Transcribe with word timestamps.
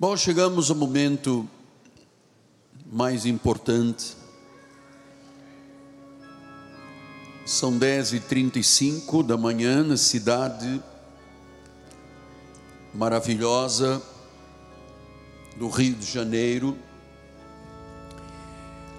Bom, 0.00 0.16
chegamos 0.16 0.70
ao 0.70 0.76
momento 0.76 1.46
mais 2.90 3.26
importante. 3.26 4.16
São 7.44 7.78
10h35 7.78 9.22
da 9.22 9.36
manhã 9.36 9.84
na 9.84 9.98
cidade 9.98 10.82
maravilhosa 12.94 14.00
do 15.58 15.68
Rio 15.68 15.94
de 15.94 16.10
Janeiro. 16.10 16.78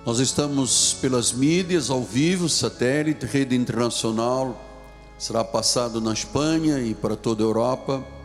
Nós 0.06 0.20
estamos 0.20 0.94
pelas 1.02 1.32
mídias, 1.32 1.90
ao 1.90 2.04
vivo, 2.04 2.48
satélite, 2.48 3.26
rede 3.26 3.56
internacional, 3.56 4.56
será 5.18 5.44
passado 5.44 6.00
na 6.00 6.14
Espanha 6.14 6.78
e 6.78 6.94
para 6.94 7.16
toda 7.16 7.42
a 7.42 7.48
Europa. 7.48 8.21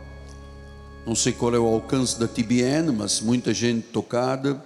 Não 1.07 1.15
sei 1.15 1.31
qual 1.31 1.55
é 1.55 1.57
o 1.57 1.65
alcance 1.65 2.19
da 2.19 2.27
TBN, 2.27 2.91
mas 2.91 3.21
muita 3.21 3.53
gente 3.53 3.87
tocada. 3.93 4.61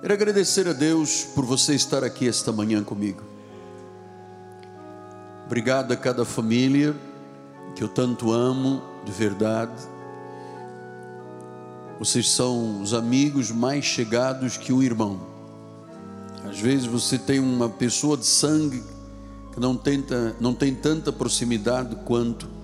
Quero 0.00 0.14
agradecer 0.14 0.66
a 0.66 0.72
Deus 0.72 1.24
por 1.34 1.44
você 1.44 1.74
estar 1.74 2.02
aqui 2.02 2.26
esta 2.26 2.50
manhã 2.50 2.82
comigo. 2.82 3.22
Obrigado 5.44 5.92
a 5.92 5.96
cada 5.96 6.24
família 6.24 6.96
que 7.76 7.84
eu 7.84 7.88
tanto 7.88 8.32
amo 8.32 8.82
de 9.04 9.12
verdade. 9.12 9.74
Vocês 11.98 12.30
são 12.30 12.80
os 12.80 12.94
amigos 12.94 13.50
mais 13.50 13.84
chegados 13.84 14.56
que 14.56 14.72
um 14.72 14.82
irmão. 14.82 15.20
Às 16.48 16.58
vezes 16.58 16.86
você 16.86 17.18
tem 17.18 17.40
uma 17.40 17.68
pessoa 17.68 18.16
de 18.16 18.24
sangue 18.24 18.82
que 19.52 19.60
não, 19.60 19.76
tenta, 19.76 20.34
não 20.40 20.54
tem 20.54 20.74
tanta 20.74 21.12
proximidade 21.12 21.94
quanto 22.06 22.63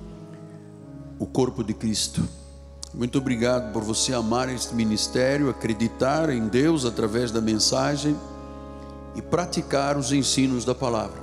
o 1.21 1.27
corpo 1.27 1.63
de 1.63 1.75
Cristo. 1.75 2.27
Muito 2.95 3.19
obrigado 3.19 3.73
por 3.73 3.85
você 3.85 4.15
amar 4.15 4.49
este 4.49 4.75
ministério, 4.75 5.51
acreditar 5.51 6.31
em 6.31 6.49
Deus 6.49 6.87
através 6.87 7.31
da 7.31 7.43
mensagem 7.43 8.17
e 9.15 9.21
praticar 9.21 9.99
os 9.99 10.13
ensinos 10.13 10.65
da 10.65 10.75
palavra. 10.75 11.21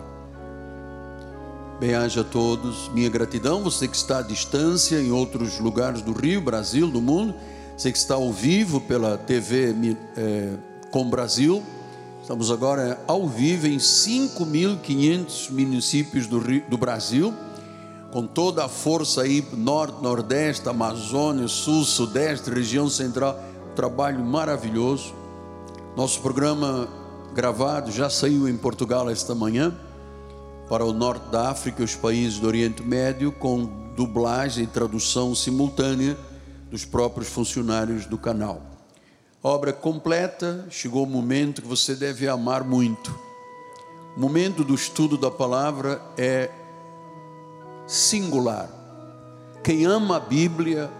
Bem-aja 1.80 2.22
a 2.22 2.24
todos, 2.24 2.90
minha 2.94 3.10
gratidão. 3.10 3.64
Você 3.64 3.88
que 3.88 3.98
está 3.98 4.20
à 4.20 4.22
distância 4.22 5.02
em 5.02 5.12
outros 5.12 5.60
lugares 5.60 6.02
do 6.04 6.14
Rio, 6.14 6.42
Brasil, 6.42 6.88
do 6.90 7.02
mundo, 7.02 7.34
você 7.76 7.92
que 7.92 7.98
está 7.98 8.14
ao 8.14 8.32
vivo 8.32 8.80
pela 8.80 9.18
TV 9.18 9.76
é, 10.16 10.54
Com 10.92 11.10
Brasil. 11.10 11.64
Estamos 12.22 12.52
agora 12.52 13.02
ao 13.08 13.28
vivo 13.28 13.68
em 13.68 13.78
5.500 13.78 15.52
municípios 15.52 16.28
do, 16.28 16.40
Rio, 16.40 16.64
do 16.70 16.78
Brasil 16.78 17.34
com 18.18 18.26
toda 18.26 18.66
a 18.66 18.68
força 18.68 19.22
aí, 19.22 19.46
norte, 19.54 20.02
nordeste, 20.02 20.68
Amazônia, 20.68 21.48
sul, 21.48 21.84
sudeste, 21.84 22.50
região 22.50 22.90
central, 22.90 23.40
trabalho 23.76 24.26
maravilhoso. 24.26 25.14
Nosso 25.96 26.20
programa 26.22 26.90
gravado 27.36 27.92
já 27.92 28.10
saiu 28.10 28.50
em 28.50 28.58
Portugal 28.58 29.08
esta 29.08 29.36
manhã, 29.36 29.72
para 30.68 30.84
o 30.84 30.94
norte 30.94 31.30
da 31.30 31.52
África 31.52 31.84
e 31.84 31.86
os 31.86 31.94
países 31.94 32.40
do 32.40 32.48
Oriente 32.48 32.82
Médio, 32.82 33.32
com 33.32 33.70
dublagem 33.96 34.64
e 34.64 34.68
tradução 34.68 35.36
simultânea 35.36 36.18
dos 36.72 36.84
próprios 36.84 37.30
funcionários 37.30 38.08
do 38.08 38.18
canal. 38.18 38.64
Obra 39.44 39.72
completa, 39.72 40.66
chegou 40.72 41.04
o 41.04 41.08
momento 41.08 41.62
que 41.62 41.68
você 41.68 41.94
deve 41.94 42.28
amar 42.28 42.64
muito. 42.64 43.16
O 44.16 44.20
momento 44.20 44.64
do 44.64 44.74
estudo 44.74 45.20
da 45.20 45.30
palavra 45.30 46.02
é 46.18 46.50
singular. 47.88 48.70
Quem 49.64 49.86
ama 49.86 50.18
a 50.18 50.20
Bíblia, 50.20 50.92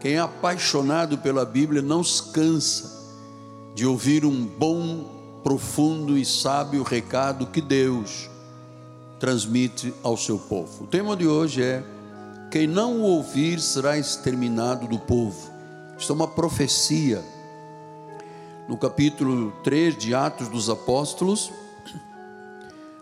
quem 0.00 0.14
é 0.14 0.18
apaixonado 0.18 1.16
pela 1.18 1.44
Bíblia, 1.44 1.80
não 1.80 2.02
se 2.02 2.22
cansa 2.32 2.96
de 3.74 3.86
ouvir 3.86 4.24
um 4.24 4.44
bom, 4.44 5.40
profundo 5.42 6.18
e 6.18 6.24
sábio 6.24 6.82
recado 6.82 7.46
que 7.46 7.60
Deus 7.60 8.28
transmite 9.20 9.94
ao 10.02 10.16
seu 10.16 10.38
povo. 10.38 10.84
O 10.84 10.86
tema 10.86 11.16
de 11.16 11.26
hoje 11.26 11.62
é: 11.62 11.84
quem 12.50 12.66
não 12.66 13.00
o 13.00 13.02
ouvir 13.02 13.60
será 13.60 13.96
exterminado 13.96 14.86
do 14.86 14.98
povo. 14.98 15.50
Isto 15.98 16.12
é 16.12 16.16
uma 16.16 16.28
profecia. 16.28 17.24
No 18.68 18.76
capítulo 18.76 19.52
3 19.62 19.96
de 19.96 20.14
Atos 20.14 20.48
dos 20.48 20.68
Apóstolos, 20.68 21.52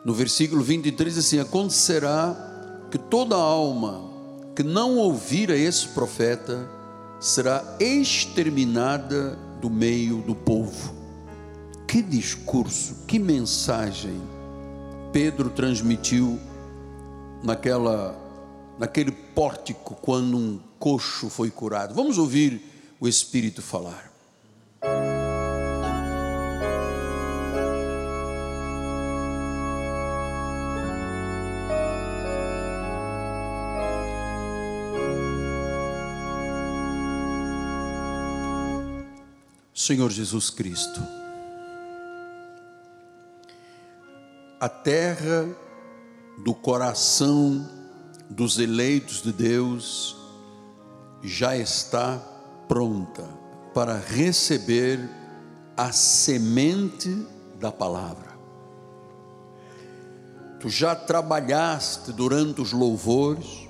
no 0.05 0.13
versículo 0.13 0.63
23, 0.63 1.19
assim: 1.19 1.39
Acontecerá 1.39 2.54
que 2.95 2.99
toda 2.99 3.35
alma 3.35 4.09
que 4.55 4.63
não 4.63 4.97
ouvir 4.99 5.51
a 5.51 5.57
esse 5.57 5.89
profeta 5.89 6.71
será 7.19 7.77
exterminada 7.81 9.37
do 9.61 9.69
meio 9.69 10.19
do 10.19 10.33
povo. 10.33 10.95
Que 11.89 12.01
discurso, 12.01 13.05
que 13.05 13.19
mensagem 13.19 14.23
Pedro 15.13 15.51
transmitiu 15.51 16.39
naquela 17.43 18.17
naquele 18.79 19.11
pórtico 19.11 19.97
quando 20.01 20.37
um 20.37 20.61
coxo 20.79 21.29
foi 21.29 21.51
curado. 21.51 21.97
Vamos 21.97 22.17
ouvir 22.17 22.63
o 23.01 23.09
Espírito 23.09 23.61
falar. 23.61 24.14
Senhor 39.85 40.11
Jesus 40.11 40.49
Cristo. 40.49 40.99
A 44.59 44.67
terra 44.67 45.47
do 46.43 46.55
coração 46.55 47.69
dos 48.31 48.59
eleitos 48.59 49.21
de 49.21 49.31
Deus 49.31 50.17
já 51.23 51.55
está 51.55 52.17
pronta 52.67 53.29
para 53.75 53.99
receber 53.99 55.07
a 55.77 55.93
semente 55.93 57.15
da 57.61 57.71
palavra. 57.71 58.33
Tu 60.61 60.71
já 60.71 60.97
trabalhaste 60.97 62.11
durante 62.11 62.63
os 62.63 62.73
louvores, 62.73 63.69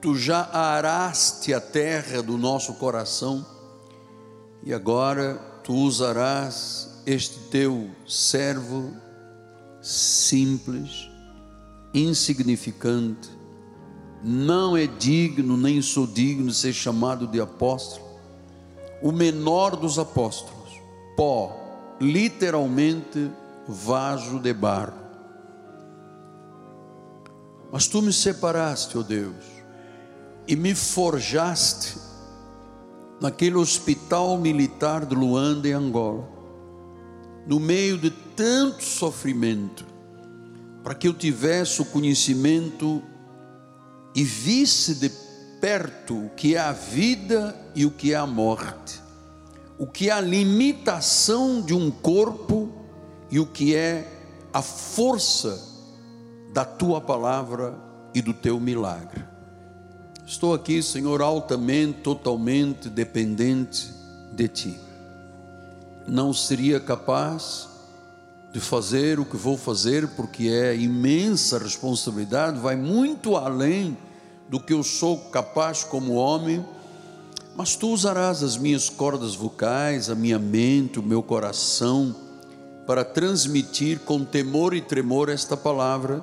tu 0.00 0.16
já 0.16 0.48
araste 0.50 1.52
a 1.52 1.60
terra 1.60 2.22
do 2.22 2.38
nosso 2.38 2.72
coração 2.74 3.59
e 4.62 4.74
agora 4.74 5.34
tu 5.64 5.74
usarás 5.74 7.02
este 7.06 7.38
teu 7.50 7.90
servo 8.06 8.92
simples, 9.80 11.10
insignificante, 11.94 13.30
não 14.22 14.76
é 14.76 14.86
digno, 14.86 15.56
nem 15.56 15.80
sou 15.80 16.06
digno 16.06 16.48
de 16.48 16.54
ser 16.54 16.72
chamado 16.72 17.26
de 17.26 17.40
apóstolo, 17.40 18.04
o 19.02 19.10
menor 19.10 19.76
dos 19.76 19.98
apóstolos, 19.98 20.78
pó, 21.16 21.56
literalmente 22.00 23.30
vaso 23.66 24.38
de 24.38 24.52
barro. 24.52 25.00
Mas 27.72 27.86
tu 27.86 28.02
me 28.02 28.12
separaste, 28.12 28.98
ó 28.98 29.00
oh 29.00 29.04
Deus, 29.04 29.44
e 30.46 30.54
me 30.56 30.74
forjaste 30.74 32.09
naquele 33.20 33.56
hospital 33.56 34.38
militar 34.38 35.04
de 35.04 35.14
Luanda, 35.14 35.68
em 35.68 35.72
Angola, 35.72 36.26
no 37.46 37.60
meio 37.60 37.98
de 37.98 38.10
tanto 38.10 38.82
sofrimento, 38.82 39.84
para 40.82 40.94
que 40.94 41.06
eu 41.06 41.12
tivesse 41.12 41.82
o 41.82 41.84
conhecimento 41.84 43.02
e 44.14 44.24
visse 44.24 44.94
de 44.94 45.10
perto 45.60 46.26
o 46.26 46.30
que 46.30 46.56
é 46.56 46.58
a 46.58 46.72
vida 46.72 47.54
e 47.74 47.84
o 47.84 47.90
que 47.90 48.14
é 48.14 48.16
a 48.16 48.26
morte, 48.26 49.00
o 49.78 49.86
que 49.86 50.08
é 50.08 50.12
a 50.12 50.20
limitação 50.20 51.60
de 51.60 51.74
um 51.74 51.90
corpo 51.90 52.72
e 53.30 53.38
o 53.38 53.46
que 53.46 53.74
é 53.74 54.10
a 54.52 54.62
força 54.62 55.68
da 56.52 56.64
tua 56.64 57.00
palavra 57.00 57.78
e 58.14 58.20
do 58.22 58.34
teu 58.34 58.58
milagre. 58.58 59.29
Estou 60.30 60.54
aqui, 60.54 60.80
Senhor, 60.80 61.20
altamente, 61.22 62.02
totalmente 62.02 62.88
dependente 62.88 63.92
de 64.30 64.46
Ti. 64.46 64.78
Não 66.06 66.32
seria 66.32 66.78
capaz 66.78 67.68
de 68.52 68.60
fazer 68.60 69.18
o 69.18 69.24
que 69.24 69.36
vou 69.36 69.58
fazer, 69.58 70.06
porque 70.10 70.44
é 70.44 70.76
imensa 70.76 71.58
responsabilidade, 71.58 72.60
vai 72.60 72.76
muito 72.76 73.34
além 73.34 73.98
do 74.48 74.60
que 74.60 74.72
eu 74.72 74.84
sou 74.84 75.18
capaz 75.30 75.82
como 75.82 76.14
homem, 76.14 76.64
mas 77.56 77.74
Tu 77.74 77.88
usarás 77.88 78.44
as 78.44 78.56
minhas 78.56 78.88
cordas 78.88 79.34
vocais, 79.34 80.08
a 80.08 80.14
minha 80.14 80.38
mente, 80.38 81.00
o 81.00 81.02
meu 81.02 81.24
coração, 81.24 82.14
para 82.86 83.04
transmitir 83.04 83.98
com 83.98 84.24
temor 84.24 84.76
e 84.76 84.80
tremor 84.80 85.28
esta 85.28 85.56
palavra 85.56 86.22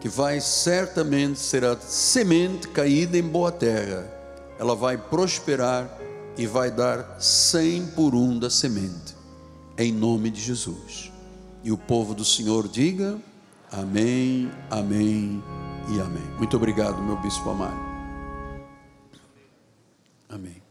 que 0.00 0.08
vai 0.08 0.40
certamente 0.40 1.38
ser 1.38 1.64
a 1.64 1.76
semente 1.78 2.68
caída 2.68 3.18
em 3.18 3.22
boa 3.22 3.50
terra. 3.50 4.06
Ela 4.58 4.74
vai 4.74 4.96
prosperar 4.96 5.88
e 6.36 6.46
vai 6.46 6.70
dar 6.70 7.16
cem 7.20 7.86
por 7.86 8.14
um 8.14 8.38
da 8.38 8.48
semente, 8.48 9.16
em 9.76 9.92
nome 9.92 10.30
de 10.30 10.40
Jesus. 10.40 11.10
E 11.64 11.72
o 11.72 11.76
povo 11.76 12.14
do 12.14 12.24
Senhor 12.24 12.68
diga: 12.68 13.18
Amém, 13.70 14.50
Amém 14.70 15.42
e 15.88 16.00
Amém. 16.00 16.22
Muito 16.36 16.56
obrigado, 16.56 17.02
meu 17.02 17.16
bispo 17.20 17.50
amado. 17.50 17.88
Amém. 20.28 20.62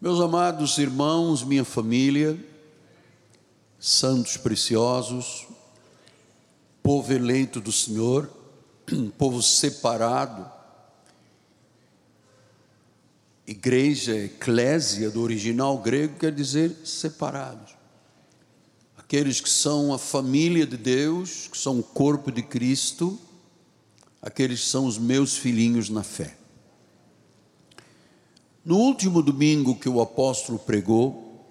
Meus 0.00 0.20
amados 0.20 0.76
irmãos, 0.78 1.44
minha 1.44 1.64
família, 1.64 2.38
santos 3.78 4.36
preciosos, 4.36 5.46
povo 6.84 7.14
eleito 7.14 7.62
do 7.62 7.72
Senhor, 7.72 8.30
povo 9.16 9.42
separado, 9.42 10.52
igreja, 13.46 14.14
eclésia, 14.14 15.10
do 15.10 15.22
original 15.22 15.78
grego, 15.78 16.18
quer 16.18 16.30
dizer 16.30 16.76
separados. 16.84 17.74
Aqueles 18.98 19.40
que 19.40 19.48
são 19.48 19.94
a 19.94 19.98
família 19.98 20.66
de 20.66 20.76
Deus, 20.76 21.48
que 21.50 21.56
são 21.56 21.78
o 21.78 21.82
corpo 21.82 22.30
de 22.30 22.42
Cristo, 22.42 23.18
aqueles 24.20 24.60
que 24.60 24.68
são 24.68 24.84
os 24.84 24.98
meus 24.98 25.38
filhinhos 25.38 25.88
na 25.88 26.02
fé. 26.02 26.36
No 28.62 28.76
último 28.76 29.22
domingo 29.22 29.74
que 29.74 29.88
o 29.88 30.02
apóstolo 30.02 30.58
pregou, 30.58 31.46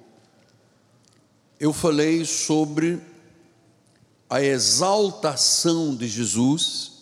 eu 1.59 1.73
falei 1.73 2.23
sobre 2.23 3.01
a 4.33 4.41
exaltação 4.41 5.95
de 5.95 6.07
Jesus, 6.07 6.93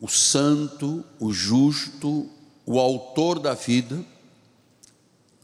o 0.00 0.08
santo, 0.08 1.04
o 1.20 1.34
justo, 1.34 2.30
o 2.64 2.80
autor 2.80 3.38
da 3.38 3.52
vida, 3.52 4.02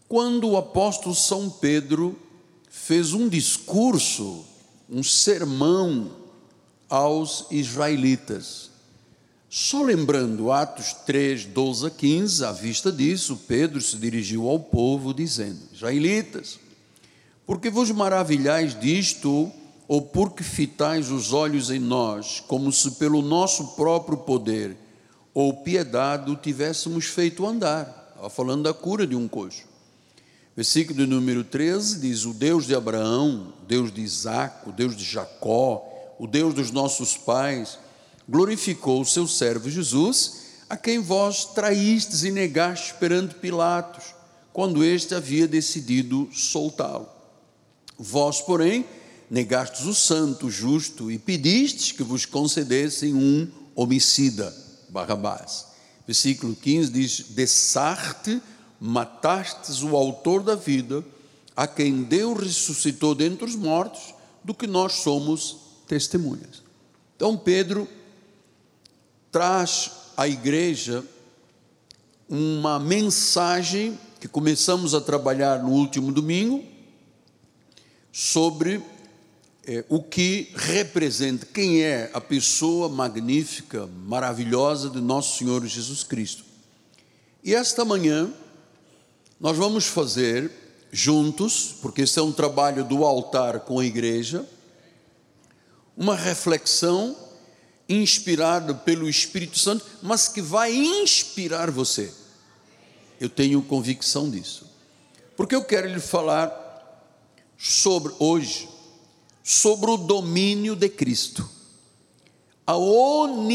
quando 0.08 0.48
o 0.48 0.56
apóstolo 0.56 1.14
São 1.14 1.50
Pedro 1.50 2.18
fez 2.70 3.12
um 3.12 3.28
discurso, 3.28 4.42
um 4.88 5.02
sermão 5.02 6.12
aos 6.88 7.44
israelitas. 7.50 8.70
Só 9.50 9.82
lembrando 9.82 10.50
Atos 10.50 10.94
3, 11.04 11.44
12 11.44 11.86
a 11.86 11.90
15, 11.90 12.44
à 12.46 12.52
vista 12.52 12.90
disso, 12.90 13.38
Pedro 13.46 13.82
se 13.82 13.98
dirigiu 13.98 14.48
ao 14.48 14.58
povo, 14.58 15.12
dizendo: 15.12 15.60
Israelitas, 15.74 16.58
porque 17.46 17.68
vos 17.68 17.90
maravilhais 17.90 18.80
disto, 18.80 19.52
ou 19.88 20.02
porque 20.02 20.44
fitais 20.44 21.10
os 21.10 21.32
olhos 21.32 21.70
em 21.70 21.78
nós, 21.78 22.44
como 22.46 22.70
se 22.70 22.90
pelo 22.92 23.22
nosso 23.22 23.68
próprio 23.68 24.18
poder 24.18 24.76
ou 25.32 25.62
piedade 25.62 26.30
o 26.30 26.36
tivéssemos 26.36 27.06
feito 27.06 27.46
andar? 27.46 28.10
Estava 28.10 28.28
falando 28.28 28.64
da 28.64 28.74
cura 28.74 29.06
de 29.06 29.16
um 29.16 29.26
coxo. 29.26 29.66
Versículo 30.54 31.06
número 31.06 31.42
13 31.42 32.00
diz: 32.00 32.26
O 32.26 32.34
Deus 32.34 32.66
de 32.66 32.74
Abraão, 32.74 33.54
Deus 33.66 33.90
de 33.90 34.02
Isaac, 34.02 34.68
o 34.68 34.72
Deus 34.72 34.94
de 34.94 35.04
Jacó, 35.04 35.82
o 36.18 36.26
Deus 36.26 36.52
dos 36.52 36.70
nossos 36.70 37.16
pais, 37.16 37.78
glorificou 38.28 39.00
o 39.00 39.06
seu 39.06 39.26
servo 39.26 39.70
Jesus, 39.70 40.48
a 40.68 40.76
quem 40.76 40.98
vós 40.98 41.46
traístes 41.46 42.24
e 42.24 42.30
negastes 42.30 42.92
perante 42.92 43.36
Pilatos, 43.36 44.14
quando 44.52 44.84
este 44.84 45.14
havia 45.14 45.48
decidido 45.48 46.28
soltá-lo. 46.32 47.08
Vós, 47.96 48.42
porém, 48.42 48.84
negastes 49.30 49.84
o 49.84 49.94
santo, 49.94 50.50
justo, 50.50 51.10
e 51.10 51.18
pedistes 51.18 51.92
que 51.92 52.02
vos 52.02 52.24
concedessem 52.24 53.14
um 53.14 53.48
homicida, 53.74 54.54
Barrabás. 54.88 55.66
Versículo 56.06 56.56
15 56.56 56.90
diz: 56.90 57.20
Dessarte, 57.30 58.40
matastes 58.80 59.82
o 59.82 59.96
autor 59.96 60.42
da 60.42 60.54
vida, 60.54 61.04
a 61.54 61.66
quem 61.66 62.02
Deus 62.02 62.38
ressuscitou 62.38 63.14
dentre 63.14 63.44
os 63.44 63.54
mortos, 63.54 64.14
do 64.42 64.54
que 64.54 64.66
nós 64.66 64.94
somos 64.94 65.56
testemunhas. 65.86 66.62
Então, 67.16 67.36
Pedro 67.36 67.88
traz 69.30 69.90
à 70.16 70.26
igreja 70.26 71.04
uma 72.28 72.78
mensagem 72.78 73.98
que 74.20 74.28
começamos 74.28 74.94
a 74.94 75.00
trabalhar 75.00 75.62
no 75.62 75.70
último 75.70 76.12
domingo, 76.12 76.64
sobre 78.12 78.82
é, 79.68 79.84
o 79.86 80.02
que 80.02 80.50
representa, 80.54 81.44
quem 81.44 81.82
é 81.82 82.10
a 82.14 82.20
pessoa 82.22 82.88
magnífica, 82.88 83.86
maravilhosa 83.86 84.88
de 84.88 84.98
nosso 84.98 85.36
Senhor 85.36 85.66
Jesus 85.66 86.02
Cristo. 86.02 86.42
E 87.44 87.54
esta 87.54 87.84
manhã 87.84 88.32
nós 89.38 89.58
vamos 89.58 89.84
fazer 89.84 90.50
juntos, 90.90 91.74
porque 91.82 92.00
esse 92.00 92.18
é 92.18 92.22
um 92.22 92.32
trabalho 92.32 92.82
do 92.82 93.04
altar 93.04 93.60
com 93.60 93.78
a 93.78 93.84
igreja, 93.84 94.48
uma 95.94 96.16
reflexão 96.16 97.14
inspirada 97.86 98.72
pelo 98.72 99.06
Espírito 99.06 99.58
Santo, 99.58 99.84
mas 100.02 100.28
que 100.28 100.40
vai 100.40 100.74
inspirar 100.74 101.70
você. 101.70 102.10
Eu 103.20 103.28
tenho 103.28 103.60
convicção 103.60 104.30
disso. 104.30 104.64
Porque 105.36 105.54
eu 105.54 105.62
quero 105.62 105.88
lhe 105.88 106.00
falar 106.00 106.64
sobre 107.58 108.14
hoje 108.18 108.77
sobre 109.48 109.90
o 109.90 109.96
domínio 109.96 110.76
de 110.76 110.90
Cristo. 110.90 111.48
A 112.66 112.76
onipotência 112.76 113.46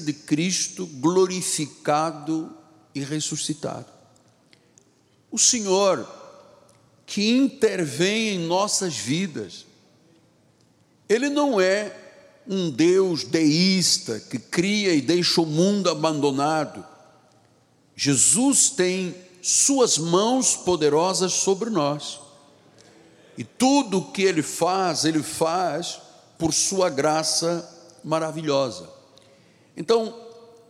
de 0.00 0.12
Cristo 0.12 0.84
glorificado 0.84 2.52
e 2.92 3.04
ressuscitado. 3.04 3.86
O 5.30 5.38
Senhor 5.38 6.04
que 7.06 7.30
intervém 7.30 8.30
em 8.30 8.38
nossas 8.40 8.96
vidas. 8.96 9.64
Ele 11.08 11.28
não 11.28 11.60
é 11.60 11.96
um 12.48 12.68
Deus 12.68 13.22
deísta 13.22 14.18
que 14.18 14.40
cria 14.40 14.92
e 14.92 15.00
deixa 15.00 15.40
o 15.40 15.46
mundo 15.46 15.88
abandonado. 15.88 16.84
Jesus 17.94 18.70
tem 18.70 19.14
suas 19.40 19.98
mãos 19.98 20.56
poderosas 20.56 21.32
sobre 21.32 21.70
nós. 21.70 22.21
E 23.36 23.44
tudo 23.44 23.98
o 23.98 24.12
que 24.12 24.22
ele 24.22 24.42
faz, 24.42 25.04
ele 25.04 25.22
faz 25.22 26.00
por 26.38 26.52
sua 26.52 26.90
graça 26.90 27.68
maravilhosa. 28.04 28.88
Então, 29.76 30.14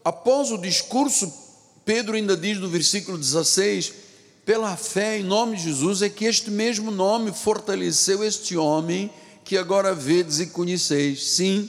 após 0.04 0.50
o 0.50 0.58
discurso, 0.58 1.32
Pedro 1.84 2.14
ainda 2.14 2.36
diz 2.36 2.58
no 2.58 2.68
versículo 2.68 3.18
16: 3.18 3.92
pela 4.44 4.76
fé 4.76 5.18
em 5.18 5.24
nome 5.24 5.56
de 5.56 5.64
Jesus, 5.64 6.02
é 6.02 6.08
que 6.08 6.24
este 6.24 6.50
mesmo 6.50 6.90
nome 6.90 7.32
fortaleceu 7.32 8.24
este 8.24 8.56
homem 8.56 9.10
que 9.44 9.56
agora 9.56 9.94
vedes 9.94 10.40
e 10.40 10.46
conheceis. 10.46 11.24
Sim, 11.24 11.68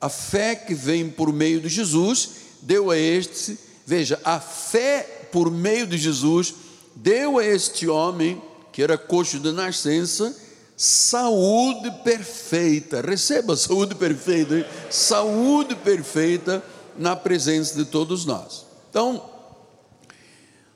a 0.00 0.08
fé 0.08 0.54
que 0.54 0.74
vem 0.74 1.08
por 1.08 1.32
meio 1.32 1.60
de 1.60 1.68
Jesus 1.68 2.30
deu 2.60 2.90
a 2.90 2.98
este, 2.98 3.58
veja, 3.86 4.20
a 4.24 4.40
fé 4.40 5.28
por 5.30 5.50
meio 5.50 5.86
de 5.86 5.96
Jesus 5.96 6.54
deu 6.94 7.38
a 7.38 7.44
este 7.44 7.88
homem 7.88 8.40
que 8.72 8.82
era 8.82 8.96
coxo 8.96 9.38
de 9.38 9.52
nascença, 9.52 10.34
saúde 10.76 11.90
perfeita. 12.02 13.00
Receba 13.00 13.56
saúde 13.56 13.94
perfeita, 13.94 14.56
hein? 14.56 14.64
saúde 14.90 15.76
perfeita 15.76 16.62
na 16.96 17.14
presença 17.14 17.76
de 17.76 17.84
todos 17.84 18.24
nós. 18.24 18.66
Então, 18.90 19.30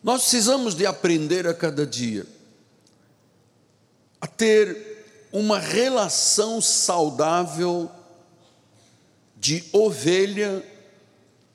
nós 0.02 0.22
precisamos 0.22 0.74
de 0.74 0.86
aprender 0.86 1.48
a 1.48 1.54
cada 1.54 1.86
dia 1.86 2.26
a 4.20 4.26
ter 4.26 5.28
uma 5.32 5.58
relação 5.58 6.60
saudável 6.60 7.90
de 9.36 9.64
ovelha 9.72 10.64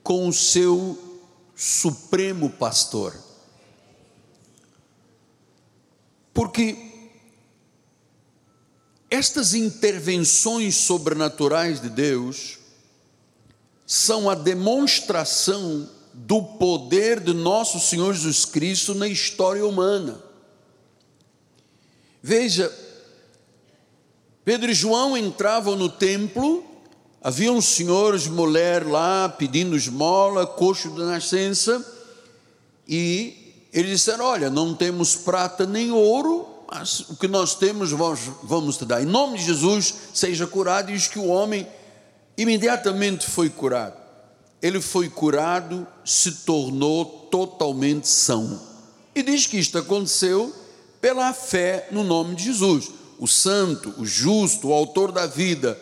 com 0.02 0.28
o 0.28 0.32
seu 0.32 0.98
supremo 1.56 2.50
pastor. 2.50 3.14
Porque 6.32 6.76
estas 9.10 9.52
intervenções 9.52 10.76
sobrenaturais 10.76 11.80
de 11.80 11.90
Deus 11.90 12.58
são 13.86 14.30
a 14.30 14.34
demonstração 14.34 15.88
do 16.14 16.42
poder 16.42 17.20
de 17.20 17.34
nosso 17.34 17.78
Senhor 17.78 18.14
Jesus 18.14 18.44
Cristo 18.44 18.94
na 18.94 19.06
história 19.06 19.66
humana. 19.66 20.22
Veja, 22.22 22.72
Pedro 24.44 24.70
e 24.70 24.74
João 24.74 25.16
entravam 25.16 25.76
no 25.76 25.88
templo, 25.88 26.64
havia 27.20 27.52
um 27.52 27.60
senhor 27.60 28.18
mulher 28.30 28.86
lá 28.86 29.28
pedindo 29.28 29.76
esmola, 29.76 30.46
coxo 30.46 30.90
de 30.90 31.00
nascença, 31.00 31.84
e 32.88 33.41
eles 33.72 33.90
disseram: 33.90 34.24
Olha, 34.24 34.50
não 34.50 34.74
temos 34.74 35.16
prata 35.16 35.64
nem 35.64 35.90
ouro, 35.90 36.46
mas 36.70 37.00
o 37.00 37.16
que 37.16 37.28
nós 37.28 37.54
temos 37.54 37.90
vamos, 37.90 38.20
vamos 38.42 38.76
te 38.76 38.84
dar. 38.84 39.02
Em 39.02 39.06
nome 39.06 39.38
de 39.38 39.44
Jesus, 39.44 39.94
seja 40.12 40.46
curado. 40.46 40.90
E 40.90 40.94
diz 40.94 41.08
que 41.08 41.18
o 41.18 41.26
homem 41.26 41.66
imediatamente 42.36 43.28
foi 43.28 43.48
curado. 43.48 44.00
ele 44.60 44.80
foi 44.80 45.08
curado, 45.08 45.86
se 46.04 46.30
tornou 46.46 47.04
totalmente 47.30 48.08
são. 48.08 48.60
E 49.14 49.22
diz 49.22 49.46
que 49.46 49.58
isto 49.58 49.76
aconteceu 49.76 50.54
pela 51.00 51.32
fé 51.32 51.88
no 51.90 52.04
nome 52.04 52.36
de 52.36 52.44
Jesus, 52.44 52.90
o 53.18 53.26
santo, 53.26 53.92
o 53.98 54.06
justo, 54.06 54.68
o 54.68 54.72
autor 54.72 55.10
da 55.10 55.26
vida, 55.26 55.78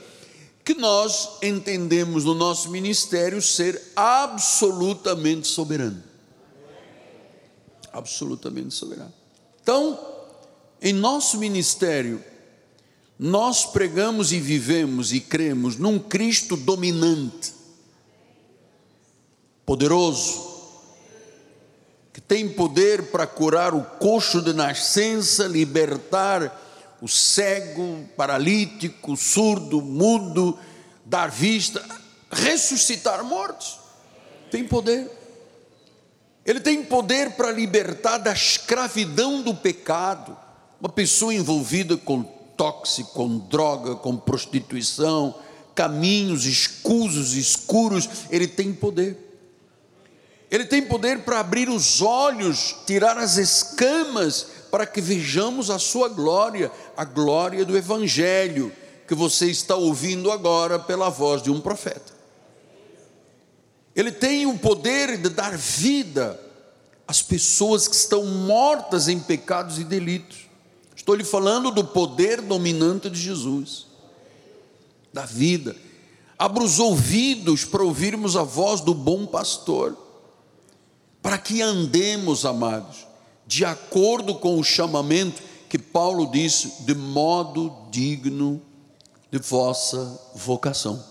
que 0.65 0.75
nós 0.75 1.29
entendemos 1.43 2.25
no 2.25 2.35
nosso 2.35 2.71
ministério 2.71 3.43
ser 3.43 3.81
absolutamente 3.95 5.47
soberano. 5.47 6.10
Absolutamente 7.93 8.75
soberano. 8.75 9.13
Então, 9.63 9.99
em 10.81 10.93
nosso 10.93 11.39
ministério, 11.39 12.23
nós 13.19 13.67
pregamos 13.67 14.33
e 14.33 14.41
vivemos 14.41 15.13
e 15.13 15.21
cremos 15.21 15.77
num 15.77 15.99
Cristo 15.99 16.57
dominante, 16.57 17.53
poderoso, 19.67 20.49
que 22.13 22.21
tem 22.21 22.49
poder 22.49 23.11
para 23.11 23.27
curar 23.27 23.75
o 23.75 23.85
coxo 23.85 24.41
de 24.41 24.53
nascença, 24.53 25.47
libertar 25.47 26.99
o 27.03 27.09
cego, 27.09 28.09
paralítico, 28.17 29.17
surdo, 29.17 29.81
mudo, 29.81 30.59
dar 31.05 31.31
vista, 31.31 31.85
ressuscitar 32.31 33.23
mortos. 33.25 33.79
Tem 34.51 34.67
poder. 34.67 35.20
Ele 36.45 36.61
tem 36.61 36.83
poder 36.83 37.33
para 37.33 37.51
libertar 37.51 38.19
da 38.19 38.33
escravidão 38.33 39.43
do 39.43 39.55
pecado. 39.55 40.37
Uma 40.81 40.89
pessoa 40.89 41.35
envolvida 41.35 41.97
com 41.97 42.23
tóxico, 42.23 43.13
com 43.13 43.39
droga, 43.39 43.95
com 43.95 44.17
prostituição, 44.17 45.35
caminhos 45.75 46.45
escusos, 46.45 47.35
escuros, 47.35 48.09
ele 48.31 48.47
tem 48.47 48.73
poder. 48.73 49.17
Ele 50.51 50.65
tem 50.65 50.83
poder 50.83 51.21
para 51.21 51.41
abrir 51.41 51.69
os 51.69 52.03
olhos, 52.03 52.77
tirar 52.87 53.17
as 53.17 53.37
escamas, 53.37 54.47
para 54.71 54.85
que 54.85 55.01
vejamos 55.01 55.71
a 55.71 55.79
sua 55.79 56.09
glória, 56.09 56.71
a 56.97 57.05
glória 57.05 57.65
do 57.65 57.77
Evangelho, 57.77 58.73
que 59.07 59.15
você 59.15 59.47
está 59.47 59.77
ouvindo 59.77 60.31
agora 60.31 60.79
pela 60.79 61.09
voz 61.09 61.43
de 61.43 61.51
um 61.51 61.61
profeta. 61.61 62.20
Ele 63.95 64.13
tem 64.13 64.47
o 64.47 64.59
poder 64.59 65.19
de 65.19 65.29
dar 65.29 65.57
vida 65.57 66.41
às 67.07 67.21
pessoas 67.23 67.89
que 67.89 67.97
estão 67.97 68.25
mortas 68.25 69.09
em 69.09 69.19
pecados 69.19 69.79
e 69.79 69.85
delitos. 69.85 70.47
Estou 70.95 71.15
lhe 71.15 71.25
falando 71.25 71.71
do 71.71 71.85
poder 71.85 72.41
dominante 72.41 73.11
de 73.11 73.21
Jesus, 73.21 73.87
da 75.13 75.25
vida. 75.25 75.75
Abra 76.39 76.63
os 76.63 76.79
ouvidos 76.79 77.65
para 77.65 77.83
ouvirmos 77.83 78.37
a 78.37 78.43
voz 78.43 78.81
do 78.81 78.95
bom 78.95 79.27
pastor, 79.27 79.97
para 81.21 81.37
que 81.37 81.61
andemos, 81.61 82.45
amados, 82.47 83.07
de 83.47 83.65
acordo 83.65 84.37
com 84.37 84.59
o 84.59 84.65
chamamento 84.65 85.43
que 85.69 85.79
Paulo 85.79 86.31
disse, 86.31 86.83
de 86.85 86.95
modo 86.95 87.75
digno 87.91 88.63
de 89.31 89.39
vossa 89.39 90.21
vocação. 90.35 91.10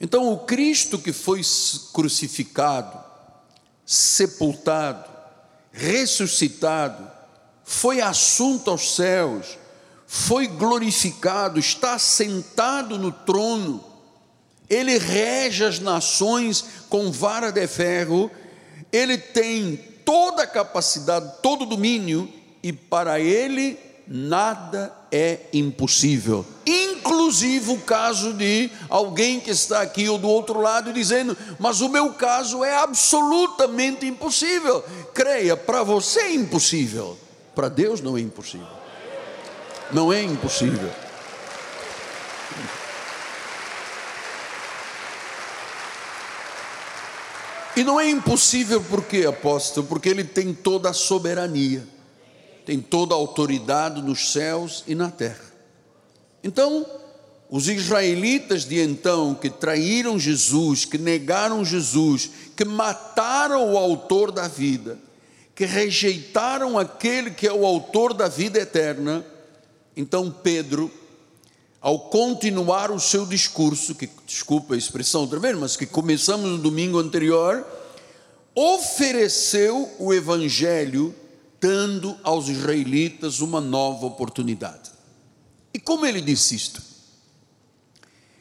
Então, 0.00 0.32
o 0.32 0.38
Cristo 0.38 0.98
que 0.98 1.12
foi 1.12 1.42
crucificado, 1.92 2.98
sepultado, 3.84 5.10
ressuscitado, 5.72 7.10
foi 7.64 8.00
assunto 8.00 8.70
aos 8.70 8.96
céus, 8.96 9.58
foi 10.06 10.46
glorificado, 10.46 11.58
está 11.60 11.98
sentado 11.98 12.98
no 12.98 13.12
trono, 13.12 13.84
ele 14.68 14.98
rege 14.98 15.64
as 15.64 15.78
nações 15.78 16.64
com 16.88 17.12
vara 17.12 17.50
de 17.50 17.66
ferro, 17.66 18.30
ele 18.90 19.18
tem 19.18 19.76
toda 20.04 20.44
a 20.44 20.46
capacidade, 20.46 21.34
todo 21.42 21.62
o 21.62 21.66
domínio, 21.66 22.32
e 22.62 22.72
para 22.72 23.20
ele 23.20 23.78
nada 24.10 24.92
é 25.12 25.38
impossível. 25.52 26.44
Inclusive 26.66 27.70
o 27.70 27.78
caso 27.78 28.32
de 28.34 28.68
alguém 28.88 29.38
que 29.38 29.50
está 29.50 29.80
aqui 29.80 30.08
ou 30.08 30.18
do 30.18 30.28
outro 30.28 30.60
lado 30.60 30.92
dizendo: 30.92 31.36
Mas 31.58 31.80
o 31.80 31.88
meu 31.88 32.12
caso 32.14 32.64
é 32.64 32.76
absolutamente 32.76 34.04
impossível. 34.04 34.84
Creia, 35.14 35.56
para 35.56 35.84
você 35.84 36.20
é 36.20 36.34
impossível 36.34 37.16
para 37.60 37.68
Deus 37.68 38.00
não 38.00 38.16
é 38.16 38.20
impossível. 38.22 38.66
Não 39.92 40.10
é 40.10 40.22
impossível. 40.22 40.90
E 47.76 47.84
não 47.84 48.00
é 48.00 48.08
impossível 48.08 48.80
por 48.80 49.04
quê, 49.04 49.26
apóstolo? 49.26 49.86
Porque 49.86 50.08
ele 50.08 50.24
tem 50.24 50.54
toda 50.54 50.88
a 50.88 50.94
soberania, 50.94 51.86
tem 52.64 52.80
toda 52.80 53.14
a 53.14 53.18
autoridade 53.18 54.02
nos 54.02 54.32
céus 54.32 54.84
e 54.86 54.94
na 54.94 55.10
terra. 55.10 55.50
Então, 56.42 56.86
os 57.50 57.68
israelitas 57.68 58.64
de 58.64 58.80
então 58.80 59.34
que 59.34 59.50
traíram 59.50 60.18
Jesus, 60.18 60.84
que 60.84 60.96
negaram 60.96 61.64
Jesus, 61.64 62.30
que 62.56 62.64
mataram 62.64 63.72
o 63.72 63.76
autor 63.76 64.30
da 64.30 64.46
vida, 64.46 64.98
que 65.54 65.66
rejeitaram 65.66 66.78
aquele 66.78 67.32
que 67.32 67.46
é 67.46 67.52
o 67.52 67.66
autor 67.66 68.14
da 68.14 68.28
vida 68.28 68.60
eterna, 68.60 69.26
então 69.96 70.30
Pedro, 70.30 70.90
ao 71.80 71.98
continuar 71.98 72.90
o 72.90 73.00
seu 73.00 73.26
discurso, 73.26 73.94
que 73.94 74.08
desculpa 74.26 74.74
a 74.74 74.78
expressão 74.78 75.22
outra 75.22 75.40
vez, 75.40 75.58
mas 75.58 75.76
que 75.76 75.86
começamos 75.86 76.48
no 76.48 76.58
domingo 76.58 76.98
anterior, 76.98 77.66
ofereceu 78.54 79.90
o 79.98 80.14
evangelho 80.14 81.14
dando 81.60 82.18
aos 82.22 82.48
israelitas 82.48 83.40
uma 83.40 83.60
nova 83.60 84.06
oportunidade. 84.06 84.90
E 85.74 85.78
como 85.78 86.06
ele 86.06 86.20
disse 86.20 86.54
isto? 86.54 86.82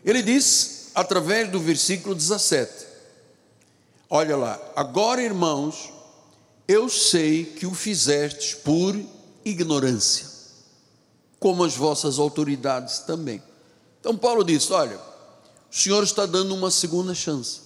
Ele 0.04 0.22
diz 0.22 0.92
através 0.96 1.52
do 1.52 1.60
versículo 1.60 2.16
17: 2.16 2.88
Olha 4.10 4.38
lá, 4.38 4.60
agora 4.76 5.22
irmãos, 5.22 5.92
eu 6.68 6.90
sei 6.90 7.46
que 7.46 7.66
o 7.66 7.74
fizestes 7.74 8.54
por 8.54 9.00
ignorância, 9.44 10.28
como 11.40 11.64
as 11.64 11.76
vossas 11.76 12.18
autoridades 12.18 13.00
também. 13.00 13.44
Então 14.00 14.18
Paulo 14.18 14.44
diz: 14.44 14.72
Olha, 14.72 14.98
o 15.72 15.76
Senhor 15.76 16.04
está 16.04 16.26
dando 16.26 16.56
uma 16.56 16.72
segunda 16.72 17.14
chance. 17.14 17.62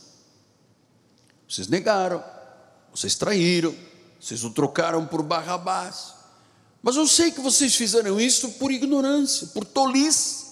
Vocês 1.48 1.68
negaram, 1.68 2.24
vocês 2.94 3.16
traíram, 3.16 3.76
vocês 4.24 4.46
o 4.46 4.50
trocaram 4.52 5.06
por 5.06 5.22
Barrabás. 5.22 6.14
Mas 6.82 6.96
eu 6.96 7.06
sei 7.06 7.30
que 7.30 7.42
vocês 7.42 7.76
fizeram 7.76 8.22
isso 8.22 8.52
por 8.52 8.72
ignorância, 8.72 9.48
por 9.48 9.66
tolice. 9.66 10.46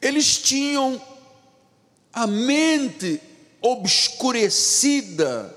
Eles 0.00 0.38
tinham 0.38 1.00
a 2.10 2.26
mente 2.26 3.20
obscurecida 3.60 5.54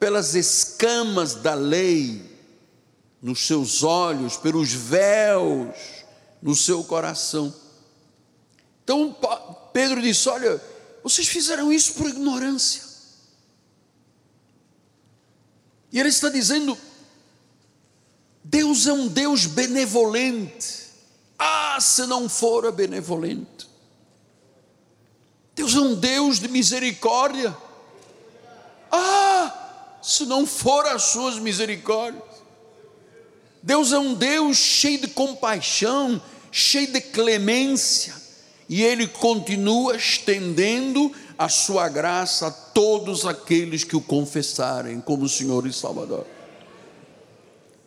pelas 0.00 0.34
escamas 0.34 1.36
da 1.36 1.54
lei 1.54 2.20
nos 3.22 3.46
seus 3.46 3.84
olhos, 3.84 4.36
pelos 4.36 4.72
véus 4.72 5.76
no 6.42 6.56
seu 6.56 6.82
coração. 6.82 7.54
Então 8.82 9.16
Pedro 9.72 10.02
disse: 10.02 10.28
Olha, 10.28 10.60
vocês 11.04 11.28
fizeram 11.28 11.72
isso 11.72 11.94
por 11.94 12.08
ignorância. 12.08 12.87
E 15.92 15.98
ele 15.98 16.08
está 16.08 16.28
dizendo: 16.28 16.76
Deus 18.44 18.86
é 18.86 18.92
um 18.92 19.08
Deus 19.08 19.46
benevolente. 19.46 20.88
Ah, 21.38 21.78
se 21.80 22.06
não 22.06 22.28
fora 22.28 22.72
benevolente. 22.72 23.68
Deus 25.54 25.74
é 25.74 25.80
um 25.80 25.94
Deus 25.94 26.38
de 26.38 26.48
misericórdia. 26.48 27.56
Ah, 28.90 29.98
se 30.02 30.24
não 30.24 30.46
for 30.46 30.86
as 30.86 31.02
suas 31.04 31.38
misericórdias. 31.38 32.22
Deus 33.62 33.92
é 33.92 33.98
um 33.98 34.14
Deus 34.14 34.56
cheio 34.56 35.00
de 35.00 35.08
compaixão, 35.08 36.22
cheio 36.50 36.92
de 36.92 37.00
clemência, 37.00 38.14
e 38.68 38.82
Ele 38.82 39.06
continua 39.06 39.96
estendendo 39.96 41.12
a 41.38 41.48
sua 41.48 41.88
graça 41.88 42.48
a 42.48 42.50
todos 42.50 43.24
aqueles 43.24 43.84
que 43.84 43.96
o 43.96 44.00
confessarem 44.00 45.00
como 45.00 45.28
Senhor 45.28 45.66
e 45.66 45.72
Salvador. 45.72 46.26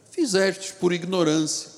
Fizeste 0.10 0.74
por 0.74 0.94
ignorância, 0.94 1.72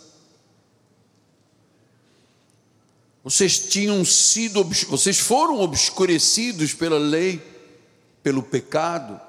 Vocês 3.24 3.58
tinham 3.70 4.04
sido, 4.04 4.66
vocês 4.90 5.18
foram 5.18 5.62
obscurecidos 5.62 6.74
pela 6.74 6.98
lei, 6.98 7.42
pelo 8.22 8.44
pecado. 8.44 9.20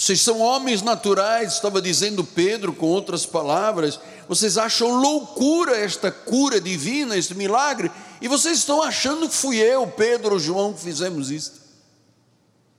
Vocês 0.00 0.22
são 0.22 0.40
homens 0.40 0.80
naturais, 0.80 1.52
estava 1.52 1.82
dizendo 1.82 2.24
Pedro 2.24 2.72
com 2.72 2.86
outras 2.86 3.26
palavras. 3.26 4.00
Vocês 4.26 4.56
acham 4.56 4.98
loucura 4.98 5.76
esta 5.76 6.10
cura 6.10 6.58
divina, 6.58 7.18
este 7.18 7.34
milagre, 7.34 7.90
e 8.18 8.26
vocês 8.26 8.60
estão 8.60 8.82
achando 8.82 9.28
que 9.28 9.34
fui 9.34 9.58
eu, 9.58 9.86
Pedro 9.86 10.32
ou 10.32 10.40
João 10.40 10.72
que 10.72 10.80
fizemos 10.80 11.30
isto. 11.30 11.60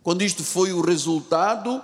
Quando 0.02 0.24
isto 0.24 0.44
foi 0.44 0.74
o 0.74 0.82
resultado 0.82 1.80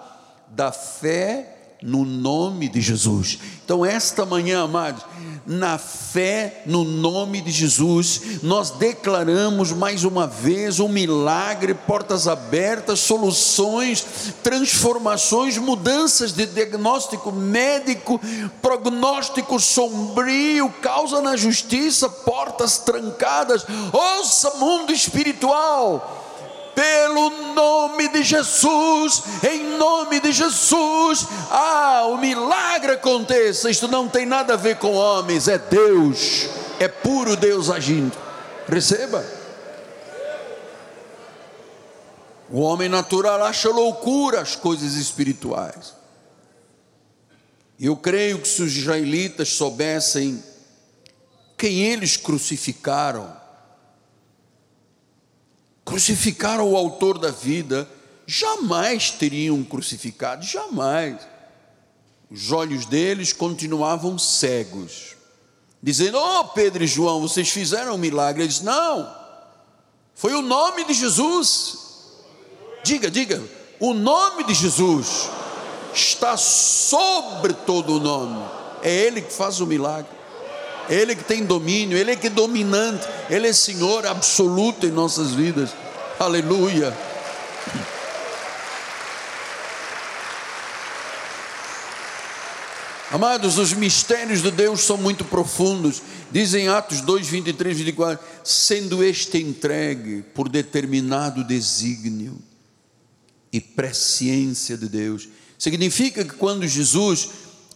da 0.47 0.71
fé 0.71 1.75
no 1.83 2.03
nome 2.03 2.67
de 2.67 2.81
Jesus. 2.81 3.37
Então, 3.63 3.85
esta 3.85 4.25
manhã, 4.25 4.63
amados, 4.63 5.05
na 5.47 5.77
fé 5.77 6.61
no 6.65 6.83
nome 6.83 7.39
de 7.39 7.51
Jesus, 7.51 8.43
nós 8.43 8.69
declaramos 8.71 9.71
mais 9.71 10.03
uma 10.03 10.27
vez 10.27 10.81
um 10.81 10.89
milagre, 10.89 11.73
portas 11.73 12.27
abertas, 12.27 12.99
soluções, 12.99 14.05
transformações, 14.43 15.57
mudanças 15.57 16.33
de 16.33 16.45
diagnóstico 16.45 17.31
médico, 17.31 18.19
prognóstico 18.61 19.57
sombrio, 19.57 20.69
causa 20.81 21.21
na 21.21 21.37
justiça, 21.37 22.09
portas 22.09 22.79
trancadas. 22.79 23.65
Ouça, 23.93 24.55
mundo 24.57 24.91
espiritual 24.91 26.25
pelo 26.77 27.31
nome 27.55 28.07
de 28.09 28.21
Jesus, 28.21 29.23
em 29.49 29.77
nome 29.79 30.19
de 30.19 30.31
Jesus, 30.31 31.25
ah, 31.49 32.03
o 32.05 32.17
milagre 32.17 32.91
aconteça. 32.91 33.67
Isto 33.67 33.87
não 33.87 34.07
tem 34.07 34.27
nada 34.27 34.53
a 34.53 34.57
ver 34.57 34.77
com 34.77 34.93
homens, 34.93 35.47
é 35.47 35.57
Deus, 35.57 36.47
é 36.79 36.87
puro 36.87 37.35
Deus 37.35 37.71
agindo. 37.71 38.15
Receba. 38.67 39.25
O 42.47 42.59
homem 42.59 42.87
natural 42.87 43.43
acha 43.43 43.69
loucura 43.69 44.39
as 44.39 44.55
coisas 44.55 44.93
espirituais. 44.93 45.95
Eu 47.79 47.97
creio 47.97 48.37
que 48.37 48.47
se 48.47 48.61
os 48.61 48.77
israelitas 48.77 49.49
soubessem 49.49 50.43
quem 51.57 51.85
eles 51.85 52.17
crucificaram, 52.17 53.35
crucificaram 55.97 56.71
o 56.71 56.77
autor 56.77 57.17
da 57.17 57.31
vida, 57.31 57.89
jamais 58.27 59.09
teriam 59.09 59.63
crucificado, 59.63 60.45
jamais. 60.45 61.17
Os 62.29 62.51
olhos 62.51 62.85
deles 62.85 63.33
continuavam 63.33 64.19
cegos, 64.19 65.15
dizendo: 65.81 66.19
Oh, 66.19 66.43
Pedro 66.49 66.83
e 66.83 66.87
João, 66.87 67.19
vocês 67.19 67.49
fizeram 67.49 67.95
um 67.95 67.97
milagre. 67.97 68.43
Eles: 68.43 68.61
Não, 68.61 69.11
foi 70.13 70.35
o 70.35 70.41
nome 70.43 70.85
de 70.85 70.93
Jesus. 70.93 71.79
Diga, 72.83 73.09
diga, 73.09 73.43
o 73.79 73.91
nome 73.91 74.43
de 74.43 74.53
Jesus 74.53 75.27
está 75.95 76.37
sobre 76.37 77.53
todo 77.53 77.95
o 77.95 77.99
nome, 77.99 78.45
é 78.83 78.93
Ele 78.93 79.21
que 79.21 79.33
faz 79.33 79.59
o 79.59 79.65
milagre. 79.65 80.15
Ele 80.89 81.15
que 81.15 81.23
tem 81.23 81.43
domínio, 81.43 81.97
Ele 81.97 82.11
é 82.11 82.15
que 82.15 82.27
é 82.27 82.29
dominante, 82.29 83.05
Ele 83.29 83.47
é 83.47 83.51
Senhor 83.51 84.05
absoluto 84.05 84.85
em 84.85 84.91
nossas 84.91 85.31
vidas. 85.31 85.71
Aleluia. 86.19 86.97
Amados, 93.11 93.59
os 93.59 93.71
mistérios 93.71 94.41
de 94.41 94.49
Deus 94.49 94.81
são 94.81 94.97
muito 94.97 95.23
profundos. 95.23 96.01
Dizem 96.31 96.69
Atos 96.69 97.01
2, 97.01 97.27
23, 97.27 97.77
24: 97.77 98.25
sendo 98.43 99.03
este 99.03 99.37
entregue 99.37 100.23
por 100.33 100.49
determinado 100.49 101.43
desígnio 101.43 102.39
e 103.53 103.61
presciência 103.61 104.75
de 104.75 104.89
Deus. 104.89 105.29
Significa 105.55 106.25
que 106.25 106.33
quando 106.33 106.65
Jesus 106.67 107.29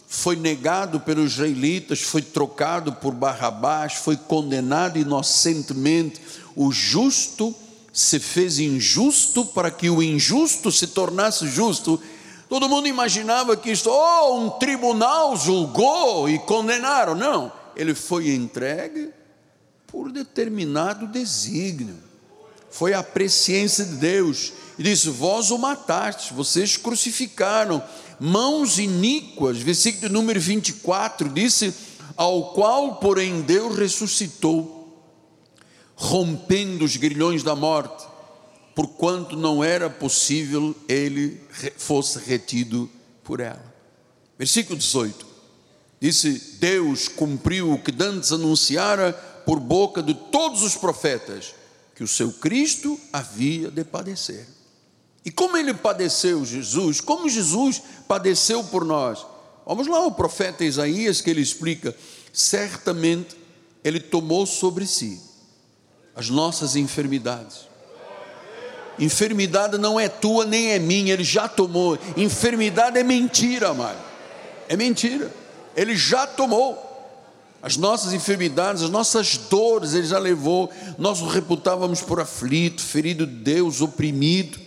foi 0.08 0.34
negado 0.34 0.98
pelos 0.98 1.34
israelitas, 1.34 2.00
foi 2.00 2.22
trocado 2.22 2.92
por 2.92 3.14
Barrabás, 3.14 3.94
foi 3.94 4.16
condenado 4.16 4.98
inocentemente. 4.98 6.20
O 6.56 6.72
justo 6.72 7.54
se 7.92 8.18
fez 8.18 8.58
injusto 8.58 9.44
para 9.44 9.70
que 9.70 9.90
o 9.90 10.02
injusto 10.02 10.72
se 10.72 10.86
tornasse 10.86 11.46
justo. 11.48 12.00
Todo 12.48 12.68
mundo 12.68 12.88
imaginava 12.88 13.56
que 13.56 13.70
isto, 13.70 13.90
oh, 13.90 14.38
um 14.38 14.50
tribunal 14.50 15.36
julgou 15.36 16.28
e 16.28 16.38
condenaram. 16.38 17.14
Não, 17.14 17.52
ele 17.76 17.94
foi 17.94 18.34
entregue 18.34 19.10
por 19.86 20.10
determinado 20.10 21.06
desígnio. 21.06 21.96
Foi 22.70 22.94
a 22.94 23.02
presciência 23.02 23.84
de 23.84 23.96
Deus. 23.96 24.52
E 24.78 24.82
disse: 24.82 25.10
Vós 25.10 25.50
o 25.50 25.58
mataste, 25.58 26.32
vocês 26.32 26.78
crucificaram 26.78 27.82
mãos 28.18 28.78
iníquas, 28.78 29.58
versículo 29.58 30.10
número 30.10 30.40
24, 30.40 31.28
disse: 31.28 31.74
Ao 32.16 32.52
qual, 32.52 32.96
porém, 32.96 33.42
Deus 33.42 33.76
ressuscitou, 33.76 34.81
rompendo 36.02 36.84
os 36.84 36.96
grilhões 36.96 37.44
da 37.44 37.54
morte, 37.54 38.04
porquanto 38.74 39.36
não 39.36 39.62
era 39.62 39.88
possível 39.88 40.74
ele 40.88 41.40
fosse 41.76 42.18
retido 42.18 42.90
por 43.22 43.38
ela. 43.38 43.72
Versículo 44.36 44.76
18: 44.76 45.24
Disse: 46.00 46.56
Deus 46.58 47.06
cumpriu 47.06 47.72
o 47.72 47.78
que 47.78 47.92
dantes 47.92 48.32
anunciara 48.32 49.12
por 49.46 49.60
boca 49.60 50.02
de 50.02 50.12
todos 50.12 50.62
os 50.64 50.74
profetas, 50.74 51.54
que 51.94 52.02
o 52.02 52.08
seu 52.08 52.32
Cristo 52.32 52.98
havia 53.12 53.70
de 53.70 53.84
padecer. 53.84 54.48
E 55.24 55.30
como 55.30 55.56
ele 55.56 55.72
padeceu, 55.72 56.44
Jesus, 56.44 57.00
como 57.00 57.28
Jesus 57.28 57.80
padeceu 58.08 58.64
por 58.64 58.84
nós. 58.84 59.24
Vamos 59.64 59.86
lá, 59.86 60.04
o 60.04 60.10
profeta 60.10 60.64
Isaías 60.64 61.20
que 61.20 61.30
ele 61.30 61.40
explica: 61.40 61.96
certamente 62.32 63.36
ele 63.84 64.00
tomou 64.00 64.44
sobre 64.46 64.84
si 64.84 65.30
as 66.14 66.28
nossas 66.28 66.76
enfermidades. 66.76 67.68
Enfermidade 68.98 69.78
não 69.78 69.98
é 69.98 70.08
tua 70.08 70.44
nem 70.44 70.72
é 70.72 70.78
minha, 70.78 71.12
ele 71.12 71.24
já 71.24 71.48
tomou. 71.48 71.98
Enfermidade 72.16 72.98
é 72.98 73.02
mentira, 73.02 73.70
amado. 73.70 73.98
É 74.68 74.76
mentira. 74.76 75.30
Ele 75.74 75.96
já 75.96 76.26
tomou. 76.26 76.90
As 77.62 77.76
nossas 77.76 78.12
enfermidades, 78.12 78.82
as 78.82 78.90
nossas 78.90 79.36
dores, 79.36 79.94
ele 79.94 80.06
já 80.06 80.18
levou. 80.18 80.70
Nós 80.98 81.20
o 81.20 81.26
reputávamos 81.26 82.02
por 82.02 82.20
aflito, 82.20 82.82
ferido 82.82 83.26
de 83.26 83.34
Deus, 83.34 83.80
oprimido 83.80 84.61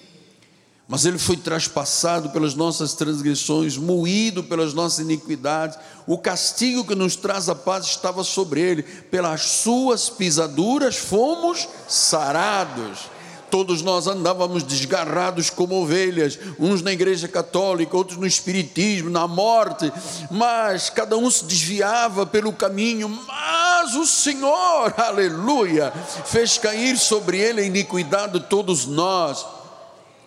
mas 0.87 1.03
ele 1.05 1.17
foi 1.17 1.35
traspassado 1.35 2.29
pelas 2.29 2.53
nossas 2.53 2.93
transgressões, 2.93 3.75
moído 3.75 4.43
pelas 4.43 4.73
nossas 4.73 4.99
iniquidades. 4.99 5.79
O 6.05 6.17
castigo 6.17 6.85
que 6.85 6.93
nos 6.93 7.15
traz 7.15 7.49
a 7.49 7.55
paz 7.55 7.85
estava 7.85 8.23
sobre 8.23 8.61
ele, 8.61 8.83
pelas 8.83 9.41
suas 9.41 10.09
pisaduras 10.09 10.95
fomos 10.95 11.67
sarados. 11.87 13.09
Todos 13.49 13.81
nós 13.81 14.05
andávamos 14.05 14.63
desgarrados 14.63 15.49
como 15.49 15.81
ovelhas, 15.81 16.37
uns 16.59 16.81
na 16.81 16.91
igreja 16.91 17.27
católica, 17.27 17.95
outros 17.95 18.17
no 18.17 18.27
espiritismo, 18.27 19.09
na 19.09 19.27
morte, 19.27 19.91
mas 20.29 20.89
cada 20.89 21.17
um 21.17 21.31
se 21.31 21.45
desviava 21.45 22.25
pelo 22.25 22.51
caminho, 22.51 23.07
mas 23.07 23.95
o 23.95 24.05
Senhor, 24.05 24.93
aleluia, 24.99 25.91
fez 26.25 26.57
cair 26.57 26.97
sobre 26.97 27.39
ele 27.39 27.61
a 27.61 27.65
iniquidade 27.65 28.33
de 28.33 28.41
todos 28.41 28.85
nós 28.85 29.54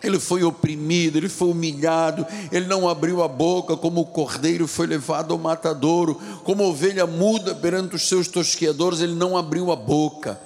ele 0.02 0.18
foi 0.18 0.44
oprimido, 0.44 1.18
ele 1.18 1.28
foi 1.28 1.48
humilhado, 1.48 2.26
ele 2.52 2.66
não 2.66 2.88
abriu 2.88 3.22
a 3.22 3.28
boca, 3.28 3.76
como 3.76 4.00
o 4.00 4.06
cordeiro 4.06 4.68
foi 4.68 4.86
levado 4.86 5.32
ao 5.32 5.38
matadouro, 5.38 6.20
como 6.44 6.64
ovelha 6.64 7.06
muda 7.06 7.54
perante 7.54 7.96
os 7.96 8.08
seus 8.08 8.28
tosqueadores, 8.28 9.00
ele 9.00 9.14
não 9.14 9.36
abriu 9.36 9.72
a 9.72 9.76
boca. 9.76 10.38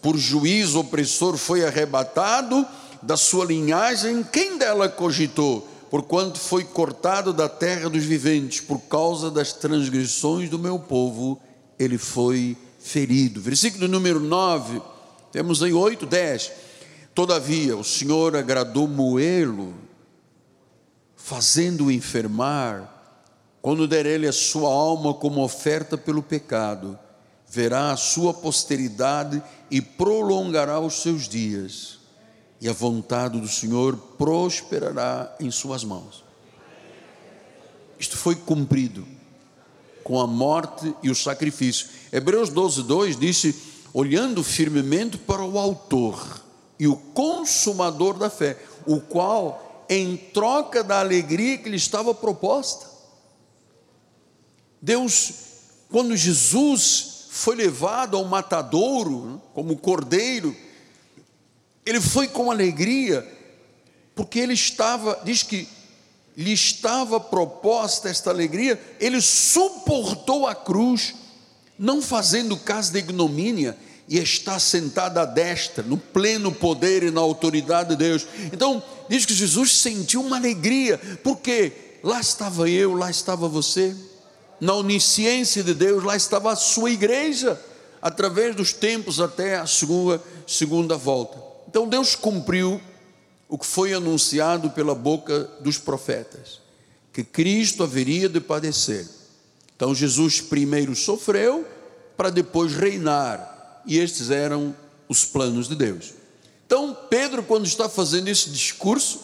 Por 0.00 0.16
juízo 0.16 0.80
opressor 0.80 1.36
foi 1.36 1.64
arrebatado 1.64 2.64
da 3.02 3.16
sua 3.16 3.44
linhagem, 3.44 4.22
quem 4.22 4.56
dela 4.56 4.88
cogitou? 4.88 5.68
Porquanto 5.90 6.38
foi 6.38 6.64
cortado 6.64 7.32
da 7.32 7.48
terra 7.48 7.90
dos 7.90 8.04
viventes, 8.04 8.60
por 8.60 8.78
causa 8.80 9.30
das 9.30 9.52
transgressões 9.52 10.48
do 10.48 10.58
meu 10.58 10.78
povo, 10.78 11.40
ele 11.78 11.98
foi 11.98 12.56
ferido. 12.78 13.40
Versículo 13.40 13.86
número 13.86 14.18
9, 14.18 14.80
temos 15.30 15.62
aí 15.62 15.72
8, 15.72 16.06
10 16.06 16.52
Todavia, 17.14 17.76
o 17.76 17.84
Senhor 17.84 18.34
agradou 18.34 18.88
moê-lo, 18.88 19.74
fazendo-o 21.14 21.90
enfermar, 21.90 22.90
quando 23.60 23.86
der 23.86 24.06
ele 24.06 24.26
a 24.26 24.32
sua 24.32 24.68
alma 24.68 25.12
como 25.14 25.42
oferta 25.42 25.98
pelo 25.98 26.22
pecado, 26.22 26.98
verá 27.46 27.92
a 27.92 27.96
sua 27.96 28.32
posteridade 28.32 29.42
e 29.70 29.80
prolongará 29.80 30.80
os 30.80 31.02
seus 31.02 31.28
dias, 31.28 31.98
e 32.60 32.68
a 32.68 32.72
vontade 32.72 33.38
do 33.38 33.48
Senhor 33.48 33.94
prosperará 34.16 35.36
em 35.38 35.50
suas 35.50 35.84
mãos. 35.84 36.24
Isto 37.98 38.16
foi 38.16 38.34
cumprido 38.34 39.06
com 40.02 40.18
a 40.18 40.26
morte 40.26 40.92
e 41.02 41.10
o 41.10 41.14
sacrifício. 41.14 41.88
Hebreus 42.10 42.48
12, 42.48 42.82
2 42.82 43.16
disse: 43.16 43.54
olhando 43.92 44.42
firmemente 44.42 45.16
para 45.18 45.44
o 45.44 45.58
Autor 45.58 46.41
e 46.82 46.86
o 46.88 46.96
consumador 46.96 48.18
da 48.18 48.28
fé, 48.28 48.58
o 48.84 49.00
qual 49.00 49.86
em 49.88 50.16
troca 50.16 50.82
da 50.82 50.98
alegria 50.98 51.56
que 51.56 51.68
lhe 51.68 51.76
estava 51.76 52.12
proposta. 52.12 52.90
Deus, 54.80 55.32
quando 55.88 56.16
Jesus 56.16 57.26
foi 57.30 57.54
levado 57.54 58.16
ao 58.16 58.24
matadouro, 58.24 59.26
né, 59.26 59.40
como 59.54 59.76
cordeiro, 59.76 60.56
ele 61.86 62.00
foi 62.00 62.26
com 62.26 62.50
alegria, 62.50 63.24
porque 64.12 64.40
ele 64.40 64.54
estava, 64.54 65.20
diz 65.22 65.44
que 65.44 65.68
lhe 66.36 66.52
estava 66.52 67.20
proposta 67.20 68.08
esta 68.08 68.28
alegria, 68.28 68.96
ele 68.98 69.20
suportou 69.20 70.48
a 70.48 70.54
cruz, 70.56 71.14
não 71.78 72.02
fazendo 72.02 72.56
caso 72.56 72.92
da 72.92 72.98
ignomínia, 72.98 73.78
e 74.12 74.18
está 74.18 74.58
sentado 74.58 75.16
à 75.16 75.24
destra, 75.24 75.82
no 75.82 75.96
pleno 75.96 76.52
poder 76.52 77.02
e 77.02 77.10
na 77.10 77.22
autoridade 77.22 77.88
de 77.88 77.96
Deus. 77.96 78.26
Então, 78.52 78.82
diz 79.08 79.24
que 79.24 79.32
Jesus 79.32 79.78
sentiu 79.78 80.22
uma 80.22 80.36
alegria, 80.36 81.00
porque 81.24 81.72
lá 82.02 82.20
estava 82.20 82.68
eu, 82.68 82.94
lá 82.94 83.10
estava 83.10 83.48
você, 83.48 83.96
na 84.60 84.74
onisciência 84.74 85.62
de 85.62 85.72
Deus, 85.72 86.04
lá 86.04 86.14
estava 86.14 86.52
a 86.52 86.56
sua 86.56 86.90
igreja, 86.90 87.58
através 88.02 88.54
dos 88.54 88.74
tempos 88.74 89.18
até 89.18 89.56
a 89.56 89.64
sua 89.64 90.22
segunda 90.46 90.94
volta. 90.94 91.38
Então, 91.66 91.88
Deus 91.88 92.14
cumpriu 92.14 92.78
o 93.48 93.56
que 93.56 93.66
foi 93.66 93.94
anunciado 93.94 94.68
pela 94.68 94.94
boca 94.94 95.48
dos 95.60 95.78
profetas, 95.78 96.60
que 97.14 97.24
Cristo 97.24 97.82
haveria 97.82 98.28
de 98.28 98.40
padecer. 98.40 99.08
Então 99.82 99.94
Jesus 99.94 100.40
primeiro 100.40 100.94
sofreu 100.94 101.66
para 102.16 102.30
depois 102.30 102.72
reinar, 102.72 103.51
e 103.86 103.98
estes 103.98 104.30
eram 104.30 104.74
os 105.08 105.24
planos 105.24 105.68
de 105.68 105.74
Deus. 105.74 106.14
Então 106.66 106.96
Pedro, 107.10 107.42
quando 107.42 107.66
está 107.66 107.88
fazendo 107.88 108.28
esse 108.28 108.50
discurso, 108.50 109.20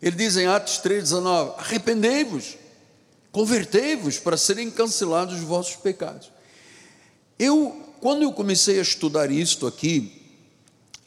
ele 0.00 0.16
diz 0.16 0.36
em 0.36 0.46
Atos 0.46 0.80
3,19: 0.80 1.54
arrependei-vos, 1.58 2.56
convertei-vos 3.32 4.18
para 4.18 4.36
serem 4.36 4.70
cancelados 4.70 5.34
os 5.34 5.42
vossos 5.42 5.76
pecados. 5.76 6.30
Eu, 7.38 7.84
quando 8.00 8.22
eu 8.22 8.32
comecei 8.32 8.78
a 8.78 8.82
estudar 8.82 9.30
isto 9.30 9.66
aqui, 9.66 10.22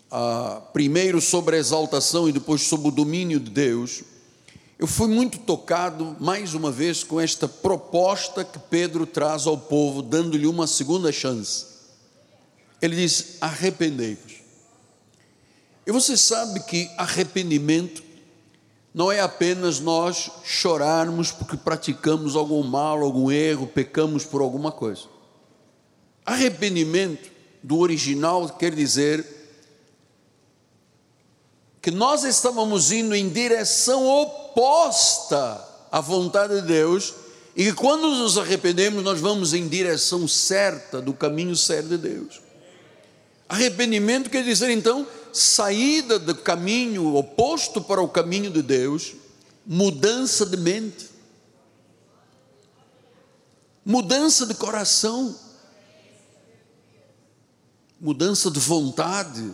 ah, 0.10 0.62
primeiro 0.74 1.22
sobre 1.22 1.56
a 1.56 1.60
exaltação 1.60 2.28
e 2.28 2.34
depois 2.34 2.62
sobre 2.64 2.90
o 2.90 2.92
domínio 2.92 3.40
de 3.40 3.50
Deus, 3.50 4.04
eu 4.78 4.88
fui 4.88 5.08
muito 5.08 5.38
tocado, 5.38 6.18
mais 6.20 6.54
uma 6.54 6.72
vez, 6.72 7.04
com 7.04 7.22
esta 7.22 7.48
proposta 7.48 8.44
que 8.44 8.58
Pedro 8.58 9.06
traz 9.06 9.46
ao 9.46 9.58
povo, 9.58 10.02
dando-lhe 10.02 10.48
uma 10.48 10.66
segunda 10.66 11.12
chance. 11.12 11.71
Ele 12.82 12.96
diz: 12.96 13.38
arrependei-vos. 13.40 14.42
E 15.86 15.92
você 15.92 16.16
sabe 16.18 16.62
que 16.62 16.90
arrependimento 16.98 18.04
não 18.94 19.12
é 19.12 19.22
apenas 19.22 19.80
nós 19.80 20.30
chorarmos 20.44 21.32
porque 21.32 21.56
praticamos 21.56 22.36
algum 22.36 22.64
mal, 22.64 23.02
algum 23.02 23.32
erro, 23.32 23.68
pecamos 23.68 24.26
por 24.26 24.42
alguma 24.42 24.72
coisa. 24.72 25.04
Arrependimento, 26.26 27.32
do 27.64 27.78
original, 27.78 28.50
quer 28.50 28.74
dizer 28.74 29.26
que 31.82 31.92
nós 31.92 32.24
estávamos 32.24 32.92
indo 32.92 33.16
em 33.16 33.30
direção 33.30 34.08
oposta 34.08 35.68
à 35.92 36.00
vontade 36.00 36.62
de 36.62 36.68
Deus 36.68 37.14
e 37.56 37.66
que 37.66 37.74
quando 37.74 38.08
nos 38.08 38.38
arrependemos, 38.38 39.04
nós 39.04 39.20
vamos 39.20 39.54
em 39.54 39.68
direção 39.68 40.28
certa, 40.28 41.02
do 41.02 41.14
caminho 41.14 41.56
certo 41.56 41.90
de 41.90 41.98
Deus. 41.98 42.42
Arrependimento 43.52 44.30
quer 44.30 44.46
dizer 44.46 44.70
então 44.70 45.06
saída 45.34 46.18
do 46.18 46.34
caminho 46.34 47.16
oposto 47.18 47.82
para 47.82 48.02
o 48.02 48.08
caminho 48.08 48.50
de 48.50 48.62
Deus, 48.62 49.12
mudança 49.68 50.46
de 50.46 50.56
mente, 50.56 51.10
mudança 53.84 54.46
de 54.46 54.54
coração, 54.54 55.38
mudança 58.00 58.50
de 58.50 58.58
vontade. 58.62 59.52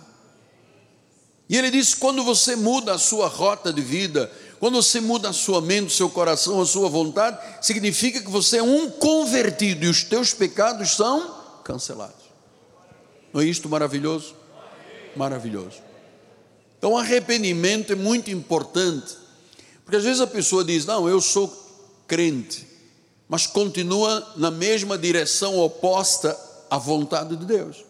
E 1.50 1.58
ele 1.58 1.72
diz: 1.72 1.96
quando 1.96 2.24
você 2.24 2.56
muda 2.56 2.94
a 2.94 3.00
sua 3.00 3.28
rota 3.28 3.74
de 3.74 3.82
vida, 3.82 4.32
quando 4.60 4.76
você 4.76 5.02
muda 5.02 5.30
a 5.30 5.34
sua 5.34 5.60
mente, 5.60 5.88
o 5.88 5.98
seu 5.98 6.08
coração, 6.12 6.62
a 6.62 6.68
sua 6.68 6.88
vontade, 6.88 7.40
significa 7.66 8.22
que 8.22 8.30
você 8.30 8.58
é 8.58 8.64
um 8.64 8.92
convertido 8.92 9.86
e 9.86 9.90
os 9.90 10.04
teus 10.04 10.36
pecados 10.36 10.92
são 10.92 11.36
cancelados. 11.64 12.17
Não 13.38 13.44
é 13.44 13.46
isto 13.46 13.70
maravilhoso? 13.70 14.34
Maravilhoso. 15.16 15.78
Então, 16.80 16.98
arrependimento 16.98 17.94
é 17.94 17.96
muito 17.96 18.32
importante, 18.32 19.16
porque 19.84 19.98
às 19.98 20.04
vezes 20.04 20.20
a 20.20 20.26
pessoa 20.26 20.64
diz: 20.64 20.88
Não, 20.88 21.08
eu 21.08 21.22
sou 21.22 21.48
crente, 22.08 22.66
mas 23.30 23.46
continua 23.46 24.34
na 24.38 24.50
mesma 24.50 24.98
direção 24.98 25.60
oposta 25.60 26.36
à 26.68 26.80
vontade 26.80 27.36
de 27.36 27.46
Deus 27.46 27.86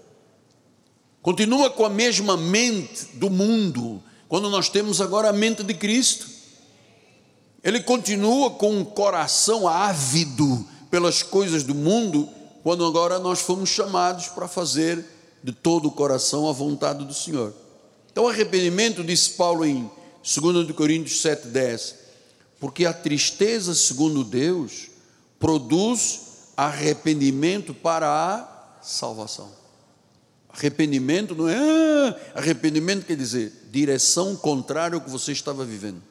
continua 1.21 1.69
com 1.69 1.85
a 1.85 1.89
mesma 1.89 2.37
mente 2.37 3.05
do 3.15 3.29
mundo, 3.29 4.01
quando 4.29 4.49
nós 4.49 4.69
temos 4.69 5.01
agora 5.01 5.27
a 5.27 5.33
mente 5.33 5.61
de 5.61 5.73
Cristo. 5.73 6.25
Ele 7.61 7.81
continua 7.81 8.51
com 8.51 8.71
um 8.71 8.85
coração 8.85 9.67
ávido 9.67 10.65
pelas 10.89 11.23
coisas 11.23 11.63
do 11.63 11.75
mundo, 11.75 12.29
quando 12.63 12.85
agora 12.85 13.19
nós 13.19 13.41
fomos 13.41 13.69
chamados 13.69 14.27
para 14.27 14.47
fazer 14.47 15.16
de 15.43 15.51
todo 15.51 15.87
o 15.87 15.91
coração 15.91 16.47
a 16.49 16.51
vontade 16.51 17.05
do 17.05 17.13
Senhor. 17.13 17.53
Então, 18.11 18.27
arrependimento, 18.27 19.03
diz 19.03 19.27
Paulo 19.27 19.65
em 19.65 19.89
2 20.23 20.71
Coríntios 20.71 21.21
7,10, 21.21 21.95
porque 22.59 22.85
a 22.85 22.93
tristeza, 22.93 23.75
segundo 23.75 24.23
Deus, 24.23 24.87
produz 25.39 26.21
arrependimento 26.57 27.73
para 27.73 28.07
a 28.09 28.81
salvação. 28.81 29.51
Arrependimento 30.49 31.35
não 31.35 31.47
é 31.47 31.55
ah, 31.55 32.15
arrependimento 32.35 33.05
quer 33.05 33.15
dizer 33.15 33.53
direção 33.71 34.35
contrária 34.35 34.95
ao 34.95 35.01
que 35.01 35.09
você 35.09 35.31
estava 35.31 35.63
vivendo. 35.63 36.01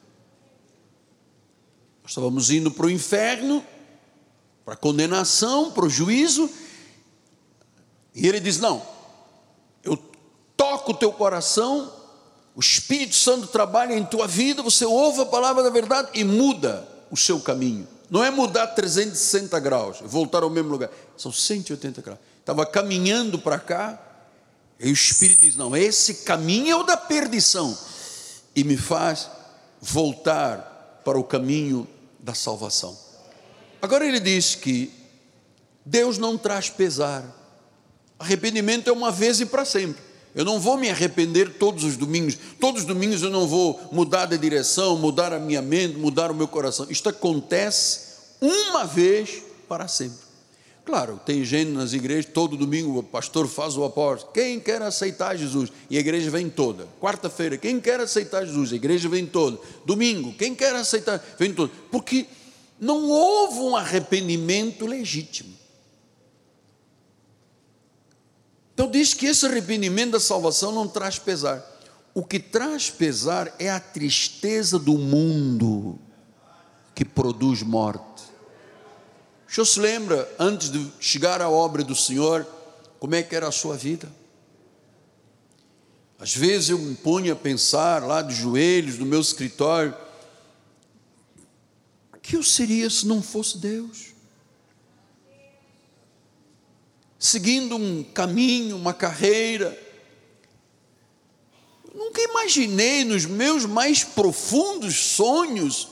Nós 2.01 2.11
estávamos 2.11 2.49
indo 2.49 2.71
para 2.71 2.85
o 2.85 2.89
inferno, 2.89 3.61
para 4.63 4.75
a 4.75 4.77
condenação, 4.77 5.71
para 5.71 5.85
o 5.85 5.89
juízo, 5.89 6.49
e 8.15 8.25
ele 8.25 8.39
diz: 8.39 8.59
Não, 8.59 8.81
toco 10.57 10.91
o 10.91 10.95
teu 10.95 11.13
coração, 11.13 11.93
o 12.55 12.59
Espírito 12.59 13.15
Santo 13.15 13.47
trabalha 13.47 13.93
em 13.93 14.03
tua 14.03 14.27
vida, 14.27 14.63
você 14.63 14.83
ouve 14.83 15.21
a 15.21 15.25
palavra 15.27 15.61
da 15.61 15.69
verdade 15.69 16.09
e 16.15 16.23
muda 16.23 16.87
o 17.11 17.15
seu 17.15 17.39
caminho. 17.39 17.87
Não 18.09 18.23
é 18.23 18.31
mudar 18.31 18.67
360 18.67 19.59
graus, 19.59 19.99
voltar 20.01 20.41
ao 20.41 20.49
mesmo 20.49 20.69
lugar, 20.69 20.89
são 21.15 21.31
180 21.31 22.01
graus. 22.01 22.19
Estava 22.39 22.65
caminhando 22.65 23.37
para 23.37 23.59
cá, 23.59 24.01
e 24.79 24.89
o 24.89 24.93
Espírito 24.93 25.41
diz: 25.41 25.55
não, 25.55 25.75
esse 25.75 26.23
caminho 26.25 26.71
é 26.71 26.75
o 26.75 26.83
da 26.83 26.97
perdição, 26.97 27.77
e 28.55 28.63
me 28.63 28.75
faz 28.75 29.29
voltar 29.79 31.01
para 31.05 31.19
o 31.19 31.23
caminho 31.23 31.87
da 32.19 32.33
salvação. 32.33 32.97
Agora 33.81 34.05
ele 34.05 34.19
diz 34.19 34.55
que 34.55 34.91
Deus 35.85 36.17
não 36.17 36.37
traz 36.37 36.69
pesar, 36.69 37.23
arrependimento 38.17 38.89
é 38.89 38.91
uma 38.91 39.11
vez 39.11 39.39
e 39.39 39.45
para 39.45 39.63
sempre. 39.63 40.06
Eu 40.37 40.45
não 40.45 40.59
vou 40.59 40.77
me 40.77 40.87
arrepender 40.87 41.55
todos 41.57 41.83
os 41.83 41.97
domingos, 41.97 42.37
todos 42.59 42.81
os 42.81 42.87
domingos 42.87 43.23
eu 43.23 43.31
não 43.31 43.47
vou 43.47 43.89
mudar 43.91 44.27
de 44.27 44.37
direção, 44.37 44.95
mudar 44.95 45.33
a 45.33 45.39
minha 45.39 45.63
mente, 45.63 45.97
mudar 45.97 46.29
o 46.29 46.35
meu 46.35 46.47
coração. 46.47 46.85
Isto 46.91 47.09
acontece 47.09 48.01
uma 48.39 48.85
vez 48.85 49.41
para 49.67 49.87
sempre. 49.87 50.27
Claro, 50.85 51.19
tem 51.25 51.43
gente 51.43 51.71
nas 51.71 51.91
igrejas, 51.93 52.31
todo 52.31 52.55
domingo 52.55 52.99
o 52.99 53.01
pastor 53.01 53.47
faz 53.47 53.75
o 53.75 53.83
apóstolo. 53.83 54.31
Quem 54.31 54.59
quer 54.59 54.79
aceitar 54.83 55.35
Jesus? 55.35 55.71
E 55.89 55.97
a 55.97 55.99
igreja 55.99 56.29
vem 56.29 56.51
toda. 56.51 56.87
Quarta-feira, 57.01 57.57
quem 57.57 57.79
quer 57.79 57.99
aceitar 57.99 58.45
Jesus? 58.45 58.71
A 58.71 58.75
igreja 58.75 59.09
vem 59.09 59.25
toda. 59.25 59.57
Domingo, 59.87 60.33
quem 60.33 60.53
quer 60.53 60.75
aceitar? 60.75 61.19
Vem 61.39 61.51
toda. 61.51 61.73
Porque 61.91 62.27
não 62.79 63.09
houve 63.09 63.57
um 63.57 63.75
arrependimento 63.75 64.85
legítimo. 64.85 65.49
Então 68.77 68.91
diz 68.91 69.11
que 69.11 69.25
esse 69.25 69.43
arrependimento 69.43 70.11
da 70.11 70.19
salvação 70.19 70.71
não 70.71 70.87
traz 70.87 71.17
pesar. 71.17 71.65
O 72.13 72.23
que 72.23 72.37
traz 72.37 72.91
pesar 72.91 73.51
é 73.57 73.71
a 73.71 73.79
tristeza 73.79 74.77
do 74.77 74.99
mundo 74.99 75.97
que 76.93 77.03
produz 77.03 77.63
morte. 77.63 78.21
O 79.49 79.51
senhor 79.51 79.65
se 79.65 79.79
lembra, 79.79 80.31
antes 80.37 80.69
de 80.69 80.91
chegar 80.99 81.41
à 81.41 81.49
obra 81.49 81.83
do 81.83 81.95
Senhor, 81.95 82.45
como 82.99 83.15
é 83.15 83.23
que 83.23 83.35
era 83.35 83.47
a 83.47 83.51
sua 83.51 83.75
vida? 83.75 84.11
Às 86.19 86.35
vezes 86.35 86.69
eu 86.69 86.77
me 86.77 86.93
ponho 86.93 87.33
a 87.33 87.35
pensar 87.35 88.03
lá 88.03 88.21
de 88.21 88.35
joelhos 88.35 88.99
no 88.99 89.07
meu 89.07 89.21
escritório, 89.21 89.95
o 92.13 92.17
que 92.19 92.35
eu 92.35 92.43
seria 92.43 92.91
se 92.91 93.07
não 93.07 93.23
fosse 93.23 93.57
Deus? 93.57 94.16
Seguindo 97.19 97.75
um 97.75 98.03
caminho, 98.03 98.75
uma 98.75 98.93
carreira, 98.93 99.77
nunca 101.93 102.21
imaginei 102.21 103.03
nos 103.03 103.25
meus 103.25 103.65
mais 103.65 104.03
profundos 104.03 104.95
sonhos, 104.95 105.89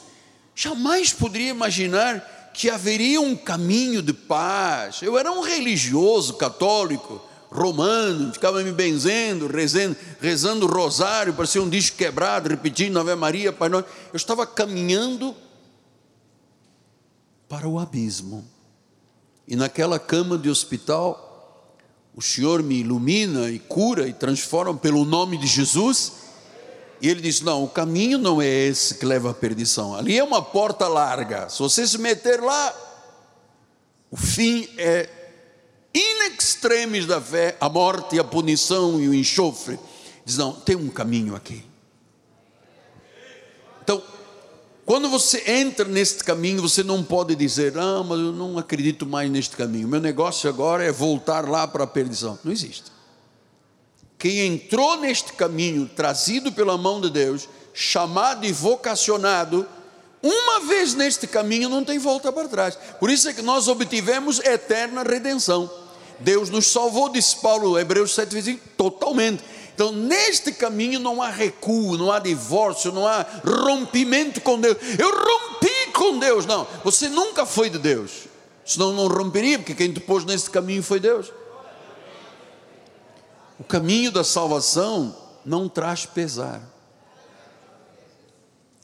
jamais 0.53 1.11
poderia 1.11 1.49
imaginar 1.49 2.51
que 2.53 2.69
haveria 2.69 3.19
um 3.19 3.35
caminho 3.35 4.01
de 4.01 4.13
paz. 4.13 5.01
Eu 5.01 5.17
era 5.17 5.31
um 5.31 5.41
religioso 5.41 6.35
católico, 6.35 7.21
romano, 7.49 8.33
ficava 8.33 8.63
me 8.63 8.71
benzendo, 8.71 9.47
rezando, 9.47 9.97
rezando 10.21 10.65
o 10.65 10.69
rosário, 10.69 11.33
parecia 11.33 11.61
um 11.61 11.69
disco 11.69 11.97
quebrado, 11.97 12.49
repetindo 12.49 12.99
Ave 12.99 13.15
Maria, 13.15 13.51
Pai 13.51 13.69
Nosso. 13.69 13.87
Eu 14.11 14.17
estava 14.17 14.45
caminhando 14.45 15.35
para 17.47 17.67
o 17.67 17.79
abismo. 17.79 18.54
E 19.47 19.55
naquela 19.55 19.99
cama 19.99 20.37
de 20.37 20.49
hospital, 20.49 21.21
o 22.15 22.21
Senhor 22.21 22.63
me 22.63 22.79
ilumina 22.79 23.49
e 23.49 23.59
cura 23.59 24.07
e 24.07 24.13
transforma 24.13 24.75
pelo 24.75 25.05
nome 25.05 25.37
de 25.37 25.45
Jesus. 25.45 26.13
E 27.01 27.09
ele 27.09 27.21
diz: 27.21 27.41
Não, 27.41 27.63
o 27.63 27.69
caminho 27.69 28.17
não 28.17 28.41
é 28.41 28.47
esse 28.47 28.95
que 28.95 29.05
leva 29.05 29.31
à 29.31 29.33
perdição. 29.33 29.93
Ali 29.93 30.17
é 30.17 30.23
uma 30.23 30.41
porta 30.41 30.87
larga. 30.87 31.49
Se 31.49 31.59
você 31.59 31.85
se 31.85 31.97
meter 31.97 32.41
lá, 32.41 32.73
o 34.09 34.17
fim 34.17 34.67
é 34.77 35.09
in 35.93 36.33
extremis 36.33 37.05
da 37.05 37.21
fé, 37.21 37.55
a 37.59 37.69
morte, 37.69 38.19
a 38.19 38.23
punição 38.23 38.99
e 38.99 39.07
o 39.07 39.13
enxofre. 39.13 39.77
Diz: 40.23 40.37
Não, 40.37 40.53
tem 40.53 40.75
um 40.75 40.89
caminho 40.89 41.35
aqui. 41.35 41.63
Então, 43.83 44.01
quando 44.85 45.09
você 45.09 45.43
entra 45.47 45.85
neste 45.85 46.23
caminho, 46.23 46.61
você 46.61 46.83
não 46.83 47.03
pode 47.03 47.35
dizer, 47.35 47.75
ah, 47.75 48.03
mas 48.03 48.19
eu 48.19 48.31
não 48.31 48.55
acredito 48.59 49.03
mais 49.03 49.31
neste 49.31 49.57
caminho. 49.57 49.87
Meu 49.87 49.99
negócio 49.99 50.47
agora 50.47 50.83
é 50.83 50.91
voltar 50.91 51.49
lá 51.49 51.67
para 51.67 51.85
a 51.85 51.87
perdição. 51.87 52.37
Não 52.43 52.51
existe. 52.51 52.91
Quem 54.19 54.39
entrou 54.41 54.97
neste 54.97 55.33
caminho, 55.33 55.89
trazido 55.95 56.51
pela 56.51 56.77
mão 56.77 57.01
de 57.01 57.09
Deus, 57.09 57.49
chamado 57.73 58.45
e 58.45 58.51
vocacionado, 58.51 59.67
uma 60.21 60.59
vez 60.67 60.93
neste 60.93 61.25
caminho 61.25 61.67
não 61.67 61.83
tem 61.83 61.97
volta 61.97 62.31
para 62.31 62.47
trás. 62.47 62.77
Por 62.99 63.09
isso 63.09 63.27
é 63.27 63.33
que 63.33 63.41
nós 63.41 63.67
obtivemos 63.67 64.39
eterna 64.39 65.01
redenção. 65.01 65.69
Deus 66.19 66.51
nos 66.51 66.67
salvou, 66.67 67.09
disse 67.09 67.37
Paulo, 67.37 67.77
Hebreus 67.77 68.13
7, 68.13 68.61
totalmente 68.77 69.43
então, 69.75 69.91
neste 69.91 70.53
caminho 70.53 71.01
não 71.01 71.21
há 71.21 71.29
recuo, 71.29 71.97
não 71.97 72.09
há 72.09 72.17
divórcio, 72.17 72.93
não 72.93 73.05
há 73.05 73.25
rompimento 73.43 74.39
com 74.39 74.57
Deus. 74.57 74.77
Eu 74.97 75.11
rompi 75.11 75.91
com 75.91 76.17
Deus. 76.17 76.45
Não, 76.45 76.65
você 76.81 77.09
nunca 77.09 77.45
foi 77.45 77.69
de 77.69 77.77
Deus. 77.77 78.29
Senão 78.65 78.93
não 78.93 79.09
romperia, 79.09 79.59
porque 79.59 79.75
quem 79.75 79.91
te 79.91 79.99
pôs 79.99 80.23
neste 80.23 80.49
caminho 80.49 80.81
foi 80.81 81.01
Deus. 81.01 81.29
O 83.59 83.65
caminho 83.65 84.13
da 84.13 84.23
salvação 84.23 85.13
não 85.45 85.67
traz 85.67 86.05
pesar. 86.05 86.61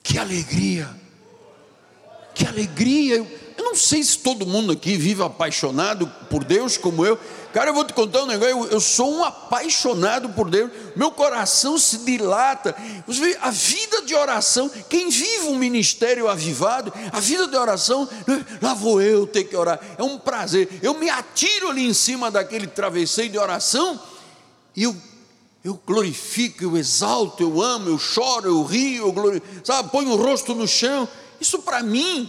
Que 0.04 0.18
alegria! 0.18 0.90
Que 2.36 2.46
alegria! 2.46 3.26
Eu 3.58 3.64
não 3.64 3.76
sei 3.76 4.04
se 4.04 4.18
todo 4.18 4.46
mundo 4.46 4.74
aqui 4.74 4.98
vive 4.98 5.24
apaixonado 5.24 6.06
por 6.30 6.44
Deus 6.44 6.76
como 6.76 7.06
eu. 7.06 7.18
Cara, 7.54 7.70
eu 7.70 7.74
vou 7.74 7.84
te 7.84 7.94
contar 7.94 8.24
um 8.24 8.26
negócio. 8.26 8.52
Eu, 8.52 8.68
eu 8.68 8.80
sou 8.80 9.12
um 9.12 9.24
apaixonado 9.24 10.30
por 10.30 10.50
Deus. 10.50 10.72
Meu 10.96 11.12
coração 11.12 11.78
se 11.78 12.00
dilata. 12.00 12.76
Vê, 13.08 13.38
a 13.42 13.50
vida 13.50 14.02
de 14.04 14.16
oração. 14.16 14.70
Quem 14.90 15.10
vive 15.10 15.48
um 15.48 15.56
ministério 15.56 16.28
avivado, 16.28 16.94
a 17.12 17.20
vida 17.20 17.48
de 17.48 17.56
oração, 17.56 18.08
lá 18.62 18.74
vou 18.74 19.02
eu 19.02 19.28
ter 19.28 19.44
que 19.44 19.56
orar. 19.56 19.80
É 19.98 20.04
um 20.04 20.18
prazer. 20.18 20.80
Eu 20.82 20.94
me 20.94 21.10
atiro 21.10 21.70
ali 21.70 21.86
em 21.86 21.94
cima 21.94 22.32
daquele 22.32 22.68
travesseiro 22.68 23.32
de 23.32 23.38
oração 23.38 24.00
e 24.76 24.84
eu 24.84 24.96
eu 25.64 25.80
glorifico, 25.86 26.64
eu 26.64 26.76
exalto, 26.76 27.44
eu 27.44 27.62
amo, 27.62 27.90
eu 27.90 28.00
choro, 28.00 28.48
eu 28.48 28.64
rio, 28.64 29.06
eu 29.06 29.12
glorifico, 29.12 29.64
sabe, 29.64 29.92
ponho 29.92 30.10
o 30.10 30.16
rosto 30.16 30.56
no 30.56 30.68
chão. 30.68 31.08
Isso 31.40 31.62
para 31.62 31.84
mim 31.84 32.28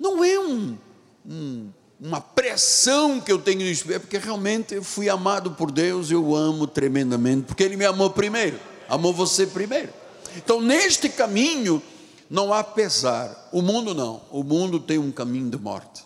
não 0.00 0.24
é 0.24 0.38
um, 0.38 0.78
um 1.26 1.70
uma 2.02 2.20
pressão 2.20 3.20
que 3.20 3.30
eu 3.30 3.38
tenho 3.38 3.60
no 3.60 3.70
espírito, 3.70 3.96
é 3.96 3.98
porque 4.00 4.18
realmente 4.18 4.74
eu 4.74 4.82
fui 4.82 5.08
amado 5.08 5.52
por 5.52 5.70
Deus, 5.70 6.10
eu 6.10 6.34
amo 6.34 6.66
tremendamente, 6.66 7.46
porque 7.46 7.62
Ele 7.62 7.76
me 7.76 7.84
amou 7.84 8.10
primeiro, 8.10 8.58
amou 8.88 9.12
você 9.12 9.46
primeiro. 9.46 9.92
Então, 10.36 10.60
neste 10.60 11.08
caminho, 11.08 11.80
não 12.28 12.52
há 12.52 12.64
pesar. 12.64 13.48
O 13.52 13.62
mundo 13.62 13.94
não, 13.94 14.20
o 14.32 14.42
mundo 14.42 14.80
tem 14.80 14.98
um 14.98 15.12
caminho 15.12 15.48
de 15.48 15.56
morte. 15.56 16.04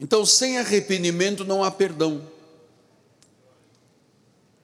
Então, 0.00 0.24
sem 0.24 0.58
arrependimento 0.58 1.44
não 1.44 1.62
há 1.62 1.70
perdão. 1.70 2.22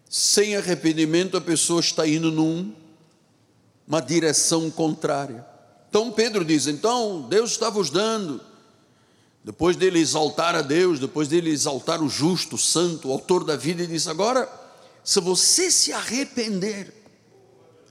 Sem 0.08 0.56
arrependimento, 0.56 1.36
a 1.36 1.40
pessoa 1.40 1.80
está 1.80 2.08
indo 2.08 2.32
numa 2.32 4.00
direção 4.00 4.70
contrária. 4.70 5.44
Então 5.90 6.12
Pedro 6.12 6.44
diz: 6.44 6.68
então 6.68 7.22
Deus 7.28 7.50
está 7.50 7.68
vos 7.68 7.90
dando 7.90 8.40
depois 9.42 9.74
dele 9.76 9.98
exaltar 9.98 10.54
a 10.54 10.60
Deus, 10.60 11.00
depois 11.00 11.26
dele 11.26 11.50
exaltar 11.50 12.02
o 12.02 12.08
justo, 12.08 12.56
o 12.56 12.58
santo, 12.58 13.08
o 13.08 13.12
autor 13.12 13.42
da 13.42 13.56
vida, 13.56 13.82
ele 13.82 13.94
diz: 13.94 14.06
agora, 14.06 14.48
se 15.02 15.18
você 15.20 15.70
se 15.70 15.92
arrepender, 15.92 16.92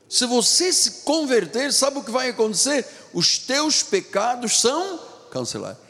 se 0.08 0.26
você 0.26 0.72
se 0.72 1.04
converter, 1.04 1.74
sabe 1.74 1.98
o 1.98 2.04
que 2.04 2.12
vai 2.12 2.30
acontecer? 2.30 2.86
Os 3.14 3.40
teus 3.40 3.82
pecados 3.82 4.60
são 4.60 5.00
cancelados. 5.32 5.82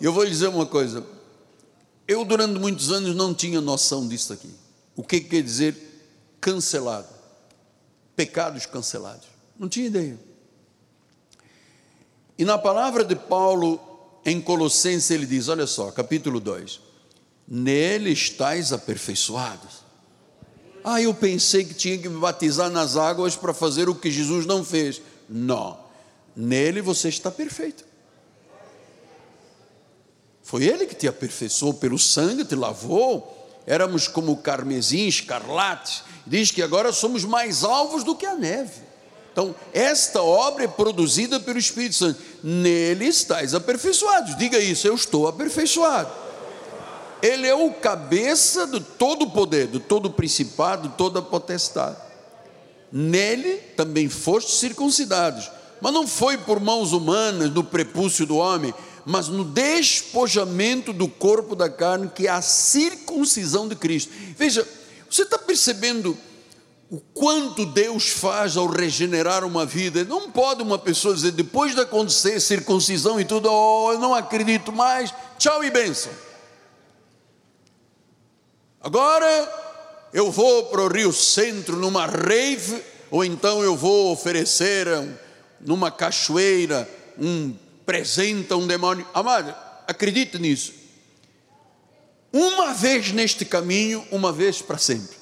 E 0.00 0.04
eu 0.04 0.12
vou 0.12 0.24
lhe 0.24 0.30
dizer 0.30 0.48
uma 0.48 0.66
coisa: 0.66 1.04
eu 2.08 2.24
durante 2.24 2.58
muitos 2.58 2.90
anos 2.90 3.14
não 3.14 3.34
tinha 3.34 3.60
noção 3.60 4.08
disso 4.08 4.32
aqui. 4.32 4.50
O 4.96 5.02
que 5.02 5.20
quer 5.20 5.42
dizer 5.42 5.76
cancelado? 6.40 7.08
Pecados 8.16 8.64
cancelados. 8.64 9.28
Não 9.58 9.68
tinha 9.68 9.86
ideia. 9.86 10.18
E 12.38 12.44
na 12.44 12.56
palavra 12.56 13.04
de 13.04 13.14
Paulo, 13.14 13.91
em 14.24 14.40
Colossenses 14.40 15.10
ele 15.10 15.26
diz: 15.26 15.48
olha 15.48 15.66
só, 15.66 15.90
capítulo 15.90 16.40
2: 16.40 16.80
Nele 17.46 18.10
estáis 18.10 18.72
aperfeiçoados. 18.72 19.82
Ah, 20.84 21.00
eu 21.00 21.14
pensei 21.14 21.64
que 21.64 21.74
tinha 21.74 21.96
que 21.98 22.08
me 22.08 22.18
batizar 22.18 22.70
nas 22.70 22.96
águas 22.96 23.36
para 23.36 23.54
fazer 23.54 23.88
o 23.88 23.94
que 23.94 24.10
Jesus 24.10 24.46
não 24.46 24.64
fez. 24.64 25.00
Não, 25.28 25.78
nele 26.34 26.80
você 26.80 27.08
está 27.08 27.30
perfeito. 27.30 27.84
Foi 30.42 30.64
ele 30.64 30.86
que 30.86 30.94
te 30.94 31.06
aperfeiçoou 31.06 31.74
pelo 31.74 31.98
sangue, 31.98 32.44
te 32.44 32.54
lavou. 32.54 33.38
Éramos 33.64 34.08
como 34.08 34.36
carmesim, 34.36 35.06
escarlate. 35.06 36.02
Diz 36.26 36.50
que 36.50 36.62
agora 36.62 36.92
somos 36.92 37.24
mais 37.24 37.62
alvos 37.62 38.02
do 38.02 38.16
que 38.16 38.26
a 38.26 38.34
neve. 38.34 38.82
Então, 39.32 39.54
esta 39.72 40.22
obra 40.22 40.64
é 40.64 40.68
produzida 40.68 41.40
pelo 41.40 41.58
Espírito 41.58 41.94
Santo. 41.94 42.20
Nele 42.42 43.06
estáis 43.06 43.54
aperfeiçoados. 43.54 44.36
Diga 44.36 44.58
isso, 44.58 44.86
eu 44.86 44.94
estou 44.94 45.28
aperfeiçoado. 45.28 46.10
Ele 47.22 47.46
é 47.46 47.54
o 47.54 47.70
cabeça 47.72 48.66
de 48.66 48.80
todo 48.80 49.22
o 49.22 49.30
poder, 49.30 49.68
de 49.68 49.78
todo 49.78 50.06
o 50.06 50.12
principado, 50.12 50.88
de 50.88 50.94
toda 50.96 51.20
a 51.20 51.22
potestade. 51.22 51.96
Nele 52.90 53.58
também 53.76 54.08
foste 54.08 54.52
circuncidados, 54.52 55.48
mas 55.80 55.92
não 55.92 56.06
foi 56.06 56.36
por 56.36 56.58
mãos 56.58 56.92
humanas, 56.92 57.50
no 57.50 57.62
prepúcio 57.62 58.26
do 58.26 58.36
homem, 58.36 58.74
mas 59.04 59.28
no 59.28 59.44
despojamento 59.44 60.92
do 60.92 61.08
corpo 61.08 61.54
da 61.54 61.70
carne, 61.70 62.10
que 62.14 62.26
é 62.26 62.30
a 62.30 62.42
circuncisão 62.42 63.68
de 63.68 63.76
Cristo. 63.76 64.12
Veja, 64.36 64.66
você 65.08 65.22
está 65.22 65.38
percebendo 65.38 66.18
o 66.92 67.00
quanto 67.00 67.64
Deus 67.64 68.10
faz 68.10 68.54
ao 68.54 68.66
regenerar 68.66 69.46
uma 69.46 69.64
vida. 69.64 70.04
Não 70.04 70.30
pode 70.30 70.62
uma 70.62 70.78
pessoa 70.78 71.14
dizer, 71.14 71.30
depois 71.30 71.74
de 71.74 71.80
acontecer 71.80 72.38
circuncisão 72.38 73.18
e 73.18 73.24
tudo, 73.24 73.48
oh, 73.50 73.92
eu 73.92 73.98
não 73.98 74.14
acredito 74.14 74.70
mais, 74.70 75.10
tchau 75.38 75.64
e 75.64 75.70
bênção. 75.70 76.12
Agora 78.78 80.10
eu 80.12 80.30
vou 80.30 80.66
para 80.66 80.82
o 80.82 80.88
Rio 80.88 81.14
Centro 81.14 81.76
numa 81.76 82.04
rave, 82.04 82.82
ou 83.10 83.24
então 83.24 83.62
eu 83.62 83.74
vou 83.74 84.12
oferecer 84.12 84.86
numa 85.62 85.90
cachoeira 85.90 86.86
um 87.18 87.56
presente 87.86 88.52
a 88.52 88.56
um 88.56 88.66
demônio. 88.66 89.08
Amado, 89.14 89.54
acredite 89.88 90.38
nisso. 90.38 90.74
Uma 92.30 92.74
vez 92.74 93.12
neste 93.12 93.46
caminho, 93.46 94.06
uma 94.10 94.30
vez 94.30 94.60
para 94.60 94.76
sempre. 94.76 95.21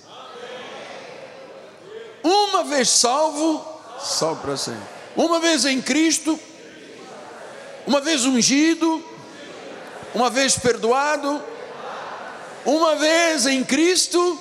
Uma 2.60 2.68
vez 2.68 2.90
salvo, 2.90 3.66
salvo 3.98 4.42
para 4.42 4.54
sempre. 4.54 4.82
Uma 5.16 5.40
vez 5.40 5.64
em 5.64 5.80
Cristo, 5.80 6.38
uma 7.86 8.02
vez 8.02 8.26
ungido, 8.26 9.02
uma 10.14 10.28
vez 10.28 10.58
perdoado, 10.58 11.42
uma 12.66 12.96
vez 12.96 13.46
em 13.46 13.64
Cristo. 13.64 14.38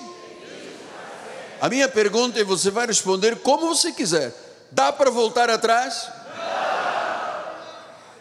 A 1.62 1.70
minha 1.70 1.88
pergunta 1.88 2.38
é: 2.42 2.44
você 2.44 2.70
vai 2.70 2.88
responder 2.88 3.38
como 3.38 3.74
você 3.74 3.94
quiser. 3.94 4.34
Dá 4.70 4.92
para 4.92 5.10
voltar 5.10 5.50
atrás? 5.50 6.10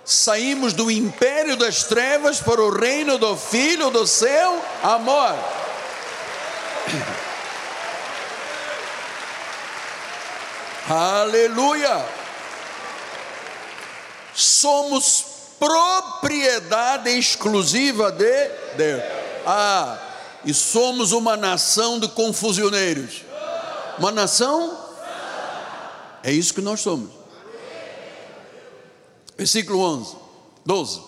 Saímos 0.04 0.74
do 0.74 0.92
império 0.92 1.56
das 1.56 1.82
trevas 1.82 2.38
para 2.38 2.62
o 2.62 2.70
reino 2.70 3.18
do 3.18 3.36
Filho 3.36 3.90
do 3.90 4.06
seu 4.06 4.62
amor. 4.80 5.34
Aleluia! 10.88 12.04
Somos 14.34 15.24
propriedade 15.58 17.10
exclusiva 17.10 18.10
de 18.10 18.48
Deus. 18.76 19.02
Ah, 19.44 19.98
e 20.44 20.54
somos 20.54 21.12
uma 21.12 21.36
nação 21.36 21.98
de 21.98 22.08
confusioneiros. 22.08 23.22
Uma 23.98 24.10
nação? 24.10 24.78
É 26.22 26.32
isso 26.32 26.54
que 26.54 26.60
nós 26.60 26.80
somos. 26.80 27.10
Versículo 29.36 29.80
11, 29.80 30.16
12. 30.64 31.00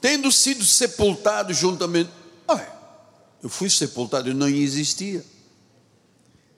Tendo 0.00 0.30
sido 0.30 0.64
sepultado 0.64 1.52
juntamente. 1.52 2.10
Ah, 2.46 2.64
eu 3.42 3.48
fui 3.48 3.68
sepultado, 3.68 4.28
eu 4.28 4.34
não 4.34 4.48
existia. 4.48 5.24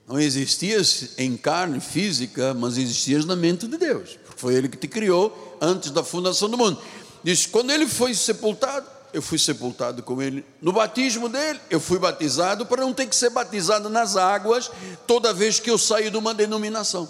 Não 0.07 0.19
existias 0.19 1.09
em 1.17 1.35
carne 1.35 1.81
física, 1.81 2.53
mas 2.53 2.77
existias 2.77 3.25
na 3.25 3.35
mente 3.35 3.67
de 3.67 3.77
Deus. 3.77 4.17
Foi 4.37 4.55
Ele 4.55 4.69
que 4.69 4.77
te 4.77 4.87
criou 4.87 5.57
antes 5.59 5.91
da 5.91 6.03
fundação 6.03 6.49
do 6.49 6.57
mundo. 6.57 6.79
Diz: 7.23 7.45
quando 7.45 7.71
ele 7.71 7.87
foi 7.87 8.13
sepultado, 8.13 8.87
eu 9.13 9.21
fui 9.21 9.37
sepultado 9.37 10.03
com 10.03 10.21
ele. 10.21 10.45
No 10.61 10.71
batismo 10.71 11.27
dele, 11.27 11.59
eu 11.69 11.79
fui 11.79 11.99
batizado 11.99 12.65
para 12.65 12.83
não 12.83 12.93
ter 12.93 13.07
que 13.07 13.15
ser 13.15 13.29
batizado 13.29 13.89
nas 13.89 14.15
águas 14.15 14.71
toda 15.05 15.33
vez 15.33 15.59
que 15.59 15.69
eu 15.69 15.77
saio 15.77 16.11
de 16.11 16.17
uma 16.17 16.33
denominação. 16.33 17.09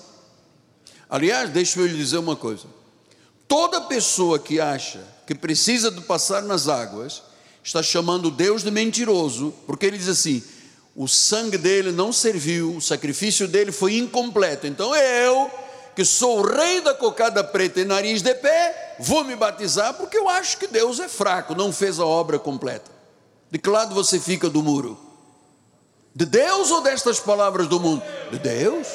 Aliás, 1.10 1.50
deixa 1.50 1.80
eu 1.80 1.86
lhe 1.86 1.96
dizer 1.96 2.18
uma 2.18 2.36
coisa: 2.36 2.66
toda 3.48 3.82
pessoa 3.82 4.40
que 4.40 4.60
acha 4.60 5.04
que 5.26 5.36
precisa 5.36 5.92
de 5.92 6.02
passar 6.02 6.42
nas 6.42 6.68
águas, 6.68 7.22
está 7.64 7.84
chamando 7.84 8.32
Deus 8.32 8.64
de 8.64 8.72
mentiroso, 8.72 9.54
porque 9.66 9.86
ele 9.86 9.98
diz 9.98 10.08
assim: 10.08 10.42
o 10.98 11.08
sangue 11.08 11.60
dele 11.60 11.92
não 11.92 12.12
serviu, 12.12 12.76
o 12.76 12.82
sacrifício 12.82 13.48
dele 13.48 13.72
foi 13.72 13.98
incompleto. 14.00 14.66
Então 14.66 14.96
eu, 14.96 15.52
que 15.96 16.04
sou 16.04 16.40
o 16.40 16.42
rei 16.42 16.82
da 16.82 16.92
cocada 16.92 17.44
preta 17.44 17.80
e 17.80 17.86
nariz 17.86 18.24
de 18.24 18.34
pé, 18.34 18.96
vou 18.98 19.24
me 19.24 19.36
batizar 19.36 19.94
porque 19.94 20.18
eu 20.18 20.28
acho 20.28 20.58
que 20.58 20.66
Deus 20.66 21.00
é 21.00 21.08
fraco, 21.08 21.54
não 21.54 21.72
fez 21.72 22.00
a 22.00 22.06
obra 22.06 22.40
completa. 22.40 22.90
De 23.52 23.60
que 23.60 23.70
lado 23.70 23.94
você 23.94 24.20
fica 24.20 24.50
do 24.50 24.64
muro? 24.64 25.00
De 26.16 26.26
Deus 26.26 26.72
ou 26.72 26.82
destas 26.82 27.20
palavras 27.20 27.68
do 27.68 27.80
mundo? 27.80 28.02
De 28.32 28.40
Deus. 28.40 28.88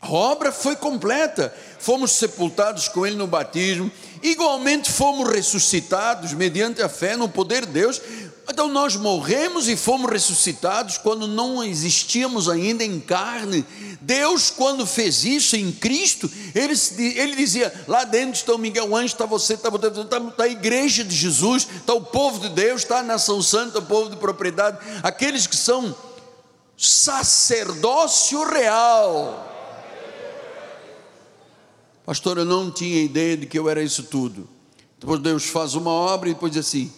A 0.00 0.10
obra 0.10 0.50
foi 0.50 0.74
completa. 0.76 1.54
Fomos 1.78 2.12
sepultados 2.12 2.88
com 2.88 3.06
Ele 3.06 3.16
no 3.16 3.26
batismo, 3.26 3.92
igualmente 4.22 4.90
fomos 4.90 5.30
ressuscitados 5.30 6.32
mediante 6.32 6.80
a 6.80 6.88
fé 6.88 7.16
no 7.16 7.28
poder 7.28 7.66
de 7.66 7.72
Deus 7.72 8.00
então 8.48 8.68
nós 8.68 8.96
morremos 8.96 9.68
e 9.68 9.76
fomos 9.76 10.10
ressuscitados 10.10 10.98
quando 10.98 11.28
não 11.28 11.62
existíamos 11.62 12.48
ainda 12.48 12.82
em 12.82 12.98
carne. 12.98 13.64
Deus, 14.00 14.50
quando 14.50 14.86
fez 14.86 15.24
isso 15.24 15.56
em 15.56 15.70
Cristo, 15.70 16.30
ele, 16.54 16.74
ele 17.18 17.36
dizia: 17.36 17.72
lá 17.86 18.04
dentro 18.04 18.34
está 18.34 18.54
o 18.54 18.58
Miguel 18.58 18.94
Anjo, 18.94 19.14
está 19.14 19.26
você, 19.26 19.54
está, 19.54 19.68
está, 19.68 20.18
está 20.18 20.44
a 20.44 20.48
igreja 20.48 21.04
de 21.04 21.14
Jesus, 21.14 21.68
está 21.76 21.94
o 21.94 22.00
povo 22.00 22.40
de 22.40 22.48
Deus, 22.48 22.82
está 22.82 22.98
a 22.98 23.02
nação 23.02 23.40
santa, 23.40 23.78
o 23.78 23.86
povo 23.86 24.10
de 24.10 24.16
propriedade, 24.16 24.78
aqueles 25.02 25.46
que 25.46 25.56
são 25.56 25.94
sacerdócio 26.76 28.42
real. 28.48 29.46
Pastor, 32.04 32.38
eu 32.38 32.44
não 32.44 32.70
tinha 32.70 33.02
ideia 33.02 33.36
de 33.36 33.46
que 33.46 33.58
eu 33.58 33.68
era 33.68 33.82
isso 33.82 34.02
tudo. 34.02 34.48
Depois 34.98 35.20
Deus 35.20 35.44
faz 35.44 35.74
uma 35.74 35.90
obra 35.90 36.28
e 36.28 36.34
depois 36.34 36.52
diz 36.52 36.66
assim: 36.66 36.92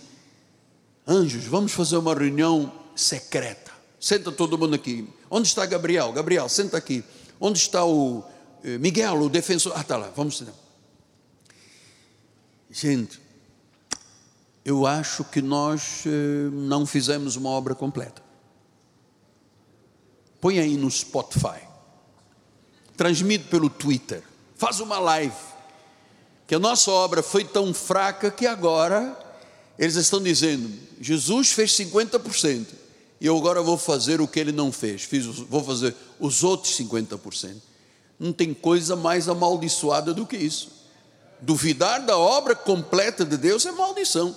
Anjos, 1.12 1.44
vamos 1.44 1.72
fazer 1.72 1.98
uma 1.98 2.14
reunião 2.14 2.72
secreta. 2.96 3.70
Senta 4.00 4.32
todo 4.32 4.56
mundo 4.56 4.74
aqui. 4.74 5.06
Onde 5.30 5.46
está 5.46 5.66
Gabriel? 5.66 6.10
Gabriel, 6.10 6.48
senta 6.48 6.78
aqui. 6.78 7.04
Onde 7.38 7.58
está 7.58 7.84
o 7.84 8.24
eh, 8.64 8.78
Miguel, 8.78 9.20
o 9.20 9.28
defensor? 9.28 9.74
Ah, 9.76 9.82
está 9.82 9.98
lá, 9.98 10.10
vamos 10.16 10.38
sentar. 10.38 10.54
Gente, 12.70 13.20
eu 14.64 14.86
acho 14.86 15.22
que 15.24 15.42
nós 15.42 16.04
eh, 16.06 16.48
não 16.50 16.86
fizemos 16.86 17.36
uma 17.36 17.50
obra 17.50 17.74
completa. 17.74 18.22
Põe 20.40 20.60
aí 20.60 20.78
no 20.78 20.90
Spotify. 20.90 21.60
Transmite 22.96 23.44
pelo 23.48 23.68
Twitter. 23.68 24.22
Faz 24.56 24.80
uma 24.80 24.98
live. 24.98 25.36
Que 26.46 26.54
a 26.54 26.58
nossa 26.58 26.90
obra 26.90 27.22
foi 27.22 27.44
tão 27.44 27.74
fraca 27.74 28.30
que 28.30 28.46
agora 28.46 29.21
eles 29.82 29.96
estão 29.96 30.22
dizendo: 30.22 30.70
Jesus 31.00 31.50
fez 31.50 31.72
50%, 31.72 32.66
e 33.20 33.26
eu 33.26 33.36
agora 33.36 33.60
vou 33.60 33.76
fazer 33.76 34.20
o 34.20 34.28
que 34.28 34.38
ele 34.38 34.52
não 34.52 34.70
fez, 34.70 35.02
Fiz, 35.02 35.26
vou 35.26 35.64
fazer 35.64 35.92
os 36.20 36.44
outros 36.44 36.78
50%. 36.78 37.56
Não 38.16 38.32
tem 38.32 38.54
coisa 38.54 38.94
mais 38.94 39.28
amaldiçoada 39.28 40.14
do 40.14 40.24
que 40.24 40.36
isso. 40.36 40.70
Duvidar 41.40 42.06
da 42.06 42.16
obra 42.16 42.54
completa 42.54 43.24
de 43.24 43.36
Deus 43.36 43.66
é 43.66 43.72
maldição. 43.72 44.36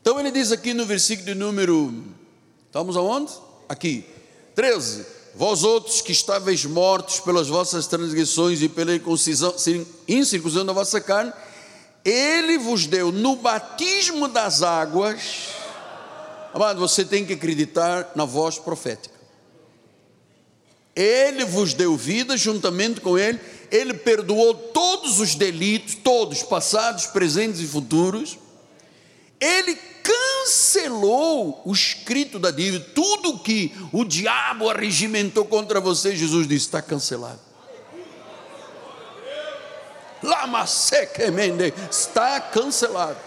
Então 0.00 0.20
ele 0.20 0.30
diz 0.30 0.52
aqui 0.52 0.72
no 0.72 0.86
versículo 0.86 1.26
de 1.26 1.34
número, 1.34 2.04
estamos 2.66 2.96
aonde? 2.96 3.32
Aqui, 3.68 4.04
13: 4.54 5.04
Vós 5.34 5.64
outros 5.64 6.00
que 6.00 6.12
estáveis 6.12 6.64
mortos 6.64 7.18
pelas 7.18 7.48
vossas 7.48 7.88
transgressões 7.88 8.62
e 8.62 8.68
pela 8.68 8.92
incircuncisão 10.06 10.64
da 10.64 10.72
vossa 10.72 11.00
carne, 11.00 11.32
ele 12.06 12.56
vos 12.56 12.86
deu 12.86 13.10
no 13.10 13.34
batismo 13.34 14.28
das 14.28 14.62
águas. 14.62 15.48
Amado, 16.54 16.78
você 16.78 17.04
tem 17.04 17.26
que 17.26 17.32
acreditar 17.32 18.12
na 18.14 18.24
voz 18.24 18.60
profética. 18.60 19.16
Ele 20.94 21.44
vos 21.44 21.74
deu 21.74 21.96
vida 21.96 22.36
juntamente 22.36 23.00
com 23.00 23.18
ele, 23.18 23.40
ele 23.72 23.92
perdoou 23.92 24.54
todos 24.54 25.18
os 25.18 25.34
delitos, 25.34 25.96
todos, 25.96 26.44
passados, 26.44 27.06
presentes 27.06 27.60
e 27.60 27.66
futuros. 27.66 28.38
Ele 29.40 29.76
cancelou 30.02 31.60
o 31.64 31.72
escrito 31.72 32.38
da 32.38 32.52
dívida, 32.52 32.86
tudo 32.94 33.40
que 33.40 33.74
o 33.92 34.04
diabo 34.04 34.70
arregimentou 34.70 35.44
contra 35.44 35.80
você, 35.80 36.14
Jesus 36.14 36.46
disse: 36.46 36.66
está 36.66 36.80
cancelado. 36.80 37.40
Lama 40.22 40.66
sequemende, 40.66 41.72
está 41.90 42.40
cancelado. 42.40 43.18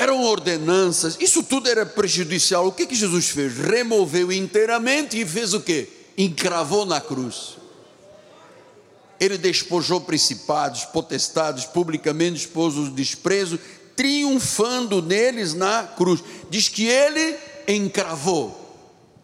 Eram 0.00 0.22
ordenanças, 0.22 1.18
isso 1.20 1.42
tudo 1.42 1.68
era 1.68 1.84
prejudicial. 1.84 2.66
O 2.66 2.72
que, 2.72 2.86
que 2.86 2.94
Jesus 2.94 3.28
fez? 3.28 3.58
Removeu 3.58 4.32
inteiramente 4.32 5.20
e 5.20 5.26
fez 5.26 5.52
o 5.52 5.60
que? 5.60 5.88
Encravou 6.16 6.86
na 6.86 7.02
cruz. 7.02 7.58
Ele 9.20 9.36
despojou 9.36 10.00
principados, 10.00 10.86
potestades, 10.86 11.66
publicamente 11.66 12.46
expôs 12.46 12.78
o 12.78 12.90
desprezo, 12.90 13.60
triunfando 13.94 15.02
neles 15.02 15.52
na 15.52 15.82
cruz. 15.84 16.24
Diz 16.48 16.68
que 16.68 16.86
ele 16.86 17.36
encravou. 17.68 18.56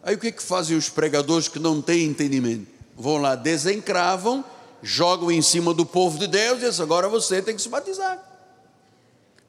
Aí 0.03 0.13
o 0.13 0.19
que, 0.19 0.31
que 0.31 0.43
fazem 0.43 0.77
os 0.77 0.89
pregadores 0.89 1.47
que 1.47 1.57
não 1.57 1.81
têm 1.81 2.05
entendimento? 2.05 2.76
Vão 2.97 3.17
lá, 3.17 3.35
desencravam, 3.35 4.43
jogam 4.81 5.31
em 5.31 5.41
cima 5.41 5.73
do 5.73 5.85
povo 5.85 6.17
de 6.17 6.27
Deus 6.27 6.57
e 6.57 6.65
dizem, 6.65 6.83
agora 6.83 7.07
você 7.07 7.41
tem 7.41 7.55
que 7.55 7.61
se 7.61 7.69
batizar. 7.69 8.23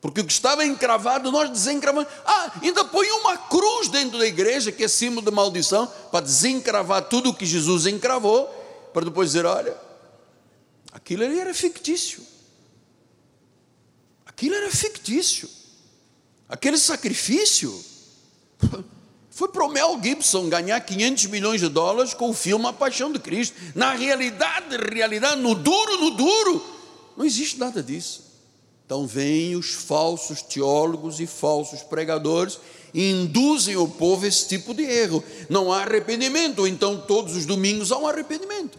Porque 0.01 0.21
o 0.21 0.25
que 0.25 0.33
estava 0.33 0.65
encravado, 0.65 1.33
nós 1.33 1.51
desencravamos. 1.51 2.09
Ah, 2.25 2.53
ainda 2.63 2.85
põe 2.85 3.11
uma 3.11 3.37
cruz 3.37 3.89
dentro 3.89 4.19
da 4.19 4.27
igreja, 4.27 4.71
que 4.71 4.85
é 4.85 4.89
símbolo 4.89 5.29
de 5.29 5.35
maldição, 5.35 5.87
para 6.11 6.21
desencravar 6.21 7.09
tudo 7.09 7.31
o 7.31 7.35
que 7.35 7.45
Jesus 7.45 7.85
encravou, 7.87 8.47
para 8.95 9.07
depois 9.07 9.31
dizer: 9.31 9.45
olha, 9.45 9.77
aquilo 10.93 11.25
ali 11.25 11.41
era 11.41 11.53
fictício. 11.53 12.23
Aquilo 14.25 14.55
era 14.55 14.71
fictício. 14.71 15.51
Aquele 16.49 16.79
sacrifício 16.79 17.85
foi 19.39 19.47
para 19.47 19.65
o 19.65 19.69
Mel 19.69 20.01
Gibson 20.03 20.49
ganhar 20.49 20.81
500 20.81 21.27
milhões 21.27 21.61
de 21.61 21.69
dólares 21.69 22.13
com 22.13 22.31
o 22.31 22.35
filme 22.35 22.67
A 22.67 22.73
Paixão 22.73 23.13
de 23.13 23.21
Cristo. 23.21 23.55
Na 23.73 23.93
realidade, 23.93 24.77
realidade, 24.93 25.41
no 25.41 25.55
duro, 25.55 25.97
no 25.99 26.11
duro, 26.11 26.67
não 27.17 27.25
existe 27.25 27.57
nada 27.57 27.81
disso. 27.81 28.25
Então 28.85 29.07
vêm 29.07 29.55
os 29.55 29.71
falsos 29.71 30.43
teólogos 30.43 31.21
e 31.21 31.27
falsos 31.29 31.85
pregadores 31.85 32.59
e 32.93 33.13
induzem 33.13 33.77
o 33.77 33.87
povo 33.87 34.27
esse 34.27 34.49
tipo 34.49 34.75
de 34.75 34.83
erro. 34.83 35.23
Não 35.49 35.73
há 35.73 35.83
arrependimento, 35.83 36.67
então 36.67 37.01
todos 37.01 37.37
os 37.37 37.47
domingos 37.47 37.93
há 37.93 37.99
um 37.99 38.09
arrependimento. 38.09 38.77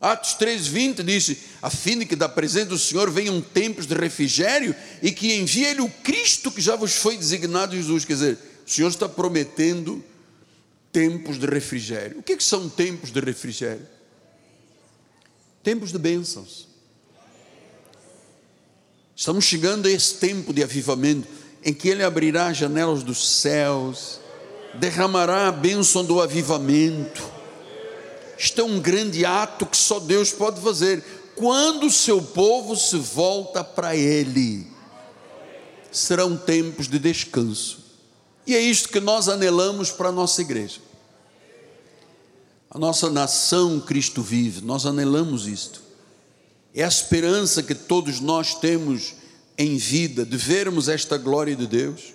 Atos 0.00 0.36
3,20 0.38 1.02
diz: 1.02 1.36
a 1.60 1.68
fim 1.68 1.98
de 1.98 2.06
que 2.06 2.14
da 2.14 2.28
presença 2.28 2.66
do 2.66 2.78
Senhor 2.78 3.10
venham 3.10 3.40
tempos 3.40 3.86
de 3.86 3.94
refrigério 3.94 4.76
e 5.02 5.10
que 5.10 5.34
envie 5.34 5.64
Ele 5.64 5.80
o 5.80 5.90
Cristo 6.04 6.52
que 6.52 6.60
já 6.60 6.76
vos 6.76 6.94
foi 6.94 7.16
designado 7.16 7.74
Jesus. 7.74 8.04
Quer 8.04 8.12
dizer, 8.12 8.51
o 8.66 8.70
Senhor 8.70 8.88
está 8.88 9.08
prometendo 9.08 10.02
tempos 10.92 11.38
de 11.38 11.46
refrigério. 11.46 12.18
O 12.18 12.22
que, 12.22 12.32
é 12.32 12.36
que 12.36 12.44
são 12.44 12.68
tempos 12.68 13.10
de 13.10 13.20
refrigério? 13.20 13.86
Tempos 15.62 15.92
de 15.92 15.98
bênçãos. 15.98 16.68
Estamos 19.14 19.44
chegando 19.44 19.86
a 19.86 19.90
esse 19.90 20.14
tempo 20.14 20.52
de 20.52 20.62
avivamento 20.62 21.28
em 21.64 21.72
que 21.72 21.88
Ele 21.88 22.02
abrirá 22.02 22.48
as 22.48 22.56
janelas 22.56 23.02
dos 23.02 23.40
céus 23.40 24.20
derramará 24.74 25.48
a 25.48 25.52
bênção 25.52 26.04
do 26.04 26.20
avivamento. 26.20 27.22
Isto 28.38 28.62
é 28.62 28.64
um 28.64 28.80
grande 28.80 29.24
ato 29.24 29.66
que 29.66 29.76
só 29.76 30.00
Deus 30.00 30.32
pode 30.32 30.60
fazer. 30.60 31.04
Quando 31.36 31.86
o 31.86 31.90
seu 31.90 32.20
povo 32.20 32.76
se 32.76 32.96
volta 32.96 33.62
para 33.62 33.94
Ele, 33.94 34.66
serão 35.90 36.36
tempos 36.36 36.88
de 36.88 36.98
descanso. 36.98 37.81
E 38.46 38.54
é 38.54 38.60
isto 38.60 38.88
que 38.88 39.00
nós 39.00 39.28
anelamos 39.28 39.90
para 39.90 40.08
a 40.08 40.12
nossa 40.12 40.40
igreja. 40.40 40.80
A 42.70 42.78
nossa 42.78 43.10
nação 43.10 43.78
Cristo 43.80 44.22
vive, 44.22 44.62
nós 44.62 44.86
anelamos 44.86 45.46
isto. 45.46 45.82
É 46.74 46.82
a 46.82 46.88
esperança 46.88 47.62
que 47.62 47.74
todos 47.74 48.18
nós 48.18 48.54
temos 48.54 49.14
em 49.58 49.76
vida 49.76 50.24
de 50.24 50.36
vermos 50.36 50.88
esta 50.88 51.18
glória 51.18 51.54
de 51.54 51.66
Deus, 51.66 52.14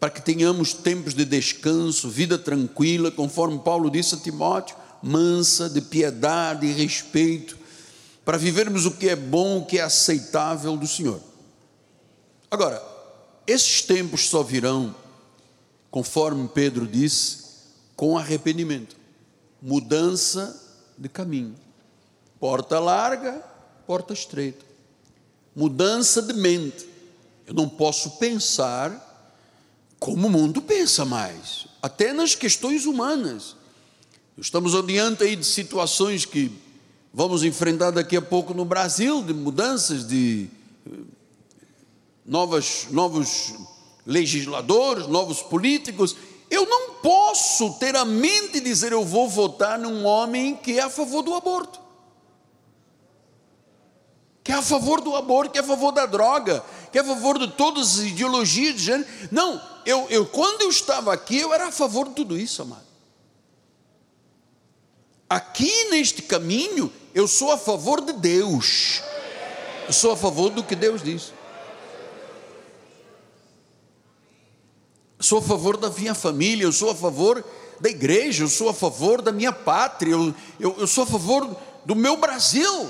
para 0.00 0.10
que 0.10 0.20
tenhamos 0.20 0.74
tempos 0.74 1.14
de 1.14 1.24
descanso, 1.24 2.10
vida 2.10 2.36
tranquila, 2.36 3.10
conforme 3.10 3.60
Paulo 3.60 3.90
disse 3.90 4.16
a 4.16 4.18
Timóteo, 4.18 4.76
mansa, 5.00 5.70
de 5.70 5.80
piedade 5.80 6.66
e 6.66 6.72
respeito, 6.72 7.56
para 8.24 8.36
vivermos 8.36 8.86
o 8.86 8.90
que 8.90 9.08
é 9.08 9.16
bom, 9.16 9.58
o 9.58 9.66
que 9.66 9.78
é 9.78 9.82
aceitável 9.82 10.76
do 10.76 10.86
Senhor. 10.86 11.20
Agora, 12.50 12.82
esses 13.46 13.82
tempos 13.82 14.28
só 14.28 14.42
virão, 14.42 14.94
conforme 15.94 16.48
Pedro 16.48 16.88
disse, 16.88 17.38
com 17.94 18.18
arrependimento, 18.18 18.96
mudança 19.62 20.60
de 20.98 21.08
caminho, 21.08 21.54
porta 22.40 22.80
larga, 22.80 23.40
porta 23.86 24.12
estreita 24.12 24.74
mudança 25.54 26.20
de 26.20 26.32
mente. 26.32 26.84
Eu 27.46 27.54
não 27.54 27.68
posso 27.68 28.18
pensar 28.18 29.00
como 30.00 30.26
o 30.26 30.30
mundo 30.30 30.60
pensa 30.60 31.04
mais, 31.04 31.68
até 31.80 32.12
nas 32.12 32.34
questões 32.34 32.86
humanas. 32.86 33.54
Estamos 34.36 34.74
adiante 34.74 35.22
aí 35.22 35.36
de 35.36 35.46
situações 35.46 36.24
que 36.24 36.50
vamos 37.12 37.44
enfrentar 37.44 37.92
daqui 37.92 38.16
a 38.16 38.22
pouco 38.22 38.52
no 38.52 38.64
Brasil, 38.64 39.22
de 39.22 39.32
mudanças 39.32 40.04
de 40.04 40.48
eh, 40.84 40.90
novas, 42.26 42.88
novos 42.90 43.54
legisladores, 44.06 45.06
novos 45.06 45.42
políticos. 45.42 46.16
Eu 46.50 46.66
não 46.66 46.94
posso 46.94 47.74
ter 47.74 47.96
a 47.96 48.04
mente 48.04 48.58
e 48.58 48.60
dizer 48.60 48.92
eu 48.92 49.04
vou 49.04 49.28
votar 49.28 49.78
num 49.78 50.04
homem 50.04 50.56
que 50.56 50.78
é 50.78 50.82
a 50.82 50.90
favor 50.90 51.22
do 51.22 51.34
aborto 51.34 51.84
que 54.44 54.52
é 54.52 54.54
a 54.56 54.62
favor 54.62 55.00
do 55.00 55.16
aborto, 55.16 55.52
que 55.52 55.58
é 55.58 55.62
a 55.62 55.64
favor 55.64 55.90
da 55.90 56.04
droga, 56.04 56.62
que 56.92 56.98
é 56.98 57.00
a 57.00 57.04
favor 57.04 57.38
de 57.38 57.48
todas 57.48 57.98
as 57.98 58.04
ideologias 58.04 58.74
de 58.74 58.82
gênero. 58.82 59.08
Não, 59.30 59.60
eu, 59.86 60.06
eu 60.10 60.26
quando 60.26 60.60
eu 60.60 60.68
estava 60.68 61.14
aqui, 61.14 61.38
eu 61.38 61.52
era 61.54 61.68
a 61.68 61.72
favor 61.72 62.08
de 62.08 62.14
tudo 62.14 62.38
isso, 62.38 62.60
amado. 62.60 62.84
Aqui 65.30 65.88
neste 65.88 66.20
caminho, 66.20 66.92
eu 67.14 67.26
sou 67.26 67.52
a 67.52 67.56
favor 67.56 68.02
de 68.02 68.12
Deus. 68.12 69.00
Eu 69.86 69.94
sou 69.94 70.12
a 70.12 70.16
favor 70.16 70.50
do 70.50 70.62
que 70.62 70.76
Deus 70.76 71.02
diz. 71.02 71.32
Sou 75.24 75.38
a 75.38 75.42
favor 75.42 75.76
da 75.76 75.90
minha 75.90 76.14
família, 76.14 76.64
eu 76.64 76.72
sou 76.72 76.90
a 76.90 76.94
favor 76.94 77.44
da 77.80 77.88
igreja, 77.88 78.44
eu 78.44 78.48
sou 78.48 78.68
a 78.68 78.74
favor 78.74 79.22
da 79.22 79.32
minha 79.32 79.52
pátria, 79.52 80.12
eu, 80.12 80.34
eu, 80.60 80.76
eu 80.78 80.86
sou 80.86 81.04
a 81.04 81.06
favor 81.06 81.56
do 81.84 81.96
meu 81.96 82.16
Brasil. 82.16 82.88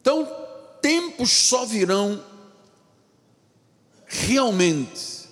Então, 0.00 0.26
tempos 0.80 1.30
só 1.30 1.64
virão 1.66 2.22
realmente 4.06 5.26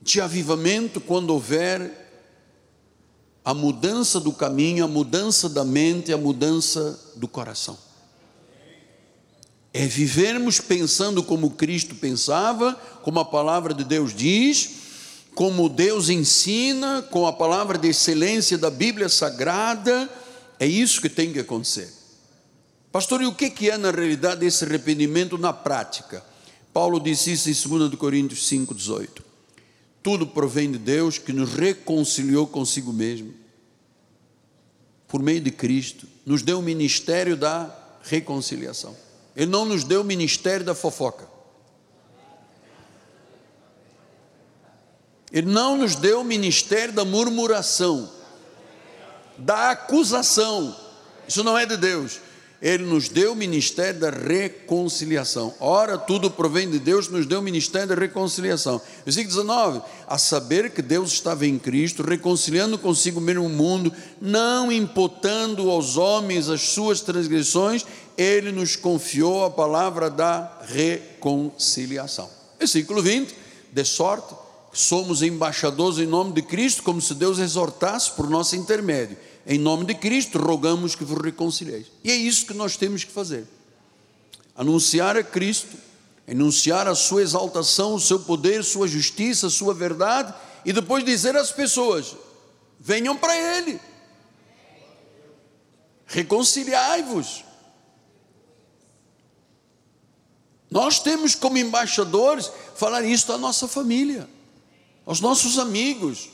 de 0.00 0.20
avivamento 0.20 1.00
quando 1.00 1.30
houver 1.30 2.06
a 3.44 3.52
mudança 3.52 4.18
do 4.18 4.32
caminho, 4.32 4.84
a 4.84 4.88
mudança 4.88 5.48
da 5.48 5.64
mente, 5.64 6.12
a 6.12 6.16
mudança 6.16 6.98
do 7.16 7.28
coração. 7.28 7.87
É 9.72 9.86
vivermos 9.86 10.60
pensando 10.60 11.22
como 11.22 11.50
Cristo 11.50 11.94
pensava, 11.94 12.74
como 13.02 13.20
a 13.20 13.24
palavra 13.24 13.74
de 13.74 13.84
Deus 13.84 14.14
diz, 14.14 14.70
como 15.34 15.68
Deus 15.68 16.08
ensina, 16.08 17.02
com 17.10 17.26
a 17.26 17.32
palavra 17.32 17.78
de 17.78 17.88
excelência 17.88 18.58
da 18.58 18.70
Bíblia 18.70 19.08
Sagrada, 19.08 20.10
é 20.58 20.66
isso 20.66 21.00
que 21.00 21.08
tem 21.08 21.32
que 21.32 21.38
acontecer. 21.38 21.92
Pastor, 22.90 23.22
e 23.22 23.26
o 23.26 23.34
que 23.34 23.70
é 23.70 23.76
na 23.76 23.90
realidade 23.90 24.44
esse 24.44 24.64
arrependimento 24.64 25.38
na 25.38 25.52
prática? 25.52 26.24
Paulo 26.72 26.98
disse 26.98 27.32
isso 27.32 27.48
em 27.48 27.78
2 27.78 27.94
Coríntios 27.96 28.48
5,18. 28.50 29.22
Tudo 30.02 30.26
provém 30.26 30.72
de 30.72 30.78
Deus 30.78 31.18
que 31.18 31.32
nos 31.32 31.52
reconciliou 31.52 32.46
consigo 32.46 32.92
mesmo, 32.92 33.34
por 35.06 35.22
meio 35.22 35.40
de 35.40 35.50
Cristo, 35.50 36.06
nos 36.24 36.42
deu 36.42 36.58
o 36.58 36.62
ministério 36.62 37.36
da 37.36 37.74
reconciliação. 38.02 38.96
Ele 39.38 39.52
não 39.52 39.64
nos 39.64 39.84
deu 39.84 40.00
o 40.00 40.04
ministério 40.04 40.66
da 40.66 40.74
fofoca. 40.74 41.28
Ele 45.30 45.46
não 45.46 45.76
nos 45.76 45.94
deu 45.94 46.22
o 46.22 46.24
ministério 46.24 46.92
da 46.92 47.04
murmuração, 47.04 48.10
da 49.36 49.70
acusação. 49.70 50.74
Isso 51.28 51.44
não 51.44 51.56
é 51.56 51.64
de 51.64 51.76
Deus. 51.76 52.18
Ele 52.60 52.82
nos 52.82 53.08
deu 53.08 53.32
o 53.32 53.36
ministério 53.36 54.00
da 54.00 54.10
reconciliação. 54.10 55.54
Ora, 55.60 55.96
tudo 55.96 56.28
provém 56.28 56.68
de 56.68 56.80
Deus, 56.80 57.08
nos 57.08 57.24
deu 57.24 57.38
o 57.38 57.42
ministério 57.42 57.86
da 57.86 57.94
reconciliação. 57.94 58.80
Versículo 59.04 59.36
19: 59.36 59.82
A 60.08 60.18
saber 60.18 60.70
que 60.70 60.82
Deus 60.82 61.12
estava 61.12 61.46
em 61.46 61.56
Cristo, 61.56 62.02
reconciliando 62.02 62.76
consigo 62.76 63.20
mesmo 63.20 63.44
o 63.44 63.48
mundo, 63.48 63.92
não 64.20 64.72
imputando 64.72 65.70
aos 65.70 65.96
homens 65.96 66.48
as 66.48 66.62
suas 66.62 67.00
transgressões, 67.00 67.86
ele 68.18 68.52
nos 68.52 68.76
confiou 68.76 69.44
a 69.44 69.50
palavra 69.50 70.10
da 70.10 70.60
reconciliação. 70.66 72.28
Versículo 72.58 73.00
20: 73.00 73.34
De 73.72 73.84
sorte 73.84 74.34
somos 74.72 75.22
embaixadores 75.22 75.98
em 75.98 76.06
nome 76.06 76.32
de 76.32 76.42
Cristo, 76.42 76.82
como 76.82 77.00
se 77.00 77.14
Deus 77.14 77.38
exortasse 77.38 78.10
por 78.10 78.28
nosso 78.28 78.54
intermédio 78.56 79.16
em 79.50 79.58
nome 79.58 79.86
de 79.86 79.94
Cristo, 79.94 80.36
rogamos 80.38 80.94
que 80.94 81.06
vos 81.06 81.22
reconcilieis. 81.22 81.86
E 82.04 82.10
é 82.10 82.14
isso 82.14 82.44
que 82.44 82.52
nós 82.52 82.76
temos 82.76 83.02
que 83.02 83.10
fazer: 83.10 83.48
anunciar 84.54 85.16
a 85.16 85.24
Cristo, 85.24 85.74
anunciar 86.28 86.86
a 86.86 86.94
sua 86.94 87.22
exaltação, 87.22 87.94
o 87.94 88.00
seu 88.00 88.20
poder, 88.20 88.62
sua 88.62 88.86
justiça, 88.86 89.48
sua 89.48 89.72
verdade, 89.72 90.34
e 90.66 90.72
depois 90.72 91.02
dizer 91.02 91.34
às 91.34 91.50
pessoas: 91.50 92.14
venham 92.78 93.16
para 93.16 93.34
Ele, 93.34 93.80
reconciliai-vos. 96.06 97.47
Nós 100.70 100.98
temos 101.00 101.34
como 101.34 101.56
embaixadores 101.56 102.50
falar 102.74 103.02
isso 103.02 103.32
à 103.32 103.38
nossa 103.38 103.66
família, 103.66 104.28
aos 105.06 105.20
nossos 105.20 105.58
amigos. 105.58 106.28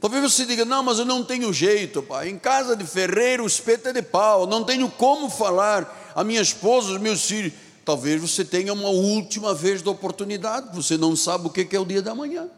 Talvez 0.00 0.22
você 0.22 0.44
diga: 0.44 0.64
não, 0.64 0.82
mas 0.82 0.98
eu 0.98 1.04
não 1.04 1.24
tenho 1.24 1.52
jeito, 1.52 2.02
pai. 2.02 2.28
Em 2.28 2.38
casa 2.38 2.76
de 2.76 2.84
ferreiro, 2.84 3.44
o 3.44 3.46
espeto 3.46 3.88
é 3.88 3.92
de 3.92 4.02
pau. 4.02 4.46
Não 4.46 4.64
tenho 4.64 4.90
como 4.90 5.30
falar 5.30 6.12
a 6.14 6.24
minha 6.24 6.40
esposa, 6.40 6.92
os 6.92 7.00
meus 7.00 7.24
filhos. 7.24 7.52
Talvez 7.84 8.20
você 8.20 8.44
tenha 8.44 8.72
uma 8.72 8.88
última 8.88 9.54
vez 9.54 9.82
de 9.82 9.88
oportunidade. 9.88 10.74
Você 10.74 10.96
não 10.96 11.14
sabe 11.14 11.46
o 11.46 11.50
que 11.50 11.74
é 11.74 11.78
o 11.78 11.84
dia 11.84 12.02
da 12.02 12.14
manhã. 12.14 12.48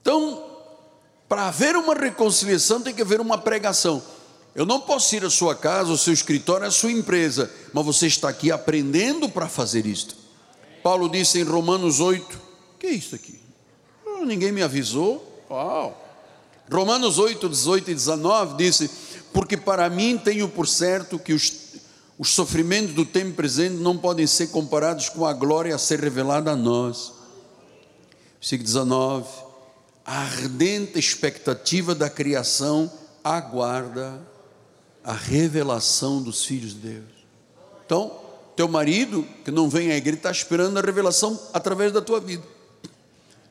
Então, 0.00 0.44
para 1.28 1.46
haver 1.46 1.76
uma 1.76 1.94
reconciliação, 1.94 2.80
tem 2.80 2.92
que 2.92 3.02
haver 3.02 3.20
uma 3.20 3.38
pregação. 3.38 4.02
Eu 4.54 4.66
não 4.66 4.80
posso 4.80 5.14
ir 5.16 5.24
à 5.24 5.30
sua 5.30 5.54
casa, 5.54 5.90
ao 5.90 5.96
seu 5.96 6.12
escritório, 6.12 6.66
à 6.66 6.70
sua 6.70 6.92
empresa, 6.92 7.50
mas 7.72 7.84
você 7.84 8.06
está 8.06 8.28
aqui 8.28 8.50
aprendendo 8.50 9.28
para 9.28 9.48
fazer 9.48 9.86
isto. 9.86 10.14
Paulo 10.82 11.08
disse 11.08 11.38
em 11.38 11.44
Romanos 11.44 12.00
8: 12.00 12.52
que 12.82 12.88
é 12.88 12.90
isso 12.90 13.14
aqui? 13.14 13.38
Oh, 14.04 14.24
ninguém 14.24 14.50
me 14.50 14.60
avisou. 14.60 15.44
Uau! 15.48 15.96
Romanos 16.68 17.16
8, 17.16 17.48
18 17.48 17.92
e 17.92 17.94
19 17.94 18.56
disse: 18.56 18.90
Porque 19.32 19.56
para 19.56 19.88
mim 19.88 20.18
tenho 20.18 20.48
por 20.48 20.66
certo 20.66 21.16
que 21.16 21.32
os, 21.32 21.76
os 22.18 22.30
sofrimentos 22.30 22.92
do 22.92 23.06
tempo 23.06 23.34
presente 23.36 23.76
não 23.76 23.96
podem 23.96 24.26
ser 24.26 24.48
comparados 24.48 25.08
com 25.08 25.24
a 25.24 25.32
glória 25.32 25.72
a 25.72 25.78
ser 25.78 26.00
revelada 26.00 26.50
a 26.50 26.56
nós. 26.56 27.12
Versículo 28.40 28.66
19: 28.66 29.28
A 30.04 30.22
ardente 30.22 30.98
expectativa 30.98 31.94
da 31.94 32.10
criação 32.10 32.90
aguarda 33.22 34.20
a 35.04 35.12
revelação 35.12 36.22
dos 36.22 36.44
filhos 36.44 36.74
de 36.74 36.90
Deus. 36.90 37.10
Então, 37.84 38.20
teu 38.54 38.68
marido, 38.68 39.26
que 39.44 39.50
não 39.50 39.68
vem 39.68 39.90
à 39.90 39.96
igreja, 39.96 40.18
está 40.18 40.30
esperando 40.30 40.78
a 40.78 40.82
revelação 40.82 41.40
através 41.52 41.92
da 41.92 42.00
tua 42.00 42.20
vida. 42.20 42.44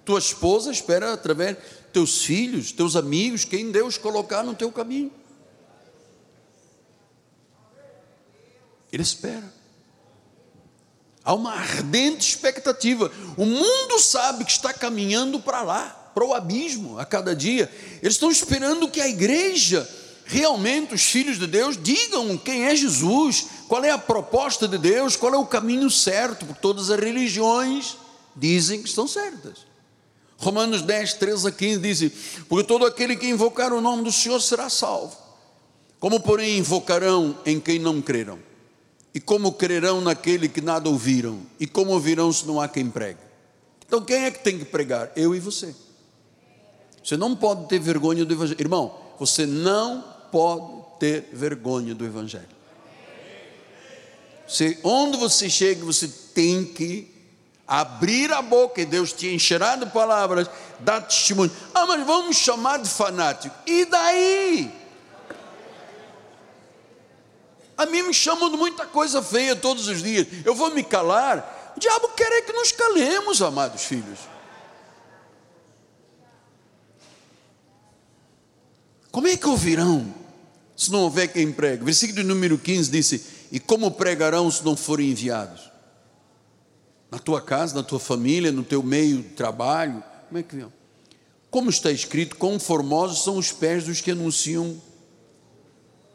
Tua 0.05 0.19
esposa 0.19 0.71
espera 0.71 1.13
através 1.13 1.57
teus 1.91 2.23
filhos, 2.23 2.71
teus 2.71 2.95
amigos, 2.95 3.45
quem 3.45 3.71
Deus 3.71 3.97
colocar 3.97 4.43
no 4.43 4.55
teu 4.55 4.71
caminho. 4.71 5.11
Ele 8.91 9.03
espera. 9.03 9.61
Há 11.23 11.33
uma 11.33 11.53
ardente 11.53 12.27
expectativa. 12.29 13.11
O 13.37 13.45
mundo 13.45 13.99
sabe 13.99 14.43
que 14.43 14.51
está 14.51 14.73
caminhando 14.73 15.39
para 15.39 15.61
lá, 15.61 16.11
para 16.13 16.25
o 16.25 16.33
abismo, 16.33 16.97
a 16.99 17.05
cada 17.05 17.35
dia. 17.35 17.71
Eles 18.01 18.15
estão 18.15 18.31
esperando 18.31 18.89
que 18.89 18.99
a 18.99 19.07
igreja, 19.07 19.87
realmente, 20.25 20.93
os 20.93 21.03
filhos 21.03 21.37
de 21.37 21.47
Deus, 21.47 21.77
digam 21.81 22.37
quem 22.37 22.65
é 22.65 22.75
Jesus, 22.75 23.47
qual 23.67 23.83
é 23.83 23.91
a 23.91 23.97
proposta 23.97 24.67
de 24.67 24.77
Deus, 24.77 25.15
qual 25.15 25.33
é 25.33 25.37
o 25.37 25.45
caminho 25.45 25.89
certo, 25.89 26.45
porque 26.45 26.61
todas 26.61 26.89
as 26.89 26.99
religiões 26.99 27.97
dizem 28.35 28.81
que 28.81 28.89
estão 28.89 29.07
certas. 29.07 29.65
Romanos 30.37 30.81
10, 30.81 31.13
13 31.13 31.47
a 31.47 31.51
15 31.51 31.79
diz: 31.79 32.11
Porque 32.49 32.67
todo 32.67 32.85
aquele 32.85 33.15
que 33.15 33.27
invocar 33.27 33.71
o 33.71 33.79
nome 33.79 34.03
do 34.03 34.11
Senhor 34.11 34.41
será 34.41 34.69
salvo. 34.69 35.15
Como, 35.99 36.19
porém, 36.19 36.57
invocarão 36.57 37.37
em 37.45 37.59
quem 37.59 37.77
não 37.77 38.01
creram? 38.01 38.39
E 39.13 39.19
como 39.19 39.51
crerão 39.51 40.01
naquele 40.01 40.47
que 40.47 40.61
nada 40.61 40.89
ouviram? 40.89 41.41
E 41.59 41.67
como 41.67 41.91
ouvirão 41.91 42.31
se 42.31 42.47
não 42.47 42.59
há 42.59 42.67
quem 42.67 42.89
pregue? 42.89 43.19
Então 43.85 44.01
quem 44.01 44.23
é 44.23 44.31
que 44.31 44.43
tem 44.43 44.57
que 44.57 44.65
pregar? 44.65 45.11
Eu 45.15 45.35
e 45.35 45.39
você. 45.39 45.75
Você 47.03 47.17
não 47.17 47.35
pode 47.35 47.67
ter 47.67 47.79
vergonha 47.79 48.23
do 48.23 48.33
Evangelho. 48.33 48.61
Irmão, 48.61 48.95
você 49.19 49.45
não 49.45 50.03
pode 50.31 50.81
ter 50.99 51.29
vergonha 51.33 51.93
do 51.93 52.05
Evangelho. 52.05 52.61
Você, 54.47 54.77
onde 54.83 55.17
você 55.17 55.49
chega, 55.49 55.85
você 55.85 56.07
tem 56.07 56.65
que 56.65 57.09
abrir 57.67 58.31
a 58.33 58.41
boca 58.41 58.81
e 58.81 58.85
Deus 58.85 59.13
te 59.13 59.33
encherá 59.33 59.77
de 59.77 59.85
palavras, 59.85 60.49
dar 60.79 61.01
testemunho. 61.01 61.51
Ah, 61.73 61.85
mas 61.85 62.05
vamos 62.05 62.35
chamar 62.35 62.79
de 62.79 62.89
fanático. 62.89 63.55
E 63.65 63.85
daí? 63.85 64.71
A 67.77 67.85
mim 67.85 68.03
me 68.03 68.13
chamam 68.13 68.49
de 68.49 68.57
muita 68.57 68.85
coisa 68.85 69.23
feia 69.23 69.55
todos 69.55 69.87
os 69.87 70.03
dias. 70.03 70.27
Eu 70.45 70.53
vou 70.53 70.69
me 70.71 70.83
calar. 70.83 71.73
O 71.75 71.79
diabo 71.79 72.09
quer 72.09 72.31
é 72.31 72.41
que 72.41 72.51
nos 72.51 72.71
calemos, 72.71 73.41
amados 73.41 73.83
filhos. 73.83 74.19
Como 79.11 79.27
é 79.27 79.35
que 79.35 79.47
ouvirão 79.47 80.20
se 80.81 80.91
não 80.91 81.01
houver 81.01 81.27
quem 81.27 81.51
pregue? 81.51 81.83
Versículo 81.83 82.23
número 82.23 82.57
15 82.57 82.89
disse: 82.89 83.23
E 83.51 83.59
como 83.59 83.91
pregarão 83.91 84.49
se 84.49 84.65
não 84.65 84.75
forem 84.75 85.11
enviados? 85.11 85.69
Na 87.11 87.19
tua 87.19 87.39
casa, 87.39 87.75
na 87.75 87.83
tua 87.83 87.99
família, 87.99 88.51
no 88.51 88.63
teu 88.63 88.81
meio 88.81 89.17
de 89.17 89.29
trabalho. 89.29 90.03
Como 90.27 90.39
é 90.39 90.41
que 90.41 90.55
viu? 90.55 90.73
Como 91.51 91.69
está 91.69 91.91
escrito, 91.91 92.35
quão 92.35 92.59
formosos 92.59 93.23
são 93.23 93.37
os 93.37 93.51
pés 93.51 93.83
dos 93.83 94.01
que 94.01 94.09
anunciam 94.09 94.81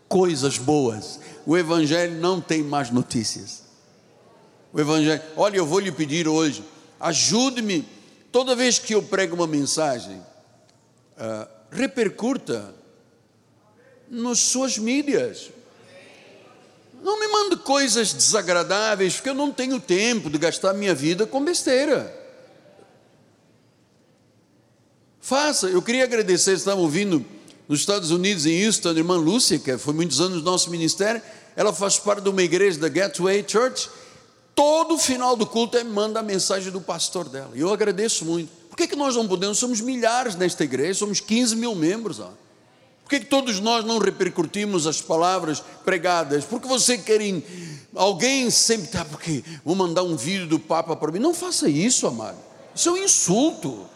coisas 0.09 0.59
boas. 0.59 1.21
O 1.47 1.57
Evangelho 1.57 2.21
não 2.21 2.41
tem 2.41 2.65
mais 2.65 2.91
notícias. 2.91 3.63
O 4.73 4.81
Evangelho, 4.81 5.23
olha, 5.37 5.59
eu 5.59 5.67
vou 5.67 5.79
lhe 5.79 5.93
pedir 5.93 6.27
hoje, 6.27 6.65
ajude-me, 6.99 7.87
toda 8.33 8.57
vez 8.57 8.81
que 8.81 8.97
eu 8.97 9.03
prego 9.03 9.37
uma 9.37 9.47
mensagem, 9.47 10.17
uh, 10.17 11.49
repercuta 11.71 12.75
nas 14.11 14.39
suas 14.39 14.79
mídias. 14.79 15.51
Não 17.03 17.21
me 17.21 17.29
mande 17.29 17.57
coisas 17.57 18.13
desagradáveis, 18.13 19.15
porque 19.15 19.29
eu 19.29 19.35
não 19.35 19.53
tenho 19.53 19.79
tempo 19.79 20.31
de 20.31 20.39
gastar 20.39 20.73
minha 20.73 20.95
vida 20.95 21.27
com 21.27 21.45
besteira. 21.45 22.15
Faça, 25.21 25.69
eu 25.69 25.83
queria 25.83 26.05
agradecer, 26.05 26.53
estavam 26.53 26.83
ouvindo 26.85 27.25
nos 27.69 27.81
Estados 27.81 28.11
Unidos, 28.11 28.47
em 28.47 28.65
Houston, 28.65 28.91
a 28.91 28.93
irmã 28.93 29.17
Lúcia, 29.17 29.59
que 29.59 29.77
foi 29.77 29.93
muitos 29.93 30.21
anos 30.21 30.39
no 30.39 30.45
nosso 30.45 30.71
ministério, 30.71 31.21
ela 31.57 31.73
faz 31.73 31.99
parte 31.99 32.23
de 32.23 32.29
uma 32.29 32.43
igreja 32.43 32.79
da 32.79 32.89
Gateway 32.89 33.45
Church. 33.47 33.89
Todo 34.55 34.97
final 34.99 35.37
do 35.37 35.47
culto 35.47 35.77
ela 35.77 35.89
manda 35.89 36.21
a 36.21 36.23
mensagem 36.23 36.71
do 36.71 36.81
pastor 36.81 37.29
dela. 37.29 37.51
E 37.55 37.61
eu 37.61 37.73
agradeço 37.73 38.25
muito. 38.25 38.51
Por 38.69 38.77
que, 38.77 38.87
que 38.87 38.97
nós 38.97 39.17
não 39.17 39.27
podemos? 39.27 39.59
Somos 39.59 39.81
milhares 39.81 40.37
nesta 40.37 40.65
igreja, 40.65 41.01
somos 41.01 41.19
15 41.19 41.57
mil 41.57 41.75
membros. 41.75 42.21
Ó. 42.21 42.31
Por 43.07 43.11
que, 43.11 43.21
todos 43.21 43.61
nós 43.61 43.85
não 43.85 43.99
repercutimos 43.99 44.85
as 44.85 45.01
palavras 45.01 45.63
pregadas? 45.85 46.45
Porque 46.45 46.67
você 46.67 46.99
quer. 46.99 47.21
Alguém 47.95 48.51
sempre 48.51 48.87
está, 48.87 49.05
porque 49.05 49.45
vou 49.65 49.77
mandar 49.77 50.03
um 50.03 50.17
vídeo 50.17 50.49
do 50.49 50.59
Papa 50.59 50.97
para 50.97 51.13
mim. 51.13 51.21
Não 51.21 51.33
faça 51.33 51.69
isso, 51.69 52.05
amado. 52.09 52.37
Isso 52.75 52.89
é 52.89 52.93
um 52.93 52.97
insulto. 52.97 53.87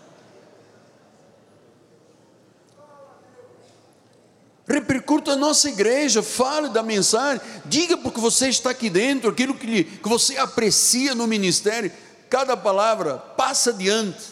repercuta 4.68 5.32
a 5.32 5.36
nossa 5.36 5.68
igreja, 5.68 6.22
fale 6.22 6.68
da 6.68 6.80
mensagem, 6.80 7.40
diga 7.64 7.96
porque 7.96 8.20
você 8.20 8.48
está 8.48 8.70
aqui 8.70 8.88
dentro, 8.88 9.28
aquilo 9.28 9.52
que, 9.52 9.66
lhe, 9.66 9.82
que 9.82 10.08
você 10.08 10.36
aprecia 10.36 11.12
no 11.12 11.26
ministério, 11.26 11.90
cada 12.28 12.56
palavra 12.56 13.18
passa 13.18 13.70
adiante, 13.70 14.28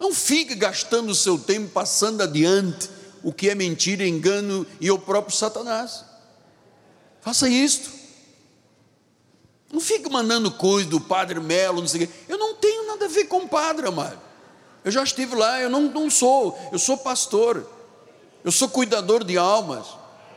não 0.00 0.12
fique 0.12 0.56
gastando 0.56 1.10
o 1.10 1.14
seu 1.14 1.38
tempo 1.38 1.68
passando 1.68 2.24
adiante 2.24 2.97
o 3.22 3.32
que 3.32 3.50
é 3.50 3.54
mentira, 3.54 4.06
engano 4.06 4.66
e 4.80 4.90
o 4.90 4.98
próprio 4.98 5.36
Satanás. 5.36 6.04
Faça 7.20 7.48
isto. 7.48 7.90
Não 9.72 9.80
fique 9.80 10.10
mandando 10.10 10.50
coisa 10.50 10.88
do 10.88 11.00
Padre 11.00 11.40
Melo, 11.40 11.80
não 11.80 11.88
sei 11.88 12.04
o 12.04 12.06
quê. 12.06 12.14
Eu 12.28 12.38
não 12.38 12.54
tenho 12.54 12.86
nada 12.86 13.04
a 13.04 13.08
ver 13.08 13.24
com 13.24 13.38
o 13.38 13.48
Padre, 13.48 13.86
amado. 13.86 14.18
Eu 14.84 14.90
já 14.90 15.02
estive 15.02 15.34
lá, 15.34 15.60
eu 15.60 15.68
não, 15.68 15.82
não 15.82 16.08
sou, 16.08 16.58
eu 16.72 16.78
sou 16.78 16.96
pastor 16.96 17.66
eu 18.44 18.52
sou 18.52 18.68
cuidador 18.68 19.24
de 19.24 19.36
almas, 19.36 19.86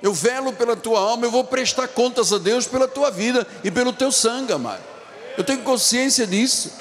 eu 0.01 0.13
velo 0.13 0.51
pela 0.53 0.75
tua 0.75 0.99
alma, 0.99 1.25
eu 1.25 1.31
vou 1.31 1.43
prestar 1.43 1.87
contas 1.87 2.33
a 2.33 2.37
Deus 2.37 2.67
pela 2.67 2.87
tua 2.87 3.11
vida 3.11 3.47
e 3.63 3.71
pelo 3.71 3.93
teu 3.93 4.11
sangue, 4.11 4.51
amado. 4.51 4.83
Eu 5.37 5.43
tenho 5.43 5.61
consciência 5.63 6.25
disso. 6.27 6.71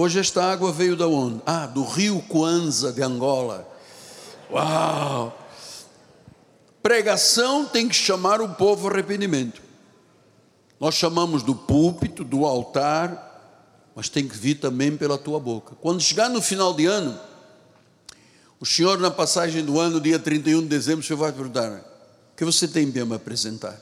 Hoje 0.00 0.18
esta 0.18 0.42
água 0.42 0.72
veio 0.72 0.96
da 0.96 1.06
onde? 1.06 1.42
Ah, 1.44 1.66
do 1.66 1.84
rio 1.84 2.22
Kwanza 2.22 2.90
de 2.90 3.02
Angola. 3.02 3.70
Uau! 4.50 5.38
Pregação 6.82 7.66
tem 7.66 7.86
que 7.86 7.94
chamar 7.94 8.40
o 8.40 8.48
povo 8.54 8.86
ao 8.86 8.94
arrependimento. 8.94 9.60
Nós 10.80 10.94
chamamos 10.94 11.42
do 11.42 11.54
púlpito, 11.54 12.24
do 12.24 12.46
altar, 12.46 13.92
mas 13.94 14.08
tem 14.08 14.26
que 14.26 14.34
vir 14.34 14.54
também 14.54 14.96
pela 14.96 15.18
tua 15.18 15.38
boca. 15.38 15.76
Quando 15.82 16.00
chegar 16.00 16.30
no 16.30 16.40
final 16.40 16.72
de 16.72 16.86
ano, 16.86 17.20
o 18.58 18.64
Senhor, 18.64 18.98
na 18.98 19.10
passagem 19.10 19.62
do 19.62 19.78
ano, 19.78 20.00
dia 20.00 20.18
31 20.18 20.62
de 20.62 20.68
dezembro, 20.68 21.04
o 21.04 21.06
Senhor 21.06 21.18
vai 21.18 21.30
perguntar: 21.30 21.72
o 22.32 22.36
que 22.38 22.44
você 22.46 22.66
tem 22.66 22.90
para 22.90 23.04
me 23.04 23.16
apresentar? 23.16 23.78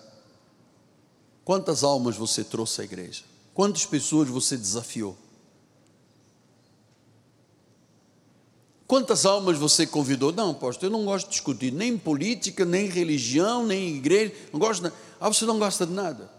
Quantas 1.45 1.85
almas 1.85 2.17
você 2.17 2.43
trouxe 2.43 2.81
à 2.81 2.85
igreja? 2.85 3.23
Quantas 3.55 3.87
pessoas 3.87 4.29
você 4.29 4.57
desafiou? 4.57 5.17
Quantas 8.89 9.27
almas 9.27 9.59
você 9.59 9.87
convidou? 9.87 10.33
Não, 10.33 10.53
apóstolo, 10.53 10.91
eu 10.91 10.99
não 10.99 11.05
gosto 11.05 11.27
de 11.27 11.33
discutir 11.33 11.71
nem 11.71 11.99
política, 11.99 12.65
nem 12.65 12.89
religião, 12.89 13.67
nem 13.67 13.97
igreja, 13.97 14.33
não 14.51 14.59
gosto 14.59 14.77
de 14.77 14.83
nada. 14.85 14.97
Ah, 15.21 15.29
você 15.29 15.45
não 15.45 15.59
gosta 15.59 15.85
de 15.85 15.93
nada? 15.93 16.31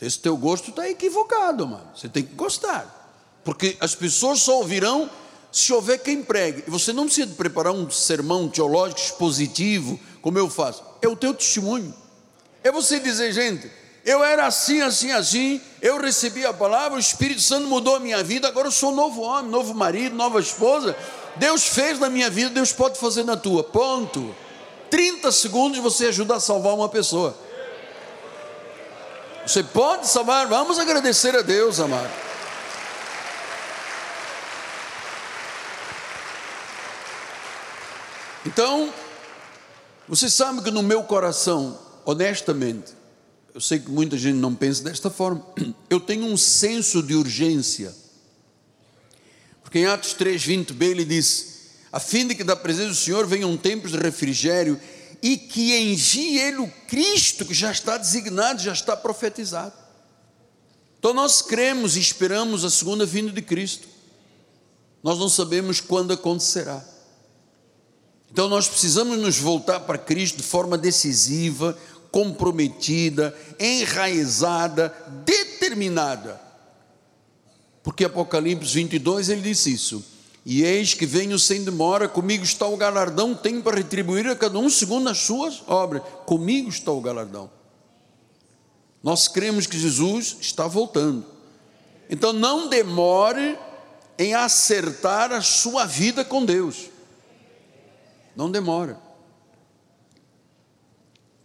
Esse 0.00 0.20
teu 0.20 0.36
gosto 0.36 0.70
está 0.70 0.88
equivocado, 0.88 1.66
mano. 1.66 1.88
Você 1.94 2.08
tem 2.08 2.22
que 2.22 2.34
gostar. 2.34 3.40
Porque 3.44 3.76
as 3.80 3.96
pessoas 3.96 4.42
só 4.42 4.58
ouvirão 4.58 5.10
se 5.50 5.72
houver 5.72 5.98
quem 5.98 6.22
pregue. 6.22 6.62
E 6.68 6.70
você 6.70 6.92
não 6.92 7.06
precisa 7.06 7.34
preparar 7.34 7.72
um 7.72 7.90
sermão 7.90 8.48
teológico 8.48 9.00
expositivo, 9.00 9.98
como 10.20 10.38
eu 10.38 10.48
faço. 10.48 10.84
É 11.02 11.08
o 11.08 11.16
teu 11.16 11.34
testemunho. 11.34 11.92
É 12.62 12.70
você 12.70 13.00
dizer, 13.00 13.32
gente, 13.32 13.68
eu 14.04 14.22
era 14.24 14.46
assim, 14.46 14.80
assim, 14.80 15.12
assim, 15.12 15.60
eu 15.80 16.00
recebi 16.00 16.44
a 16.44 16.52
palavra, 16.52 16.96
o 16.96 17.00
Espírito 17.00 17.40
Santo 17.40 17.68
mudou 17.68 17.96
a 17.96 18.00
minha 18.00 18.22
vida, 18.22 18.48
agora 18.48 18.66
eu 18.66 18.72
sou 18.72 18.92
novo 18.92 19.22
homem, 19.22 19.50
novo 19.50 19.74
marido, 19.74 20.16
nova 20.16 20.40
esposa. 20.40 20.96
Deus 21.36 21.66
fez 21.66 21.98
na 21.98 22.10
minha 22.10 22.28
vida, 22.28 22.50
Deus 22.50 22.72
pode 22.72 22.98
fazer 22.98 23.24
na 23.24 23.36
tua. 23.36 23.62
Ponto. 23.62 24.34
30 24.90 25.30
segundos 25.32 25.78
você 25.78 26.06
ajuda 26.06 26.36
a 26.36 26.40
salvar 26.40 26.74
uma 26.74 26.88
pessoa. 26.88 27.36
Você 29.46 29.62
pode 29.62 30.06
salvar, 30.06 30.46
vamos 30.46 30.78
agradecer 30.78 31.34
a 31.36 31.42
Deus, 31.42 31.80
amado. 31.80 32.10
Então, 38.44 38.92
você 40.08 40.28
sabe 40.28 40.60
que 40.62 40.70
no 40.70 40.82
meu 40.82 41.04
coração, 41.04 41.78
honestamente, 42.04 43.01
eu 43.54 43.60
sei 43.60 43.78
que 43.78 43.90
muita 43.90 44.16
gente 44.16 44.36
não 44.36 44.54
pensa 44.54 44.82
desta 44.82 45.10
forma, 45.10 45.44
eu 45.90 46.00
tenho 46.00 46.24
um 46.24 46.36
senso 46.36 47.02
de 47.02 47.14
urgência. 47.14 47.94
Porque 49.62 49.78
em 49.78 49.86
Atos 49.86 50.14
3:20b 50.14 50.82
ele 50.82 51.04
diz: 51.04 51.52
a 51.92 52.00
fim 52.00 52.26
de 52.26 52.34
que 52.34 52.42
da 52.42 52.56
presença 52.56 52.88
do 52.88 52.94
Senhor 52.94 53.26
venham 53.26 53.56
tempos 53.56 53.92
de 53.92 53.98
refrigério 53.98 54.80
e 55.22 55.36
que 55.36 55.76
envie 55.76 56.38
ele 56.38 56.58
o 56.58 56.72
Cristo 56.88 57.44
que 57.44 57.54
já 57.54 57.70
está 57.70 57.96
designado, 57.98 58.62
já 58.62 58.72
está 58.72 58.96
profetizado. 58.96 59.74
Então 60.98 61.12
nós 61.12 61.42
cremos 61.42 61.96
e 61.96 62.00
esperamos 62.00 62.64
a 62.64 62.70
segunda 62.70 63.04
vinda 63.04 63.30
de 63.30 63.42
Cristo. 63.42 63.86
Nós 65.02 65.18
não 65.18 65.28
sabemos 65.28 65.80
quando 65.80 66.12
acontecerá. 66.12 66.82
Então 68.30 68.48
nós 68.48 68.66
precisamos 68.66 69.18
nos 69.18 69.36
voltar 69.36 69.80
para 69.80 69.98
Cristo 69.98 70.38
de 70.38 70.42
forma 70.42 70.78
decisiva, 70.78 71.76
comprometida, 72.12 73.36
enraizada, 73.58 74.94
determinada. 75.24 76.40
Porque 77.82 78.04
Apocalipse 78.04 78.74
22 78.74 79.30
ele 79.30 79.40
disse 79.40 79.72
isso. 79.72 80.04
E 80.44 80.62
eis 80.62 80.92
que 80.92 81.06
venho 81.06 81.38
sem 81.38 81.64
demora, 81.64 82.08
comigo 82.08 82.44
está 82.44 82.66
o 82.66 82.76
galardão, 82.76 83.34
tenho 83.34 83.62
para 83.62 83.76
retribuir 83.76 84.26
a 84.26 84.36
cada 84.36 84.58
um 84.58 84.68
segundo 84.68 85.08
as 85.08 85.18
suas 85.18 85.62
obras. 85.66 86.02
Comigo 86.26 86.68
está 86.68 86.92
o 86.92 87.00
galardão. 87.00 87.50
Nós 89.02 89.26
cremos 89.26 89.66
que 89.66 89.78
Jesus 89.78 90.36
está 90.40 90.66
voltando. 90.66 91.24
Então 92.10 92.32
não 92.32 92.68
demore 92.68 93.58
em 94.18 94.34
acertar 94.34 95.32
a 95.32 95.40
sua 95.40 95.86
vida 95.86 96.24
com 96.24 96.44
Deus. 96.44 96.90
Não 98.36 98.50
demora. 98.50 99.11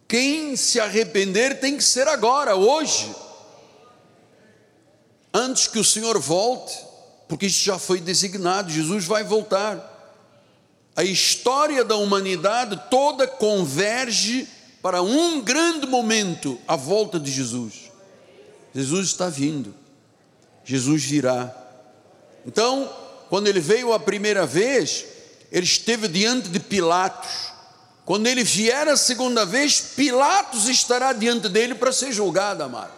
Quem 0.07 0.55
se 0.55 0.79
arrepender 0.79 1.59
tem 1.59 1.75
que 1.75 1.83
ser 1.83 2.07
agora, 2.07 2.55
hoje. 2.55 3.13
Antes 5.33 5.67
que 5.67 5.77
o 5.77 5.83
Senhor 5.83 6.17
volte, 6.19 6.73
porque 7.27 7.47
isso 7.47 7.63
já 7.63 7.77
foi 7.77 7.99
designado, 7.99 8.71
Jesus 8.71 9.05
vai 9.05 9.23
voltar. 9.23 9.95
A 10.95 11.03
história 11.03 11.83
da 11.83 11.97
humanidade 11.97 12.81
toda 12.89 13.27
converge 13.27 14.47
para 14.81 15.01
um 15.01 15.41
grande 15.41 15.85
momento, 15.85 16.57
a 16.67 16.75
volta 16.75 17.19
de 17.19 17.29
Jesus. 17.29 17.91
Jesus 18.73 19.07
está 19.07 19.27
vindo. 19.29 19.75
Jesus 20.63 21.03
virá. 21.03 21.53
Então, 22.45 22.89
quando 23.29 23.47
ele 23.47 23.59
veio 23.59 23.93
a 23.93 23.99
primeira 23.99 24.45
vez, 24.45 25.05
ele 25.51 25.65
esteve 25.65 26.07
diante 26.07 26.49
de 26.49 26.59
Pilatos. 26.59 27.56
Quando 28.07 28.25
ele 28.27 28.41
vier 28.41 28.87
a 28.87 28.95
segunda 28.95 29.45
vez, 29.45 29.81
Pilatos 29.81 30.69
estará 30.69 31.11
diante 31.11 31.49
dele 31.49 31.75
para 31.75 31.91
ser 31.91 32.13
julgado, 32.13 32.63
amado. 32.63 32.93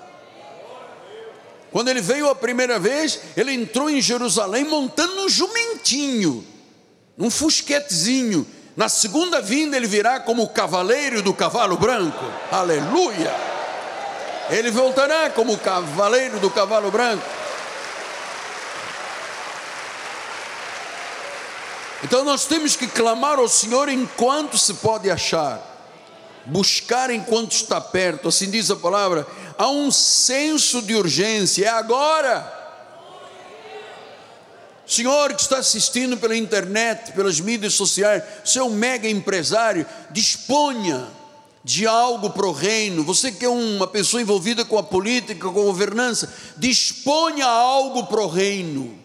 Quando 1.72 1.88
ele 1.88 2.00
veio 2.00 2.30
a 2.30 2.36
primeira 2.36 2.78
vez, 2.78 3.20
ele 3.36 3.52
entrou 3.52 3.90
em 3.90 4.00
Jerusalém 4.00 4.66
montando 4.66 5.24
um 5.24 5.28
jumentinho, 5.28 6.46
um 7.18 7.32
fusquetezinho. 7.32 8.46
Na 8.78 8.88
segunda 8.88 9.42
vinda, 9.42 9.76
ele 9.76 9.88
virá 9.88 10.20
como 10.20 10.44
o 10.44 10.50
cavaleiro 10.50 11.24
do 11.24 11.34
cavalo 11.34 11.76
branco. 11.76 12.26
Aleluia! 12.52 13.34
Ele 14.52 14.70
voltará 14.70 15.32
como 15.32 15.54
o 15.54 15.58
cavaleiro 15.58 16.40
do 16.40 16.52
cavalo 16.52 16.92
branco. 16.92 17.26
Então 22.04 22.24
nós 22.24 22.46
temos 22.46 22.76
que 22.76 22.88
clamar 22.88 23.40
ao 23.40 23.50
Senhor 23.50 23.90
enquanto 23.90 24.58
se 24.58 24.76
pode 24.76 25.10
achar, 25.10 25.62
buscar 26.46 27.10
enquanto 27.10 27.52
está 27.52 27.82
perto, 27.82 28.30
assim 28.30 28.50
diz 28.50 28.72
a 28.72 28.76
palavra. 28.76 29.28
Há 29.58 29.70
um 29.70 29.92
senso 29.92 30.82
de 30.82 30.96
urgência, 30.96 31.66
é 31.66 31.70
agora. 31.70 32.58
Senhor 34.88 35.34
que 35.34 35.42
está 35.42 35.58
assistindo 35.58 36.18
pela 36.18 36.36
internet, 36.36 37.12
pelas 37.12 37.40
mídias 37.40 37.74
sociais, 37.74 38.24
seu 38.46 38.68
é 38.68 38.70
mega 38.70 39.08
empresário, 39.08 39.86
disponha 40.10 41.06
de 41.64 41.86
algo 41.86 42.30
para 42.30 42.48
o 42.48 42.54
reino. 42.54 43.04
Você 43.04 43.32
que 43.32 43.46
é 43.46 43.50
uma 43.50 43.86
pessoa 43.86 44.22
envolvida 44.22 44.64
com 44.64 44.80
a 44.80 44.84
política, 44.84 45.48
com 45.50 45.60
a 45.60 45.64
governança, 45.64 46.34
disponha 46.58 47.46
algo 47.46 48.08
para 48.08 48.22
o 48.22 48.28
reino 48.28 48.99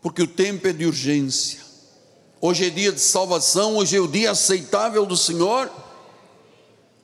porque 0.00 0.22
o 0.22 0.26
tempo 0.26 0.66
é 0.68 0.72
de 0.72 0.86
urgência. 0.86 1.60
Hoje 2.40 2.66
é 2.66 2.70
dia 2.70 2.92
de 2.92 3.00
salvação, 3.00 3.76
hoje 3.76 3.96
é 3.96 4.00
o 4.00 4.06
dia 4.06 4.30
aceitável 4.30 5.04
do 5.04 5.16
Senhor. 5.16 5.70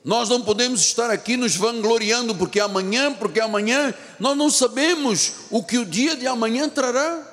Nós 0.04 0.28
não 0.28 0.42
podemos 0.42 0.80
estar 0.80 1.10
aqui 1.10 1.36
nos 1.36 1.56
vangloriando 1.56 2.34
porque 2.34 2.60
amanhã, 2.60 3.12
porque 3.12 3.40
amanhã 3.40 3.92
nós 4.20 4.36
não 4.36 4.50
sabemos 4.50 5.32
o 5.50 5.62
que 5.62 5.78
o 5.78 5.86
dia 5.86 6.14
de 6.14 6.26
amanhã 6.26 6.68
trará. 6.68 7.32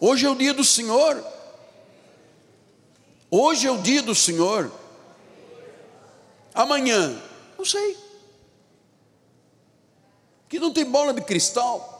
Hoje 0.00 0.26
é 0.26 0.30
o 0.30 0.34
dia 0.34 0.52
do 0.52 0.64
Senhor. 0.64 1.24
Hoje 3.30 3.66
é 3.66 3.70
o 3.70 3.78
dia 3.78 4.02
do 4.02 4.14
Senhor. 4.14 4.70
Amanhã, 6.52 7.16
não 7.56 7.64
sei. 7.64 7.96
Que 10.48 10.58
não 10.58 10.72
tem 10.72 10.84
bola 10.84 11.14
de 11.14 11.22
cristal. 11.22 11.91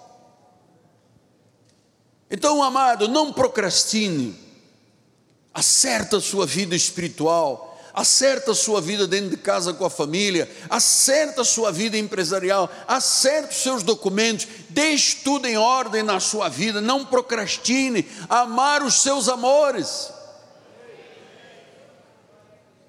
Então, 2.32 2.62
amado, 2.62 3.08
não 3.08 3.30
procrastine. 3.30 4.34
Acerta 5.52 6.16
a 6.16 6.20
sua 6.20 6.46
vida 6.46 6.74
espiritual, 6.74 7.78
acerta 7.92 8.52
a 8.52 8.54
sua 8.54 8.80
vida 8.80 9.06
dentro 9.06 9.28
de 9.28 9.36
casa 9.36 9.74
com 9.74 9.84
a 9.84 9.90
família, 9.90 10.50
acerta 10.70 11.42
a 11.42 11.44
sua 11.44 11.70
vida 11.70 11.98
empresarial, 11.98 12.72
acerta 12.88 13.50
os 13.50 13.58
seus 13.58 13.82
documentos, 13.82 14.48
deixe 14.70 15.16
tudo 15.16 15.46
em 15.46 15.58
ordem 15.58 16.02
na 16.02 16.18
sua 16.20 16.48
vida, 16.48 16.80
não 16.80 17.04
procrastine, 17.04 18.08
amar 18.30 18.82
os 18.82 19.02
seus 19.02 19.28
amores. 19.28 20.10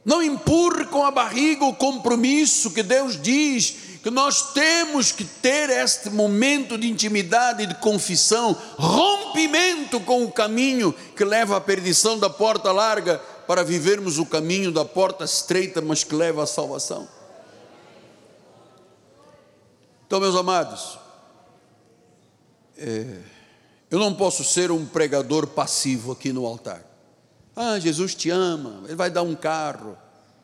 Não 0.05 0.23
empurre 0.23 0.85
com 0.85 1.03
a 1.05 1.11
barriga 1.11 1.65
o 1.65 1.75
compromisso 1.75 2.71
que 2.71 2.81
Deus 2.81 3.21
diz 3.21 3.75
que 4.03 4.09
nós 4.09 4.53
temos 4.53 5.13
que 5.13 5.23
ter 5.23 5.69
este 5.69 6.09
momento 6.09 6.77
de 6.77 6.89
intimidade, 6.89 7.65
de 7.65 7.75
confissão, 7.75 8.53
rompimento 9.34 9.99
com 9.99 10.23
o 10.23 10.31
caminho 10.31 10.93
que 11.15 11.25
leva 11.25 11.57
à 11.57 11.61
perdição 11.61 12.19
da 12.19 12.29
porta 12.29 12.71
larga, 12.71 13.17
para 13.47 13.63
vivermos 13.63 14.19
o 14.19 14.25
caminho 14.25 14.71
da 14.71 14.86
porta 14.86 15.25
estreita, 15.25 15.81
mas 15.81 16.03
que 16.03 16.15
leva 16.15 16.43
à 16.43 16.47
salvação. 16.47 17.09
Então, 20.07 20.19
meus 20.19 20.36
amados, 20.36 20.97
é, 22.77 23.17
eu 23.91 23.99
não 23.99 24.13
posso 24.13 24.45
ser 24.45 24.71
um 24.71 24.86
pregador 24.86 25.47
passivo 25.47 26.13
aqui 26.13 26.31
no 26.31 26.45
altar. 26.45 26.86
Ah, 27.55 27.77
Jesus 27.79 28.15
te 28.15 28.29
ama, 28.29 28.84
Ele 28.86 28.95
vai 28.95 29.11
dar 29.11 29.23
um 29.23 29.36
carro. 29.36 29.97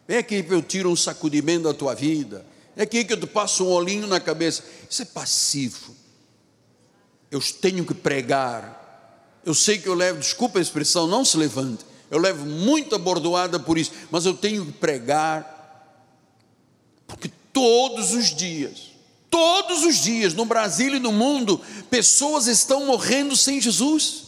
Vem 0.06 0.18
aqui 0.18 0.44
para 0.44 0.56
eu 0.56 0.62
tiro 0.62 0.92
um 0.92 0.96
sacudimento 0.96 1.64
da 1.64 1.74
tua 1.74 1.96
vida. 1.96 2.46
É 2.76 2.84
aqui 2.84 3.06
que 3.06 3.14
eu 3.14 3.20
te 3.20 3.28
passo 3.28 3.66
um 3.66 3.70
olhinho 3.70 4.08
na 4.08 4.20
cabeça. 4.20 4.64
Isso 4.90 5.02
é 5.02 5.06
passivo. 5.06 5.96
Eu 7.32 7.40
tenho 7.62 7.86
que 7.86 7.94
pregar. 7.94 8.79
Eu 9.46 9.54
sei 9.54 9.78
que 9.78 9.88
eu 9.88 9.94
levo, 9.94 10.20
desculpa 10.20 10.60
a 10.60 10.62
expressão, 10.62 11.08
não 11.08 11.24
se 11.24 11.38
levante. 11.38 11.86
Eu 12.12 12.20
levo 12.20 12.46
muita 12.46 12.98
bordoada 12.98 13.60
por 13.60 13.78
isso, 13.78 13.92
mas 14.12 14.26
eu 14.26 14.34
tenho 14.34 14.66
que 14.66 14.72
pregar. 14.74 15.58
Porque 17.08 17.32
todos 17.54 18.14
os 18.14 18.36
dias, 18.36 18.92
todos 19.30 19.84
os 19.84 19.98
dias, 19.98 20.34
no 20.34 20.46
Brasil 20.46 20.96
e 20.96 21.00
no 21.00 21.12
mundo, 21.12 21.62
pessoas 21.90 22.48
estão 22.48 22.86
morrendo 22.86 23.36
sem 23.36 23.62
Jesus. 23.62 24.24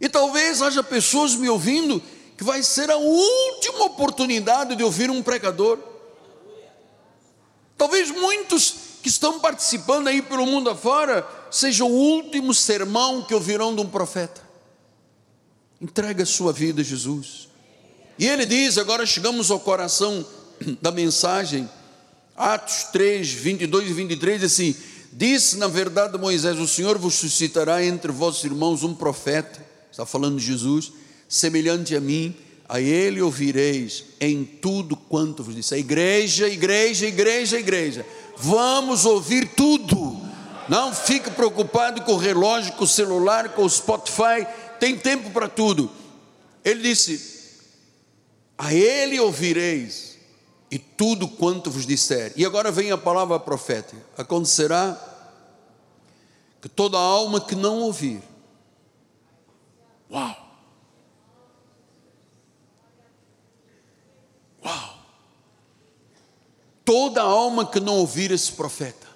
E 0.00 0.08
talvez 0.08 0.60
haja 0.60 0.82
pessoas 0.82 1.34
me 1.34 1.48
ouvindo 1.48 2.02
que 2.36 2.44
vai 2.44 2.62
ser 2.62 2.90
a 2.90 2.96
última 2.96 3.84
oportunidade 3.84 4.76
de 4.76 4.84
ouvir 4.84 5.10
um 5.10 5.22
pregador. 5.22 5.78
Talvez 7.78 8.10
muitos 8.10 8.85
que 9.06 9.10
estão 9.10 9.38
participando 9.38 10.08
aí 10.08 10.20
pelo 10.20 10.44
mundo 10.44 10.68
afora 10.68 11.24
seja 11.48 11.84
o 11.84 11.88
último 11.88 12.52
sermão 12.52 13.22
que 13.22 13.32
ouvirão 13.34 13.72
de 13.72 13.80
um 13.80 13.86
profeta. 13.86 14.42
Entrega 15.80 16.24
a 16.24 16.26
sua 16.26 16.52
vida 16.52 16.80
a 16.80 16.84
Jesus. 16.84 17.48
E 18.18 18.26
ele 18.26 18.44
diz, 18.44 18.76
agora 18.78 19.06
chegamos 19.06 19.48
ao 19.48 19.60
coração 19.60 20.26
da 20.82 20.90
mensagem, 20.90 21.70
Atos 22.34 22.82
3, 22.90 23.30
22 23.30 23.90
e 23.90 23.92
23, 23.92 24.42
assim: 24.42 24.74
Disse 25.12 25.56
na 25.56 25.68
verdade 25.68 26.18
Moisés: 26.18 26.58
O 26.58 26.66
Senhor 26.66 26.98
vos 26.98 27.14
suscitará 27.14 27.84
entre 27.84 28.10
vossos 28.10 28.42
irmãos 28.42 28.82
um 28.82 28.92
profeta, 28.92 29.64
está 29.88 30.04
falando 30.04 30.40
de 30.40 30.46
Jesus, 30.46 30.90
semelhante 31.28 31.94
a 31.94 32.00
mim 32.00 32.34
a 32.68 32.80
ele 32.80 33.22
ouvireis 33.22 34.04
em 34.20 34.44
tudo 34.44 34.96
quanto 34.96 35.42
vos 35.42 35.54
disse. 35.54 35.74
A 35.74 35.78
igreja, 35.78 36.48
igreja, 36.48 37.06
igreja, 37.06 37.58
igreja. 37.58 38.06
Vamos 38.36 39.04
ouvir 39.04 39.54
tudo. 39.54 40.20
Não 40.68 40.92
fique 40.94 41.30
preocupado 41.30 42.02
com 42.02 42.12
o 42.12 42.18
relógio, 42.18 42.72
com 42.74 42.84
o 42.84 42.88
celular, 42.88 43.50
com 43.50 43.64
o 43.64 43.70
Spotify. 43.70 44.46
Tem 44.78 44.96
tempo 44.96 45.30
para 45.30 45.48
tudo. 45.48 45.90
Ele 46.64 46.82
disse: 46.82 47.60
A 48.58 48.72
ele 48.74 49.18
ouvireis 49.20 50.18
e 50.70 50.78
tudo 50.78 51.28
quanto 51.28 51.70
vos 51.70 51.86
disser. 51.86 52.32
E 52.36 52.44
agora 52.44 52.70
vem 52.70 52.90
a 52.90 52.98
palavra 52.98 53.38
profética. 53.38 54.02
Acontecerá 54.18 55.00
que 56.60 56.68
toda 56.68 56.98
alma 56.98 57.40
que 57.40 57.54
não 57.54 57.80
ouvir. 57.80 58.20
Uau! 60.10 60.45
Toda 66.86 67.20
alma 67.20 67.66
que 67.66 67.80
não 67.80 67.96
ouvir 67.96 68.30
esse 68.30 68.52
profeta, 68.52 69.08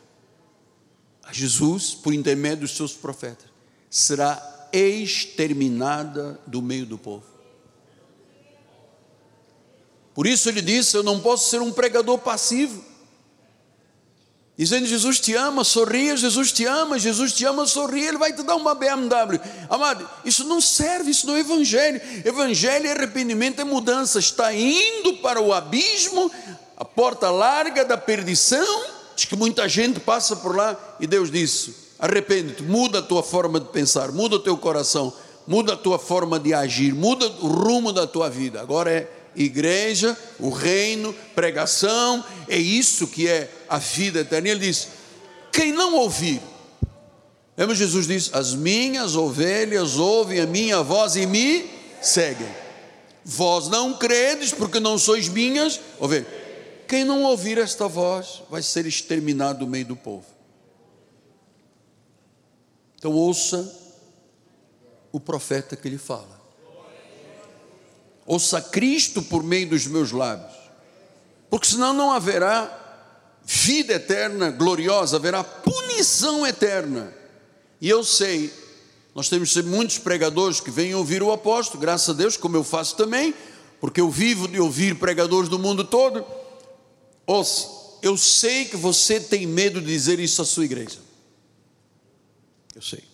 a 1.22 1.32
Jesus 1.32 1.94
por 1.94 2.12
intermédio 2.12 2.66
dos 2.66 2.76
seus 2.76 2.92
profetas, 2.92 3.48
será 3.88 4.68
exterminada 4.72 6.40
do 6.46 6.60
meio 6.60 6.84
do 6.84 6.98
povo. 6.98 7.24
Por 10.12 10.26
isso 10.26 10.48
ele 10.48 10.60
disse: 10.60 10.96
Eu 10.96 11.04
não 11.04 11.20
posso 11.20 11.48
ser 11.48 11.62
um 11.62 11.72
pregador 11.72 12.18
passivo. 12.18 12.90
Dizendo, 14.58 14.84
Jesus 14.84 15.18
te 15.18 15.34
ama, 15.34 15.64
sorria, 15.64 16.14
Jesus 16.14 16.52
te 16.52 16.66
ama, 16.66 16.98
Jesus 16.98 17.32
te 17.32 17.46
ama, 17.46 17.66
sorria, 17.66 18.08
Ele 18.08 18.18
vai 18.18 18.30
te 18.30 18.42
dar 18.42 18.56
uma 18.56 18.74
BMW. 18.74 19.40
Amado, 19.70 20.06
isso 20.22 20.44
não 20.44 20.60
serve, 20.60 21.12
isso 21.12 21.26
não 21.26 21.34
é 21.34 21.40
evangelho. 21.40 21.98
Evangelho 22.26 22.86
é 22.86 22.92
arrependimento, 22.92 23.60
é 23.60 23.64
mudança. 23.64 24.18
Está 24.18 24.52
indo 24.52 25.14
para 25.22 25.40
o 25.40 25.54
abismo, 25.54 26.30
a 26.80 26.84
porta 26.84 27.30
larga 27.30 27.84
da 27.84 27.98
perdição. 27.98 28.84
Diz 29.14 29.26
que 29.26 29.36
muita 29.36 29.68
gente 29.68 30.00
passa 30.00 30.34
por 30.34 30.56
lá 30.56 30.96
e 30.98 31.06
Deus 31.06 31.30
disse: 31.30 31.74
arrepende-te, 31.98 32.62
muda 32.62 33.00
a 33.00 33.02
tua 33.02 33.22
forma 33.22 33.60
de 33.60 33.66
pensar, 33.66 34.10
muda 34.10 34.36
o 34.36 34.40
teu 34.40 34.56
coração, 34.56 35.12
muda 35.46 35.74
a 35.74 35.76
tua 35.76 35.98
forma 35.98 36.40
de 36.40 36.54
agir, 36.54 36.94
muda 36.94 37.26
o 37.26 37.48
rumo 37.48 37.92
da 37.92 38.06
tua 38.06 38.30
vida. 38.30 38.62
Agora 38.62 38.90
é 38.90 39.06
igreja, 39.36 40.16
o 40.38 40.48
reino, 40.48 41.14
pregação, 41.34 42.24
é 42.48 42.56
isso 42.56 43.06
que 43.06 43.28
é 43.28 43.50
a 43.68 43.76
vida 43.76 44.20
eterna. 44.20 44.48
E 44.48 44.50
ele 44.52 44.60
diz: 44.60 44.88
quem 45.52 45.72
não 45.72 45.96
ouvir, 45.96 46.40
lembra 47.58 47.74
Jesus 47.74 48.06
disse: 48.06 48.30
as 48.32 48.54
minhas 48.54 49.16
ovelhas 49.16 49.98
ouvem 49.98 50.40
a 50.40 50.46
minha 50.46 50.82
voz 50.82 51.14
e 51.14 51.26
me 51.26 51.68
seguem. 52.00 52.48
Vós 53.22 53.68
não 53.68 53.92
credes 53.92 54.50
porque 54.50 54.80
não 54.80 54.96
sois 54.96 55.28
minhas 55.28 55.78
ovelhas. 55.98 56.39
Quem 56.90 57.04
não 57.04 57.22
ouvir 57.22 57.56
esta 57.56 57.88
voz 57.88 58.42
vai 58.50 58.62
ser 58.62 58.84
exterminado 58.84 59.60
do 59.60 59.66
meio 59.66 59.86
do 59.86 59.96
povo. 59.96 60.26
Então 62.98 63.12
ouça 63.12 63.72
o 65.10 65.18
profeta 65.18 65.74
que 65.76 65.88
lhe 65.88 65.96
fala 65.96 66.40
ouça 68.30 68.60
Cristo 68.62 69.22
por 69.22 69.42
meio 69.42 69.70
dos 69.70 69.88
meus 69.88 70.12
lábios, 70.12 70.56
porque 71.50 71.66
senão 71.66 71.92
não 71.92 72.12
haverá 72.12 72.78
vida 73.42 73.94
eterna 73.94 74.50
gloriosa, 74.50 75.16
haverá 75.16 75.42
punição 75.42 76.46
eterna. 76.46 77.12
E 77.80 77.88
eu 77.88 78.04
sei, 78.04 78.54
nós 79.16 79.28
temos 79.28 79.56
muitos 79.56 79.98
pregadores 79.98 80.60
que 80.60 80.70
vêm 80.70 80.94
ouvir 80.94 81.24
o 81.24 81.32
apóstolo, 81.32 81.80
graças 81.80 82.10
a 82.10 82.12
Deus, 82.12 82.36
como 82.36 82.56
eu 82.56 82.62
faço 82.62 82.94
também, 82.94 83.34
porque 83.80 84.00
eu 84.00 84.08
vivo 84.08 84.46
de 84.46 84.60
ouvir 84.60 84.94
pregadores 84.94 85.48
do 85.48 85.58
mundo 85.58 85.82
todo. 85.82 86.24
Ouça, 87.30 87.68
eu 88.02 88.16
sei 88.16 88.64
que 88.64 88.76
você 88.76 89.20
tem 89.20 89.46
medo 89.46 89.80
de 89.80 89.86
dizer 89.86 90.18
isso 90.18 90.42
à 90.42 90.44
sua 90.44 90.64
igreja. 90.64 90.98
Eu 92.74 92.82
sei, 92.82 93.04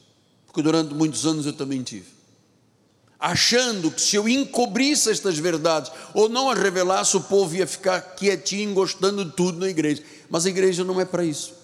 porque 0.46 0.62
durante 0.62 0.94
muitos 0.94 1.26
anos 1.26 1.44
eu 1.44 1.52
também 1.52 1.82
tive 1.82 2.16
achando 3.18 3.90
que 3.90 4.00
se 4.00 4.14
eu 4.14 4.28
encobrisse 4.28 5.10
estas 5.10 5.38
verdades 5.38 5.90
ou 6.14 6.28
não 6.28 6.50
as 6.50 6.58
revelasse, 6.58 7.16
o 7.16 7.20
povo 7.20 7.56
ia 7.56 7.66
ficar 7.66 8.00
quietinho, 8.00 8.74
gostando 8.74 9.24
de 9.24 9.32
tudo 9.32 9.58
na 9.58 9.68
igreja. 9.68 10.02
Mas 10.28 10.46
a 10.46 10.48
igreja 10.48 10.84
não 10.84 11.00
é 11.00 11.04
para 11.04 11.24
isso. 11.24 11.54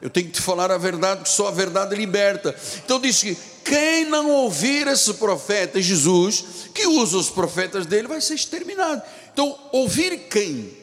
Eu 0.00 0.10
tenho 0.10 0.26
que 0.26 0.32
te 0.32 0.40
falar 0.40 0.72
a 0.72 0.78
verdade, 0.78 1.22
que 1.22 1.28
só 1.28 1.46
a 1.46 1.52
verdade 1.52 1.94
liberta. 1.94 2.56
Então 2.84 3.00
diz 3.00 3.22
que 3.22 3.36
quem 3.64 4.06
não 4.06 4.30
ouvir 4.30 4.88
esse 4.88 5.14
profeta, 5.14 5.80
Jesus, 5.80 6.44
que 6.74 6.86
usa 6.86 7.16
os 7.16 7.30
profetas 7.30 7.86
dele, 7.86 8.08
vai 8.08 8.20
ser 8.20 8.34
exterminado. 8.34 9.00
Então, 9.32 9.56
ouvir 9.70 10.28
quem? 10.28 10.81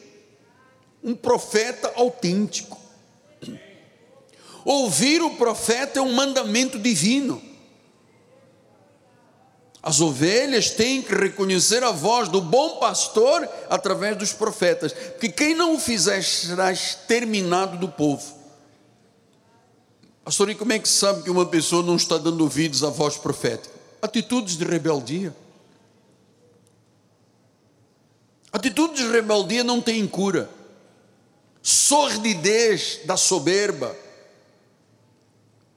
Um 1.02 1.14
profeta 1.14 1.92
autêntico. 1.96 2.78
Ouvir 4.64 5.22
o 5.22 5.36
profeta 5.36 5.98
é 5.98 6.02
um 6.02 6.12
mandamento 6.12 6.78
divino. 6.78 7.40
As 9.82 10.00
ovelhas 10.00 10.70
têm 10.70 11.00
que 11.00 11.14
reconhecer 11.14 11.82
a 11.82 11.90
voz 11.90 12.28
do 12.28 12.42
bom 12.42 12.76
pastor 12.78 13.48
através 13.70 14.16
dos 14.16 14.32
profetas, 14.32 14.92
porque 14.92 15.30
quem 15.30 15.54
não 15.54 15.74
o 15.74 15.78
fizer 15.78 16.22
será 16.22 16.70
exterminado 16.70 17.78
do 17.78 17.88
povo. 17.88 18.38
Pastor, 20.22 20.50
e 20.50 20.54
como 20.54 20.72
é 20.74 20.78
que 20.78 20.88
sabe 20.88 21.22
que 21.22 21.30
uma 21.30 21.46
pessoa 21.46 21.82
não 21.82 21.96
está 21.96 22.18
dando 22.18 22.42
ouvidos 22.42 22.84
à 22.84 22.90
voz 22.90 23.16
profética? 23.16 23.74
Atitudes 24.02 24.56
de 24.56 24.64
rebeldia. 24.64 25.34
Atitudes 28.52 29.02
de 29.02 29.10
rebeldia 29.10 29.64
não 29.64 29.80
têm 29.80 30.06
cura. 30.06 30.50
Sordidez 31.62 33.00
da 33.04 33.16
soberba, 33.16 33.96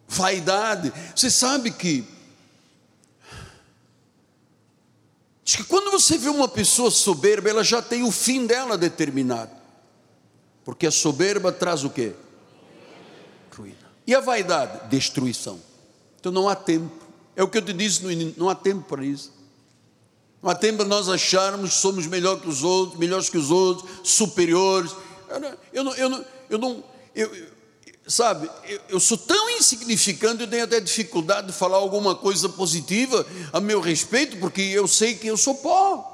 vaidade. 0.08 0.94
Você 1.16 1.30
sabe 1.30 1.72
que 1.72 2.08
Diz 5.44 5.58
que 5.58 5.64
quando 5.66 5.92
você 5.92 6.18
vê 6.18 6.30
uma 6.30 6.48
pessoa 6.48 6.90
soberba, 6.90 7.50
ela 7.50 7.64
já 7.64 7.82
tem 7.82 8.04
o 8.04 8.12
fim 8.12 8.46
dela 8.46 8.78
determinado. 8.78 9.52
Porque 10.64 10.88
a 10.88 10.92
soberba 10.92 11.52
traz 11.52 11.84
o 11.84 11.90
quê? 11.90 12.14
Ruína. 13.56 13.76
E 14.08 14.16
a 14.16 14.22
vaidade? 14.22 14.88
Destruição. 14.90 15.60
Então 16.20 16.32
não 16.32 16.48
há 16.48 16.56
tempo. 16.56 17.06
É 17.36 17.44
o 17.44 17.48
que 17.48 17.58
eu 17.58 17.62
te 17.62 17.74
disse 17.74 18.02
no 18.04 18.12
início, 18.12 18.36
não 18.38 18.48
há 18.48 18.56
tempo 18.56 18.84
para 18.88 19.04
isso. 19.04 19.34
Não 20.42 20.50
há 20.50 20.56
tempo 20.56 20.78
para 20.78 20.88
nós 20.88 21.10
acharmos 21.10 21.72
que 21.72 21.82
somos 21.82 22.08
melhor 22.08 22.40
que 22.40 22.48
os 22.48 22.64
outros, 22.64 22.98
melhores 22.98 23.30
que 23.30 23.38
os 23.38 23.52
outros, 23.52 23.90
superiores. 24.04 24.96
Eu 25.72 25.84
não, 25.84 25.96
eu 25.96 26.10
não, 26.10 26.26
eu 26.50 26.58
não, 26.60 26.84
eu 27.16 27.54
eu, 28.06 28.12
sabe, 28.12 28.50
eu, 28.66 28.82
eu, 28.90 29.00
sou 29.00 29.18
tão 29.18 29.50
insignificante, 29.52 30.42
eu 30.42 30.50
tenho 30.50 30.64
até 30.64 30.80
dificuldade 30.80 31.48
de 31.48 31.54
falar 31.54 31.78
alguma 31.78 32.16
coisa 32.16 32.50
positiva 32.50 33.26
a 33.52 33.60
meu 33.60 33.80
respeito, 33.80 34.38
porque 34.38 34.62
eu 34.62 34.88
sei 34.88 35.16
que 35.16 35.28
eu 35.28 35.38
sou 35.38 35.56
pó. 35.56 36.10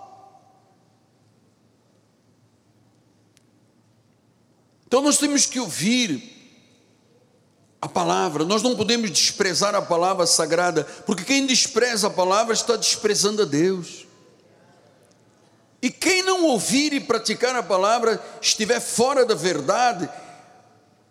Então 4.88 5.02
nós 5.02 5.18
temos 5.18 5.46
que 5.46 5.60
ouvir 5.60 6.38
a 7.82 7.88
palavra, 7.88 8.44
nós 8.44 8.62
não 8.62 8.76
podemos 8.76 9.10
desprezar 9.12 9.74
a 9.74 9.82
palavra 9.82 10.26
sagrada, 10.26 10.84
porque 11.06 11.24
quem 11.24 11.46
despreza 11.46 12.08
a 12.08 12.12
palavra 12.12 12.54
está 12.54 12.76
desprezando 12.76 13.42
a 13.42 13.46
Deus. 13.46 14.09
E 15.82 15.90
quem 15.90 16.24
não 16.24 16.44
ouvir 16.46 16.94
e 16.94 17.00
praticar 17.00 17.56
a 17.56 17.64
palavra 17.64 18.22
estiver 18.42 18.82
fora 18.82 19.26
da 19.26 19.36
verdade, 19.36 20.10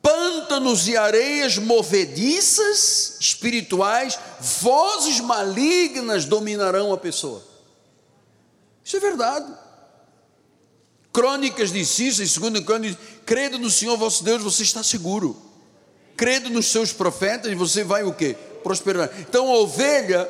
pântanos 0.03 0.87
e 0.89 0.97
areias 0.97 1.57
movediças 1.59 3.17
espirituais, 3.21 4.19
vozes 4.41 5.21
malignas 5.21 6.25
dominarão 6.25 6.93
a 6.93 6.99
pessoa. 6.99 7.43
Isso 8.85 8.97
é 8.97 9.01
verdade. 9.01 9.53
Crônicas 11.13 11.73
de 11.73 11.85
Cícero, 11.85 12.25
em 12.25 12.29
segundo 12.29 12.63
crônicas, 12.63 12.99
credo 13.25 13.59
no 13.59 13.71
Senhor 13.71 13.97
vosso 13.97 14.23
Deus, 14.23 14.43
você 14.43 14.63
está 14.63 14.83
seguro. 14.83 15.37
Credo 16.17 16.51
nos 16.51 16.67
seus 16.67 16.93
profetas, 16.93 17.53
você 17.55 17.83
vai 17.85 18.03
o 18.03 18.13
quê? 18.13 18.37
Prosperar. 18.63 19.11
Então 19.21 19.49
a 19.49 19.59
ovelha 19.59 20.29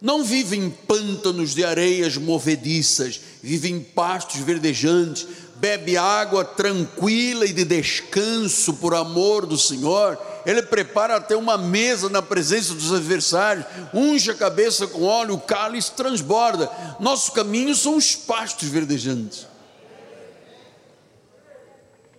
não 0.00 0.22
vive 0.22 0.56
em 0.56 0.70
pântanos 0.70 1.54
de 1.54 1.64
areias 1.64 2.16
movediças, 2.16 3.20
vive 3.42 3.70
em 3.70 3.80
pastos 3.80 4.40
verdejantes, 4.40 5.26
bebe 5.56 5.96
água 5.96 6.44
tranquila 6.44 7.44
e 7.44 7.52
de 7.52 7.64
descanso 7.64 8.74
por 8.74 8.94
amor 8.94 9.46
do 9.46 9.58
Senhor. 9.58 10.18
Ele 10.46 10.62
prepara 10.62 11.16
até 11.16 11.36
uma 11.36 11.58
mesa 11.58 12.08
na 12.08 12.22
presença 12.22 12.74
dos 12.74 12.92
adversários, 12.92 13.66
unge 13.92 14.30
a 14.30 14.34
cabeça 14.34 14.86
com 14.86 15.02
óleo, 15.02 15.34
o 15.34 15.40
cálice 15.40 15.92
transborda. 15.92 16.70
Nosso 17.00 17.32
caminho 17.32 17.74
são 17.74 17.96
os 17.96 18.14
pastos 18.14 18.68
verdejantes. 18.68 19.46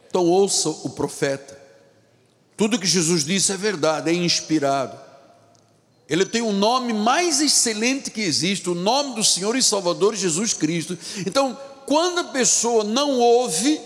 Então 0.07 0.25
ouça 0.25 0.69
o 0.69 0.89
profeta. 0.89 1.57
Tudo 2.57 2.79
que 2.79 2.87
Jesus 2.87 3.23
disse 3.23 3.51
é 3.53 3.57
verdade, 3.57 4.09
é 4.09 4.13
inspirado. 4.13 5.08
Ele 6.09 6.25
tem 6.25 6.41
o 6.41 6.51
nome 6.51 6.91
mais 6.91 7.39
excelente 7.39 8.09
que 8.09 8.21
existe, 8.21 8.69
o 8.69 8.75
nome 8.75 9.13
do 9.13 9.23
Senhor 9.23 9.55
e 9.55 9.61
Salvador 9.61 10.15
Jesus 10.15 10.53
Cristo. 10.53 10.97
Então, 11.17 11.55
quando 11.85 12.19
a 12.19 12.23
pessoa 12.25 12.83
não 12.83 13.19
ouve, 13.19 13.79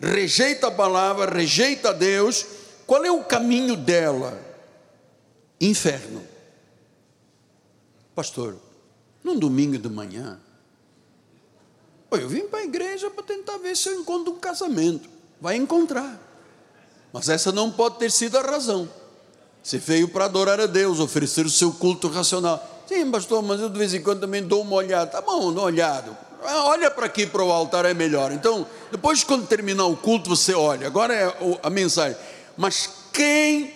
rejeita 0.00 0.68
a 0.68 0.70
palavra, 0.70 1.34
rejeita 1.34 1.92
Deus, 1.92 2.46
qual 2.86 3.04
é 3.04 3.10
o 3.10 3.24
caminho 3.24 3.76
dela? 3.76 4.40
Inferno. 5.60 6.22
Pastor, 8.14 8.56
num 9.24 9.36
domingo 9.36 9.76
de 9.76 9.88
manhã, 9.88 10.38
eu 12.12 12.28
vim 12.28 12.46
para 12.46 12.60
a 12.60 12.64
igreja 12.64 13.10
para 13.10 13.24
tentar 13.24 13.58
ver 13.58 13.76
se 13.76 13.88
eu 13.88 14.00
encontro 14.00 14.32
um 14.32 14.38
casamento. 14.38 15.08
Vai 15.40 15.56
encontrar. 15.56 16.20
Mas 17.12 17.28
essa 17.28 17.50
não 17.50 17.70
pode 17.70 17.98
ter 17.98 18.10
sido 18.12 18.38
a 18.38 18.42
razão. 18.42 18.88
Você 19.64 19.78
veio 19.78 20.06
para 20.08 20.26
adorar 20.26 20.60
a 20.60 20.66
Deus, 20.66 21.00
oferecer 21.00 21.46
o 21.46 21.50
seu 21.50 21.72
culto 21.72 22.08
racional. 22.08 22.84
Sim, 22.86 23.10
pastor, 23.10 23.42
mas 23.42 23.62
eu 23.62 23.70
de 23.70 23.78
vez 23.78 23.94
em 23.94 24.02
quando 24.02 24.20
também 24.20 24.42
dou 24.42 24.60
uma 24.60 24.76
olhada. 24.76 25.10
Tá 25.10 25.22
bom, 25.22 25.40
dou 25.40 25.52
uma 25.52 25.62
olhada. 25.62 26.16
Ah, 26.44 26.64
olha 26.66 26.90
para 26.90 27.06
aqui 27.06 27.26
para 27.26 27.42
o 27.42 27.50
altar, 27.50 27.86
é 27.86 27.94
melhor. 27.94 28.30
Então, 28.30 28.66
depois 28.92 29.24
quando 29.24 29.46
terminar 29.46 29.86
o 29.86 29.96
culto, 29.96 30.28
você 30.28 30.52
olha. 30.52 30.86
Agora 30.86 31.14
é 31.14 31.34
a 31.62 31.70
mensagem. 31.70 32.14
Mas 32.58 32.90
quem 33.10 33.72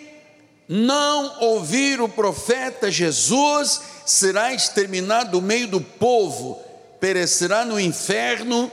não 0.68 1.40
ouvir 1.40 2.02
o 2.02 2.08
profeta 2.08 2.90
Jesus, 2.90 3.80
será 4.04 4.52
exterminado 4.52 5.30
do 5.30 5.40
meio 5.40 5.68
do 5.68 5.80
povo, 5.80 6.62
perecerá 7.00 7.64
no 7.64 7.80
inferno, 7.80 8.70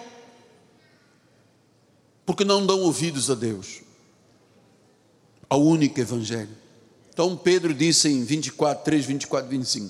porque 2.25 2.43
não 2.43 2.65
dão 2.65 2.81
ouvidos 2.81 3.31
a 3.31 3.35
Deus, 3.35 3.79
ao 5.49 5.63
único 5.63 5.97
Evangelho. 5.97 6.64
Então 7.15 7.37
Pedro 7.37 7.73
disse 7.73 8.09
em 8.09 8.25
24, 8.25 8.83
3, 8.83 9.05
24, 9.05 9.49
25: 9.49 9.89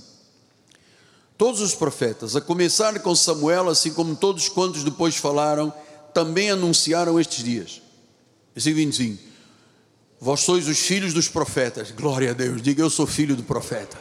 Todos 1.36 1.60
os 1.60 1.74
profetas, 1.74 2.36
a 2.36 2.42
começar 2.42 3.00
com 3.00 3.16
Samuel, 3.16 3.68
assim 3.68 3.92
como 3.92 4.16
todos 4.16 4.48
quantos 4.48 4.84
depois 4.84 5.16
falaram, 5.16 5.74
também 6.14 6.52
anunciaram 6.52 7.20
estes 7.20 7.44
dias. 7.44 7.82
Versículo 8.54 8.86
25: 8.86 9.24
Vós 10.22 10.42
sois 10.42 10.68
os 10.68 10.78
filhos 10.78 11.16
dos 11.16 11.28
profetas, 11.28 11.90
glória 11.90 12.30
a 12.30 12.34
Deus, 12.34 12.62
diga 12.62 12.84
eu 12.84 12.92
sou 12.92 13.08
filho 13.08 13.36
do 13.36 13.42
profeta. 13.42 13.98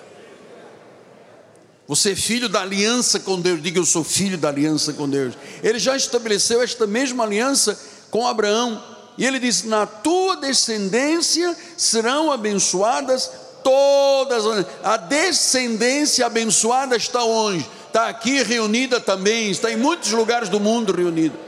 Você 1.89 2.12
é 2.12 2.16
filho 2.16 2.51
da 2.51 2.61
aliança 2.61 3.18
com 3.18 3.41
Deus, 3.41 3.62
diga 3.62 3.79
eu 3.79 3.87
sou 3.87 4.05
filho 4.05 4.37
da 4.37 4.51
aliança 4.51 4.93
com 4.93 5.09
Deus. 5.09 5.35
Ele 5.62 5.79
já 5.79 5.97
estabeleceu 5.97 6.61
esta 6.61 6.87
mesma 6.87 7.25
aliança 7.25 7.79
com 8.11 8.27
Abraão. 8.27 8.93
E 9.16 9.24
ele 9.24 9.38
diz: 9.38 9.62
Na 9.64 9.86
tua 9.86 10.36
descendência 10.36 11.56
serão 11.76 12.32
abençoadas 12.32 13.30
todas. 13.62 14.44
A 14.82 14.96
descendência 14.96 16.26
abençoada 16.26 16.96
está 16.96 17.24
onde? 17.24 17.66
Está 17.86 18.08
aqui 18.08 18.42
reunida 18.42 19.00
também, 19.00 19.50
está 19.50 19.70
em 19.72 19.76
muitos 19.76 20.10
lugares 20.10 20.48
do 20.48 20.58
mundo 20.58 20.92
reunida. 20.92 21.38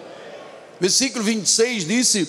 Versículo 0.80 1.24
26 1.24 1.86
disse: 1.86 2.28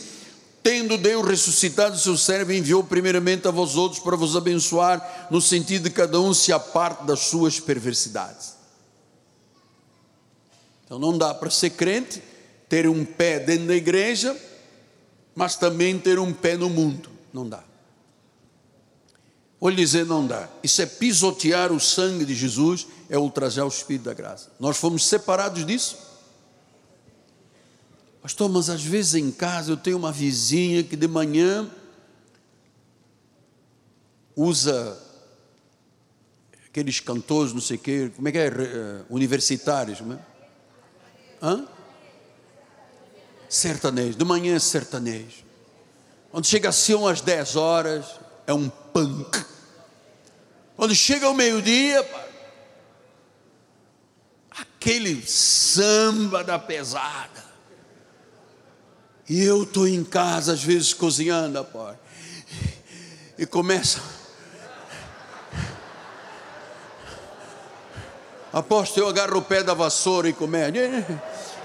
Tendo 0.63 0.97
Deus 0.97 1.25
ressuscitado 1.25 1.97
seu 1.97 2.17
servo, 2.17 2.51
enviou 2.51 2.83
primeiramente 2.83 3.47
a 3.47 3.51
vós 3.51 3.75
outros 3.75 4.01
para 4.01 4.15
vos 4.15 4.35
abençoar, 4.35 5.27
no 5.31 5.39
sentido 5.39 5.83
de 5.83 5.91
cada 5.91 6.19
um 6.19 6.33
se 6.33 6.51
aparte 6.51 7.03
das 7.05 7.19
suas 7.19 7.59
perversidades. 7.59 8.57
Então 10.83 10.97
não 10.97 11.17
dá 11.17 11.33
para 11.33 11.49
ser 11.49 11.71
crente 11.71 12.21
ter 12.67 12.87
um 12.87 13.05
pé 13.05 13.39
dentro 13.39 13.67
da 13.67 13.75
igreja, 13.75 14.35
mas 15.37 15.55
também 15.55 15.99
ter 15.99 16.17
um 16.17 16.33
pé 16.33 16.57
no 16.57 16.67
mundo. 16.67 17.11
Não 17.31 17.47
dá. 17.47 17.63
Vou 19.59 19.69
lhe 19.69 19.75
dizer, 19.75 20.03
não 20.03 20.25
dá. 20.25 20.49
Isso 20.63 20.81
é 20.81 20.87
pisotear 20.87 21.71
o 21.71 21.79
sangue 21.79 22.25
de 22.25 22.33
Jesus, 22.33 22.87
é 23.07 23.19
ultrajar 23.19 23.63
o 23.63 23.67
Espírito 23.67 24.05
da 24.05 24.15
graça. 24.15 24.51
Nós 24.59 24.77
fomos 24.77 25.05
separados 25.05 25.63
disso. 25.63 25.95
Pastor, 28.19 28.49
mas 28.49 28.67
às 28.67 28.83
vezes 28.83 29.13
em 29.13 29.29
casa 29.31 29.71
eu 29.71 29.77
tenho 29.77 29.97
uma 29.97 30.11
vizinha 30.11 30.83
que 30.83 30.95
de 30.95 31.07
manhã 31.07 31.69
usa 34.35 34.99
aqueles 36.65 36.99
cantores, 36.99 37.53
não 37.53 37.61
sei 37.61 37.77
o 37.77 37.79
quê, 37.79 38.11
como 38.15 38.27
é 38.27 38.31
que 38.31 38.37
é? 38.39 38.47
Uh, 38.47 39.05
universitários, 39.11 40.01
não 40.01 40.15
é? 40.15 40.19
Hã? 41.43 41.67
Sertanejo, 43.49 44.17
de 44.17 44.25
manhã 44.25 44.55
é 44.55 44.59
sertanejo. 44.59 45.45
Quando 46.31 46.45
chega 46.45 46.69
assim 46.69 46.93
umas 46.93 47.21
10 47.21 47.55
horas, 47.55 48.05
é 48.45 48.53
um 48.53 48.69
punk. 48.69 49.43
Quando 50.75 50.93
chega 50.93 51.27
o 51.29 51.33
meio-dia, 51.33 52.07
aquele 54.51 55.25
samba 55.25 56.43
da 56.43 56.59
pesada. 56.59 57.47
E 59.29 59.43
eu 59.43 59.63
estou 59.63 59.87
em 59.87 60.03
casa, 60.03 60.53
às 60.53 60.63
vezes, 60.63 60.93
cozinhando, 60.93 61.63
pá. 61.65 61.95
E 63.37 63.45
começa. 63.45 64.01
Aposto, 68.53 68.99
eu 68.99 69.07
agarro 69.07 69.37
o 69.37 69.41
pé 69.41 69.63
da 69.63 69.73
vassoura 69.73 70.29
e 70.29 70.33
começo 70.33 70.73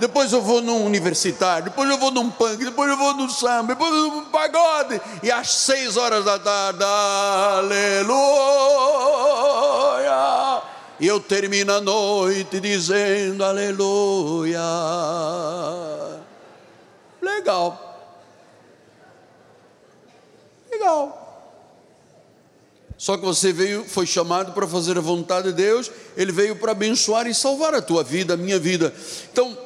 depois 0.02 0.32
eu 0.32 0.42
vou 0.42 0.60
num 0.60 0.84
universitário, 0.84 1.66
depois 1.66 1.88
eu 1.88 1.96
vou 1.96 2.10
num 2.10 2.28
punk, 2.28 2.64
depois 2.64 2.90
eu 2.90 2.96
vou 2.96 3.14
num 3.14 3.30
samba, 3.30 3.68
depois 3.68 3.94
eu 3.94 4.10
vou 4.10 4.22
num 4.22 4.24
pagode, 4.30 5.00
e 5.22 5.30
às 5.30 5.52
seis 5.52 5.96
horas 5.96 6.24
da 6.24 6.40
tarde, 6.40 6.82
aleluia, 6.82 8.10
e 10.98 11.06
eu 11.06 11.20
termino 11.20 11.72
a 11.72 11.80
noite 11.80 12.58
dizendo 12.58 13.44
aleluia. 13.44 14.58
Legal. 17.22 17.78
Legal. 20.68 21.22
Só 22.98 23.16
que 23.16 23.24
você 23.24 23.52
veio, 23.52 23.84
foi 23.84 24.06
chamado 24.06 24.50
para 24.52 24.66
fazer 24.66 24.98
a 24.98 25.00
vontade 25.00 25.48
de 25.48 25.54
Deus, 25.54 25.92
ele 26.16 26.32
veio 26.32 26.56
para 26.56 26.72
abençoar 26.72 27.28
e 27.28 27.34
salvar 27.34 27.72
a 27.72 27.80
tua 27.80 28.02
vida, 28.02 28.34
a 28.34 28.36
minha 28.36 28.58
vida. 28.58 28.92
Então, 29.32 29.56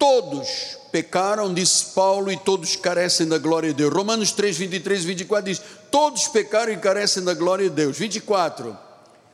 Todos 0.00 0.78
pecaram, 0.90 1.52
diz 1.52 1.82
Paulo, 1.82 2.32
e 2.32 2.36
todos 2.38 2.74
carecem 2.74 3.28
da 3.28 3.36
glória 3.36 3.68
de 3.68 3.74
Deus. 3.74 3.92
Romanos 3.92 4.32
3, 4.32 4.56
23 4.56 5.02
e 5.02 5.06
24 5.06 5.52
diz: 5.52 5.62
Todos 5.90 6.26
pecaram 6.26 6.72
e 6.72 6.78
carecem 6.78 7.22
da 7.22 7.34
glória 7.34 7.68
de 7.68 7.76
Deus. 7.76 7.98
24. 7.98 8.74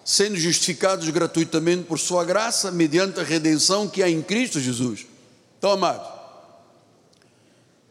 Sendo 0.04 0.36
justificados 0.36 1.08
gratuitamente 1.10 1.84
por 1.84 2.00
Sua 2.00 2.24
graça, 2.24 2.72
mediante 2.72 3.20
a 3.20 3.22
redenção 3.22 3.86
que 3.86 4.02
há 4.02 4.10
em 4.10 4.20
Cristo 4.20 4.58
Jesus. 4.58 5.06
Então, 5.56 5.70
amado, 5.70 6.04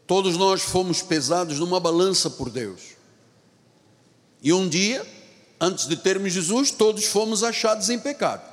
todos 0.06 0.36
nós 0.36 0.60
fomos 0.60 1.00
pesados 1.00 1.58
numa 1.58 1.80
balança 1.80 2.28
por 2.28 2.50
Deus. 2.50 2.82
E 4.42 4.52
um 4.52 4.68
dia, 4.68 5.04
antes 5.58 5.86
de 5.86 5.96
termos 5.96 6.30
Jesus, 6.30 6.70
todos 6.70 7.06
fomos 7.06 7.42
achados 7.42 7.88
em 7.88 7.98
pecado. 7.98 8.46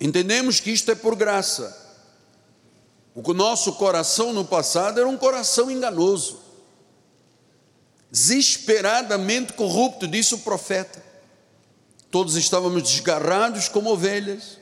Entendemos 0.00 0.60
que 0.60 0.70
isto 0.70 0.92
é 0.92 0.94
por 0.94 1.16
graça 1.16 1.82
o 3.14 3.32
nosso 3.32 3.74
coração 3.74 4.32
no 4.32 4.44
passado 4.44 4.98
era 4.98 5.08
um 5.08 5.16
coração 5.16 5.70
enganoso, 5.70 6.40
desesperadamente 8.10 9.52
corrupto, 9.52 10.08
disse 10.08 10.34
o 10.34 10.38
profeta. 10.38 11.02
Todos 12.10 12.34
estávamos 12.34 12.82
desgarrados 12.82 13.68
como 13.68 13.90
ovelhas, 13.90 14.58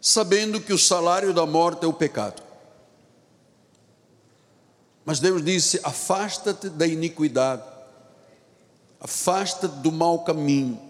sabendo 0.00 0.60
que 0.60 0.72
o 0.72 0.78
salário 0.78 1.32
da 1.32 1.46
morte 1.46 1.84
é 1.84 1.88
o 1.88 1.92
pecado. 1.92 2.42
Mas 5.04 5.20
Deus 5.20 5.44
disse: 5.44 5.80
afasta-te 5.84 6.68
da 6.68 6.86
iniquidade, 6.86 7.62
afasta-te 9.00 9.76
do 9.76 9.92
mau 9.92 10.24
caminho, 10.24 10.80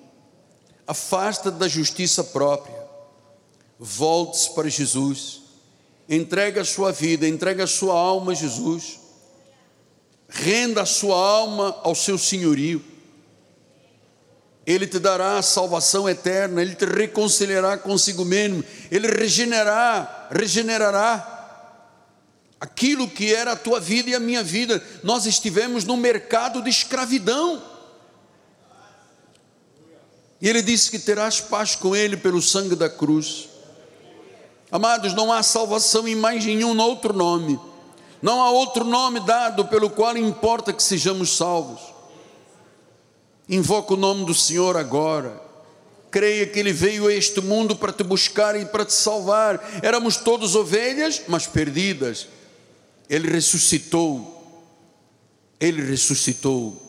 afasta-te 0.87 1.59
da 1.59 1.69
justiça 1.69 2.25
própria, 2.25 2.83
volte-se 3.79 4.55
para 4.55 4.71
Jesus 4.71 5.44
entregue 6.09 6.59
a 6.59 6.65
sua 6.65 6.93
vida, 6.93 7.27
entregue 7.27 7.63
a 7.63 7.67
sua 7.67 7.95
alma 7.95 8.33
a 8.33 8.35
Jesus, 8.35 9.01
renda 10.29 10.83
a 10.83 10.87
sua 10.87 11.17
alma 11.17 11.77
ao 11.83 11.95
seu 11.95 12.19
senhorio. 12.19 12.83
Ele 14.67 14.87
te 14.87 14.99
dará 14.99 15.39
a 15.39 15.43
salvação 15.43 16.09
eterna, 16.09 16.63
ele 16.63 16.75
te 16.75 16.87
reconciliará 16.87 17.77
consigo 17.77 18.25
mesmo, 18.25 18.65
ele 18.91 19.09
regenerará, 19.09 20.29
regenerará 20.31 21.35
aquilo 22.59 23.07
que 23.07 23.35
era 23.35 23.53
a 23.53 23.57
tua 23.57 23.79
vida 23.79 24.09
e 24.09 24.15
a 24.15 24.21
minha 24.21 24.43
vida. 24.43 24.83
Nós 25.03 25.27
estivemos 25.27 25.85
no 25.85 25.99
mercado 25.99 26.63
de 26.63 26.71
escravidão. 26.71 27.63
E 30.41 30.49
ele 30.49 30.63
disse 30.63 30.91
que 30.91 30.99
terás 30.99 31.41
paz 31.41 31.75
com 31.75 31.95
ele 31.95 32.17
pelo 32.17 32.41
sangue 32.41 32.75
da 32.75 32.89
cruz. 32.89 33.49
Amados, 34.71 35.15
não 35.15 35.33
há 35.33 35.43
salvação 35.43 36.09
em 36.09 36.15
mais 36.15 36.45
nenhum 36.45 36.79
outro 36.81 37.13
nome. 37.13 37.59
Não 38.21 38.43
há 38.43 38.51
outro 38.51 38.85
nome 38.85 39.21
dado 39.21 39.67
pelo 39.67 39.91
qual 39.91 40.17
importa 40.17 40.73
que 40.73 40.83
sejamos 40.83 41.37
salvos. 41.37 41.81
Invoca 43.49 43.95
o 43.95 43.99
nome 43.99 44.25
do 44.25 44.35
Senhor 44.35 44.77
agora. 44.77 45.41
Creia 46.11 46.47
que 46.47 46.59
Ele 46.59 46.73
veio 46.73 47.07
a 47.07 47.13
este 47.13 47.41
mundo 47.41 47.77
para 47.77 47.93
te 47.93 48.03
buscar 48.03 48.59
e 48.59 48.65
para 48.65 48.85
te 48.85 48.95
salvar. 48.95 49.63
Éramos 49.83 50.17
todos 50.17 50.55
ovelhas, 50.55 51.23
mas 51.29 51.47
perdidas. 51.47 52.27
Ele 53.11 53.31
ressuscitou. 53.31 54.31
Ele 55.61 55.83
ressuscitou. 55.83 56.81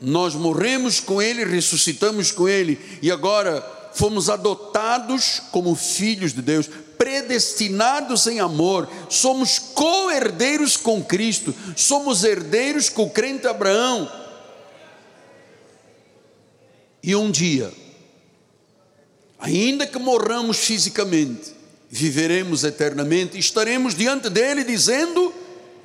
Nós 0.00 0.34
morremos 0.34 1.00
com 1.00 1.22
Ele, 1.22 1.44
ressuscitamos 1.44 2.30
com 2.30 2.48
Ele, 2.48 2.78
e 3.00 3.10
agora 3.10 3.60
fomos 3.94 4.28
adotados 4.28 5.40
como 5.50 5.74
filhos 5.74 6.32
de 6.32 6.42
Deus, 6.42 6.68
predestinados 6.98 8.26
em 8.26 8.40
amor, 8.40 8.88
somos 9.08 9.58
co-herdeiros 9.58 10.76
com 10.76 11.02
Cristo, 11.02 11.54
somos 11.76 12.24
herdeiros 12.24 12.88
com 12.88 13.04
o 13.04 13.10
crente 13.10 13.46
Abraão. 13.46 14.10
E 17.02 17.14
um 17.14 17.30
dia, 17.30 17.72
ainda 19.38 19.86
que 19.86 19.98
morramos 19.98 20.58
fisicamente, 20.58 21.52
viveremos 21.90 22.64
eternamente, 22.64 23.38
estaremos 23.38 23.94
diante 23.94 24.28
dele 24.28 24.64
dizendo: 24.64 25.32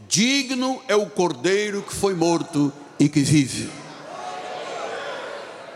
Digno 0.07 0.81
é 0.87 0.95
o 0.95 1.07
cordeiro 1.07 1.83
que 1.83 1.93
foi 1.93 2.15
morto 2.15 2.71
e 2.99 3.07
que 3.07 3.19
vive. 3.19 3.69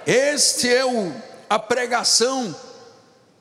Este 0.06 0.70
é 0.70 0.86
o, 0.86 1.14
a 1.54 1.60
pregação, 1.60 2.56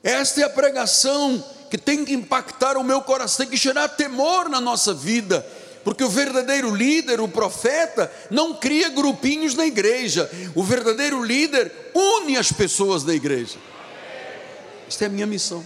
esta 0.03 0.41
é 0.41 0.43
a 0.43 0.49
pregação 0.49 1.43
que 1.71 1.79
tem 1.79 2.05
que 2.05 2.13
impactar 2.13 2.77
o 2.77 2.83
meu 2.83 3.01
coração, 3.01 3.43
tem 3.43 3.49
que 3.49 3.57
gerar 3.57 3.87
temor 3.87 4.47
na 4.49 4.61
nossa 4.61 4.93
vida, 4.93 5.43
porque 5.83 6.03
o 6.03 6.09
verdadeiro 6.09 6.75
líder, 6.75 7.19
o 7.19 7.27
profeta, 7.27 8.13
não 8.29 8.53
cria 8.53 8.89
grupinhos 8.89 9.55
na 9.55 9.65
igreja, 9.65 10.29
o 10.53 10.63
verdadeiro 10.63 11.23
líder 11.23 11.71
une 11.95 12.37
as 12.37 12.51
pessoas 12.51 13.03
da 13.03 13.15
igreja. 13.15 13.57
Esta 14.87 15.05
é 15.05 15.07
a 15.07 15.09
minha 15.09 15.25
missão. 15.25 15.65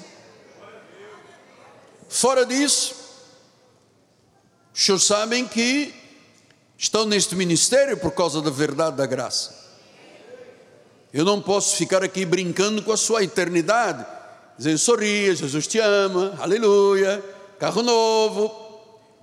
Fora 2.07 2.45
disso, 2.45 2.95
os 4.73 4.85
senhores 4.85 5.03
sabem 5.03 5.45
que 5.45 5.93
estão 6.77 7.03
neste 7.03 7.35
ministério 7.35 7.97
por 7.97 8.11
causa 8.11 8.41
da 8.41 8.49
verdade 8.49 8.95
da 8.95 9.05
graça. 9.05 9.56
Eu 11.13 11.23
não 11.23 11.41
posso 11.41 11.75
ficar 11.75 12.03
aqui 12.03 12.25
brincando 12.25 12.81
com 12.83 12.91
a 12.91 12.97
sua 12.97 13.23
eternidade, 13.23 14.05
dizendo 14.57 14.77
sorria, 14.77 15.35
Jesus 15.35 15.67
te 15.67 15.79
ama, 15.79 16.35
aleluia, 16.39 17.23
carro 17.59 17.81
novo. 17.81 18.51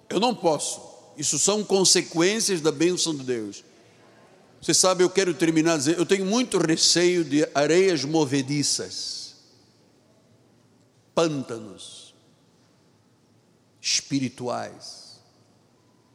Eu 0.08 0.18
não 0.18 0.34
posso. 0.34 0.80
Isso 1.16 1.38
são 1.38 1.62
consequências 1.62 2.60
da 2.60 2.72
bênção 2.72 3.14
de 3.14 3.22
Deus. 3.22 3.64
Você 4.60 4.72
sabe, 4.72 5.04
eu 5.04 5.10
quero 5.10 5.34
terminar 5.34 5.76
dizendo, 5.76 5.98
eu 5.98 6.06
tenho 6.06 6.24
muito 6.24 6.56
receio 6.58 7.22
de 7.22 7.46
areias 7.54 8.04
movediças, 8.04 9.34
pântanos 11.14 12.14
espirituais. 13.80 15.20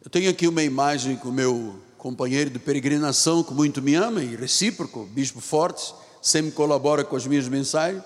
Eu 0.03 0.09
tenho 0.09 0.31
aqui 0.31 0.47
uma 0.47 0.63
imagem 0.63 1.15
com 1.15 1.29
o 1.29 1.33
meu 1.33 1.79
companheiro 1.99 2.49
de 2.49 2.57
peregrinação, 2.57 3.43
que 3.43 3.53
muito 3.53 3.81
me 3.81 3.93
ama 3.93 4.23
e 4.23 4.35
recíproco, 4.35 5.05
Bispo 5.05 5.41
Fortes, 5.41 5.93
sempre 6.21 6.51
colabora 6.53 7.03
com 7.03 7.15
as 7.15 7.27
minhas 7.27 7.47
mensagens. 7.47 8.01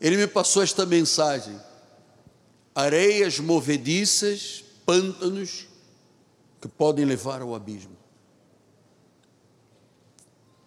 Ele 0.00 0.18
me 0.18 0.26
passou 0.26 0.62
esta 0.62 0.86
mensagem: 0.86 1.58
areias 2.74 3.40
movediças, 3.40 4.62
pântanos 4.84 5.66
que 6.60 6.68
podem 6.68 7.04
levar 7.04 7.40
ao 7.40 7.54
abismo. 7.54 7.96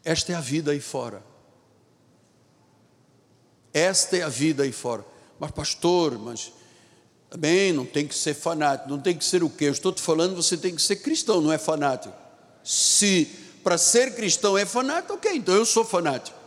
Esta 0.03 0.33
é 0.33 0.35
a 0.35 0.41
vida 0.41 0.71
aí 0.71 0.79
fora. 0.79 1.23
Esta 3.71 4.17
é 4.17 4.23
a 4.23 4.29
vida 4.29 4.63
aí 4.63 4.71
fora. 4.71 5.05
Mas, 5.39 5.51
pastor, 5.51 6.17
mas 6.17 6.51
também 7.29 7.71
não 7.71 7.85
tem 7.85 8.07
que 8.07 8.15
ser 8.15 8.33
fanático, 8.33 8.89
não 8.89 8.99
tem 8.99 9.15
que 9.15 9.23
ser 9.23 9.43
o 9.43 9.49
quê? 9.49 9.65
Eu 9.65 9.71
estou 9.71 9.93
te 9.93 10.01
falando, 10.01 10.35
você 10.35 10.57
tem 10.57 10.73
que 10.73 10.81
ser 10.81 10.95
cristão, 10.95 11.39
não 11.39 11.53
é 11.53 11.59
fanático. 11.59 12.28
Se 12.69 13.27
para 13.63 13.79
ser 13.79 14.13
cristão 14.13 14.55
é 14.55 14.63
fanático, 14.63 15.15
ok, 15.15 15.35
então 15.35 15.55
eu 15.55 15.65
sou 15.65 15.83
fanático. 15.83 16.37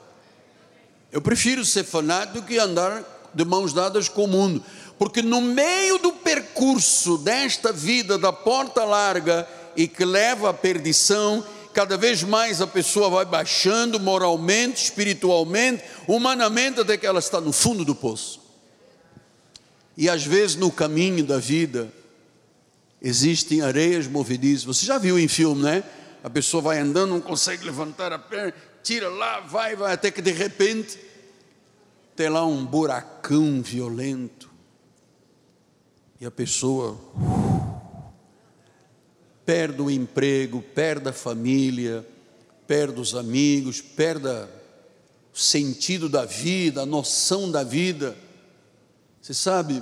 Eu 1.10 1.20
prefiro 1.20 1.64
ser 1.64 1.82
fanático 1.82 2.40
do 2.40 2.46
que 2.46 2.58
andar 2.58 3.02
de 3.34 3.44
mãos 3.44 3.72
dadas 3.72 4.08
com 4.08 4.22
o 4.22 4.28
mundo, 4.28 4.64
porque 4.96 5.20
no 5.20 5.40
meio 5.40 5.98
do 5.98 6.12
percurso 6.12 7.18
desta 7.18 7.72
vida 7.72 8.16
da 8.16 8.32
porta 8.32 8.84
larga 8.84 9.48
e 9.74 9.88
que 9.88 10.04
leva 10.04 10.50
à 10.50 10.54
perdição, 10.54 11.44
cada 11.74 11.96
vez 11.96 12.22
mais 12.22 12.60
a 12.60 12.68
pessoa 12.68 13.10
vai 13.10 13.24
baixando 13.24 13.98
moralmente, 13.98 14.84
espiritualmente, 14.84 15.82
humanamente, 16.06 16.78
até 16.78 16.96
que 16.96 17.04
ela 17.04 17.18
está 17.18 17.40
no 17.40 17.52
fundo 17.52 17.84
do 17.84 17.96
poço. 17.96 18.40
E 19.96 20.08
às 20.08 20.24
vezes 20.24 20.54
no 20.54 20.70
caminho 20.70 21.24
da 21.24 21.38
vida 21.38 21.92
existem 23.02 23.60
areias 23.60 24.06
movediças. 24.06 24.62
Você 24.62 24.86
já 24.86 24.98
viu 24.98 25.18
em 25.18 25.26
filme, 25.26 25.64
né? 25.64 25.82
A 26.22 26.30
pessoa 26.30 26.62
vai 26.62 26.78
andando, 26.78 27.10
não 27.10 27.20
consegue 27.20 27.64
levantar 27.64 28.12
a 28.12 28.18
perna, 28.18 28.54
tira 28.82 29.08
lá, 29.08 29.40
vai, 29.40 29.74
vai, 29.74 29.92
até 29.92 30.10
que 30.10 30.22
de 30.22 30.32
repente 30.32 30.98
tem 32.14 32.28
lá 32.28 32.44
um 32.46 32.64
buracão 32.64 33.60
violento. 33.62 34.50
E 36.20 36.26
a 36.26 36.30
pessoa 36.30 36.98
perde 39.44 39.82
o 39.82 39.90
emprego, 39.90 40.62
perde 40.62 41.08
a 41.08 41.12
família, 41.12 42.06
perde 42.66 43.00
os 43.00 43.14
amigos, 43.14 43.80
perde 43.80 44.28
o 44.28 45.38
sentido 45.38 46.08
da 46.08 46.24
vida, 46.24 46.82
a 46.82 46.86
noção 46.86 47.50
da 47.50 47.64
vida 47.64 48.16
você 49.22 49.32
sabe, 49.32 49.80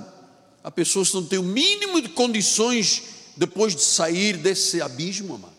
há 0.63 0.69
pessoas 0.69 1.09
que 1.09 1.15
não 1.15 1.25
têm 1.25 1.39
o 1.39 1.43
mínimo 1.43 1.99
de 1.99 2.09
condições 2.09 3.01
depois 3.35 3.75
de 3.75 3.81
sair 3.81 4.37
desse 4.37 4.79
abismo, 4.79 5.33
amado. 5.33 5.50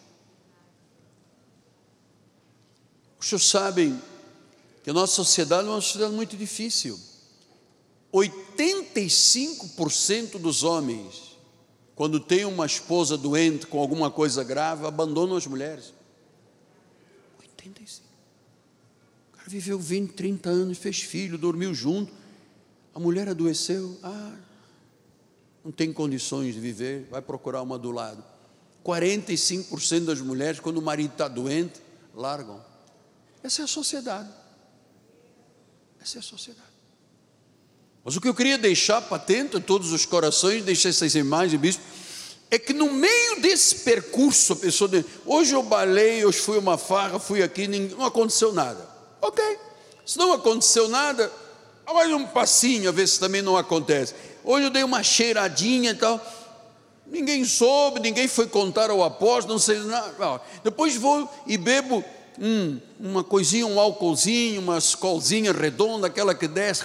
Os 3.23 3.29
senhores 3.29 3.49
sabem 3.49 3.99
que 4.83 4.91
a 4.91 4.93
nossa 4.93 5.15
sociedade 5.15 5.69
é 5.69 5.71
uma 5.71 5.81
sociedade 5.81 6.13
muito 6.13 6.37
difícil. 6.37 6.99
85% 8.13 10.41
dos 10.41 10.65
homens, 10.65 11.39
quando 11.95 12.19
tem 12.19 12.45
uma 12.45 12.67
esposa 12.67 13.17
doente 13.17 13.69
com 13.69 13.79
alguma 13.79 14.11
coisa 14.11 14.43
grave, 14.43 14.85
abandonam 14.85 15.37
as 15.37 15.47
mulheres. 15.47 15.95
85. 17.39 18.09
O 19.33 19.37
cara 19.37 19.49
viveu 19.49 19.79
20, 19.79 20.15
30 20.15 20.51
anos, 20.51 20.79
fez 20.79 21.01
filho, 21.01 21.39
dormiu 21.39 21.73
junto. 21.73 22.13
A 22.93 22.99
mulher 22.99 23.29
adoeceu, 23.29 23.97
ah, 24.03 24.35
não 25.65 25.71
tem 25.71 25.93
condições 25.93 26.55
de 26.55 26.61
viver, 26.61 27.07
vai 27.09 27.23
procurar 27.23 27.63
uma 27.63 27.79
do 27.79 27.93
lado. 27.93 28.25
45% 28.85 30.07
das 30.07 30.21
mulheres, 30.21 30.59
quando 30.59 30.79
o 30.79 30.83
marido 30.83 31.13
está 31.13 31.29
doente, 31.29 31.81
largam. 32.13 32.72
Essa 33.43 33.63
é 33.63 33.65
a 33.65 33.69
sociedade. 33.69 34.29
Essa 36.01 36.19
é 36.19 36.21
a 36.21 36.23
sociedade. 36.23 36.73
Mas 38.05 38.17
o 38.17 38.21
que 38.21 38.29
eu 38.29 38.35
queria 38.35 38.59
deixar 38.59 39.01
patente 39.03 39.57
a 39.57 39.61
todos 39.61 39.93
os 39.93 40.05
corações, 40.05 40.65
deixar 40.65 40.89
essas 40.89 41.15
imagens, 41.15 41.61
bispo, 41.61 41.83
é 42.51 42.59
que 42.59 42.73
no 42.73 42.93
meio 42.93 43.41
desse 43.41 43.77
percurso, 43.77 44.53
a 44.53 44.57
pessoa 44.57 44.89
diz, 44.89 45.05
hoje 45.25 45.55
eu 45.55 45.63
balei, 45.63 46.25
hoje 46.25 46.39
fui 46.39 46.59
uma 46.59 46.77
farra, 46.77 47.19
fui 47.19 47.43
aqui, 47.43 47.67
não 47.67 48.05
aconteceu 48.05 48.53
nada. 48.53 48.89
Ok, 49.21 49.43
se 50.05 50.19
não 50.19 50.33
aconteceu 50.33 50.89
nada, 50.89 51.33
mais 51.87 52.13
um 52.13 52.27
passinho, 52.27 52.89
a 52.89 52.93
ver 52.93 53.07
se 53.07 53.21
também 53.21 53.41
não 53.41 53.57
acontece. 53.57 54.15
Hoje 54.45 54.67
eu 54.67 54.71
dei 54.71 54.83
uma 54.83 55.03
cheiradinha 55.03 55.93
e 55.93 55.95
tal. 55.95 56.21
Ninguém 57.07 57.45
soube, 57.45 58.01
ninguém 58.01 58.27
foi 58.27 58.47
contar 58.47 58.91
ao 58.91 59.03
apóstolo, 59.05 59.55
não 59.55 59.59
sei 59.59 59.79
nada. 59.81 60.41
Depois 60.65 60.97
vou 60.97 61.31
e 61.47 61.57
bebo 61.57 62.05
hum, 62.41 62.79
uma 62.99 63.25
coisinha, 63.25 63.67
um 63.67 63.79
álcoolzinho, 63.79 64.61
uma 64.61 64.79
escolzinha 64.79 65.53
redonda, 65.53 66.07
aquela 66.07 66.35
que 66.35 66.49
desce 66.49 66.85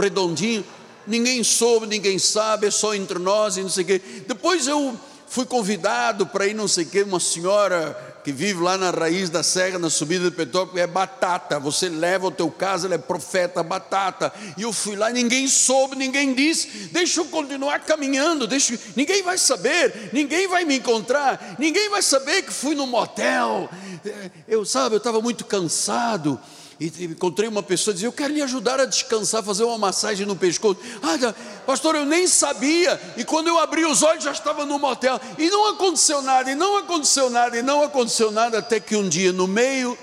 redondinho. 0.00 0.64
Ninguém 1.06 1.42
soube, 1.42 1.86
ninguém 1.86 2.18
sabe, 2.18 2.66
é 2.66 2.70
só 2.70 2.94
entre 2.94 3.18
nós 3.18 3.56
e 3.56 3.62
não 3.62 3.70
sei 3.70 3.84
o 3.84 3.86
quê. 3.86 4.02
Depois 4.26 4.66
eu 4.66 4.98
fui 5.26 5.44
convidado 5.44 6.26
para 6.26 6.46
ir 6.46 6.54
não 6.54 6.68
sei 6.68 6.84
o 6.84 6.88
quê, 6.88 7.02
uma 7.02 7.20
senhora 7.20 8.07
que 8.28 8.32
vive 8.32 8.62
lá 8.62 8.76
na 8.76 8.90
raiz 8.90 9.30
da 9.30 9.42
serra, 9.42 9.78
na 9.78 9.88
subida 9.88 10.24
de 10.24 10.36
Petrópolis, 10.36 10.82
é 10.82 10.86
batata. 10.86 11.58
Você 11.58 11.88
leva 11.88 12.26
o 12.26 12.30
teu 12.30 12.50
caso, 12.50 12.86
ele 12.86 12.92
é 12.92 12.98
profeta, 12.98 13.62
batata. 13.62 14.30
E 14.54 14.60
eu 14.60 14.70
fui 14.70 14.96
lá, 14.96 15.08
ninguém 15.08 15.48
soube, 15.48 15.96
ninguém 15.96 16.34
disse. 16.34 16.90
Deixa 16.92 17.20
eu 17.20 17.24
continuar 17.24 17.78
caminhando, 17.86 18.46
deixa, 18.46 18.78
ninguém 18.94 19.22
vai 19.22 19.38
saber, 19.38 20.10
ninguém 20.12 20.46
vai 20.46 20.66
me 20.66 20.76
encontrar, 20.76 21.56
ninguém 21.58 21.88
vai 21.88 22.02
saber 22.02 22.42
que 22.42 22.52
fui 22.52 22.74
no 22.74 22.86
motel. 22.86 23.70
É, 24.04 24.30
eu, 24.46 24.62
sabe, 24.66 24.96
eu 24.96 24.98
estava 24.98 25.22
muito 25.22 25.46
cansado 25.46 26.38
e 26.80 27.04
encontrei 27.04 27.48
uma 27.48 27.62
pessoa 27.62 27.92
dizia: 27.92 28.06
Eu 28.06 28.12
quero 28.12 28.32
lhe 28.32 28.40
ajudar 28.40 28.78
a 28.78 28.84
descansar, 28.84 29.42
fazer 29.42 29.64
uma 29.64 29.78
massagem 29.78 30.24
no 30.24 30.36
pescoço. 30.36 30.80
Ah, 31.02 31.34
pastor, 31.66 31.96
eu 31.96 32.04
nem 32.04 32.26
sabia. 32.28 33.00
E 33.16 33.24
quando 33.24 33.48
eu 33.48 33.58
abri 33.58 33.84
os 33.84 34.02
olhos, 34.02 34.22
já 34.22 34.30
estava 34.30 34.64
no 34.64 34.78
motel. 34.78 35.20
E 35.36 35.50
não 35.50 35.70
aconteceu 35.70 36.22
nada, 36.22 36.50
e 36.50 36.54
não 36.54 36.76
aconteceu 36.76 37.28
nada, 37.30 37.58
e 37.58 37.62
não 37.62 37.82
aconteceu 37.82 38.30
nada, 38.30 38.58
até 38.58 38.78
que 38.78 38.94
um 38.94 39.08
dia, 39.08 39.32
no 39.32 39.48
meio 39.48 39.98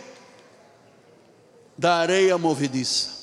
da 1.78 1.96
areia 1.96 2.38
movediça, 2.38 3.16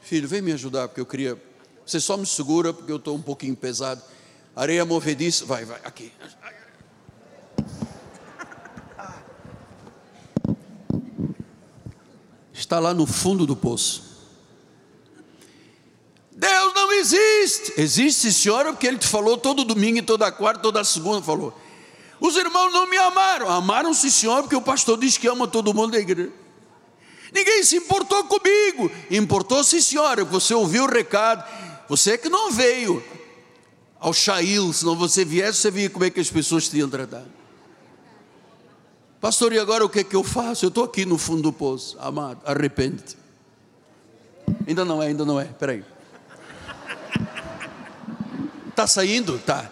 Filho, 0.00 0.28
vem 0.28 0.42
me 0.42 0.52
ajudar, 0.52 0.86
porque 0.88 1.00
eu 1.00 1.06
queria. 1.06 1.42
Você 1.84 1.98
só 1.98 2.16
me 2.16 2.26
segura, 2.26 2.74
porque 2.74 2.92
eu 2.92 2.96
estou 2.96 3.16
um 3.16 3.22
pouquinho 3.22 3.56
pesado. 3.56 4.02
Areia 4.56 4.84
movediça, 4.84 5.44
vai, 5.44 5.64
vai, 5.64 5.80
aqui. 5.84 6.12
está 12.64 12.78
lá 12.78 12.94
no 12.94 13.06
fundo 13.06 13.46
do 13.46 13.54
poço. 13.54 14.02
Deus 16.32 16.74
não 16.74 16.92
existe. 16.92 17.74
Existe, 17.76 18.32
senhora, 18.32 18.72
porque 18.72 18.86
Ele 18.86 18.98
te 18.98 19.06
falou 19.06 19.36
todo 19.36 19.64
domingo, 19.64 20.02
toda 20.02 20.30
quarta, 20.32 20.60
toda 20.60 20.82
segunda, 20.82 21.22
falou. 21.22 21.56
Os 22.20 22.36
irmãos 22.36 22.72
não 22.72 22.88
me 22.88 22.96
amaram. 22.96 23.48
Amaram-se, 23.48 24.10
senhor, 24.10 24.42
porque 24.42 24.56
o 24.56 24.62
pastor 24.62 24.98
diz 24.98 25.16
que 25.16 25.28
ama 25.28 25.46
todo 25.46 25.74
mundo 25.74 25.92
da 25.92 25.98
igreja. 25.98 26.32
Ninguém 27.32 27.62
se 27.62 27.76
importou 27.76 28.24
comigo. 28.24 28.90
Importou-se, 29.10 29.80
senhora, 29.82 30.24
você 30.24 30.54
ouviu 30.54 30.84
o 30.84 30.90
recado. 30.90 31.44
Você 31.88 32.12
é 32.12 32.18
que 32.18 32.28
não 32.28 32.50
veio. 32.50 33.02
Ao 34.04 34.12
Shail, 34.12 34.70
se 34.70 34.84
não 34.84 34.94
você 34.94 35.24
viesse, 35.24 35.60
você 35.60 35.70
via 35.70 35.88
como 35.88 36.04
é 36.04 36.10
que 36.10 36.20
as 36.20 36.28
pessoas 36.28 36.68
te 36.68 36.76
iam 36.76 36.90
tratar. 36.90 37.24
Pastor, 39.18 39.54
e 39.54 39.58
agora 39.58 39.82
o 39.82 39.88
que 39.88 40.00
é 40.00 40.04
que 40.04 40.14
eu 40.14 40.22
faço? 40.22 40.66
Eu 40.66 40.68
estou 40.68 40.84
aqui 40.84 41.06
no 41.06 41.16
fundo 41.16 41.40
do 41.40 41.50
poço, 41.50 41.96
amado, 41.98 42.38
arrepende-te. 42.44 43.16
Ainda 44.68 44.84
não 44.84 45.02
é, 45.02 45.06
ainda 45.06 45.24
não 45.24 45.40
é, 45.40 45.46
peraí. 45.46 45.82
Está 48.68 48.86
saindo? 48.86 49.38
Tá. 49.38 49.70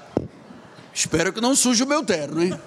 Espero 0.95 1.31
que 1.31 1.41
não 1.43 1.55
suje 1.55 1.83
o 1.83 1.87
meu 1.87 2.03
terno, 2.03 2.43
hein? 2.43 2.59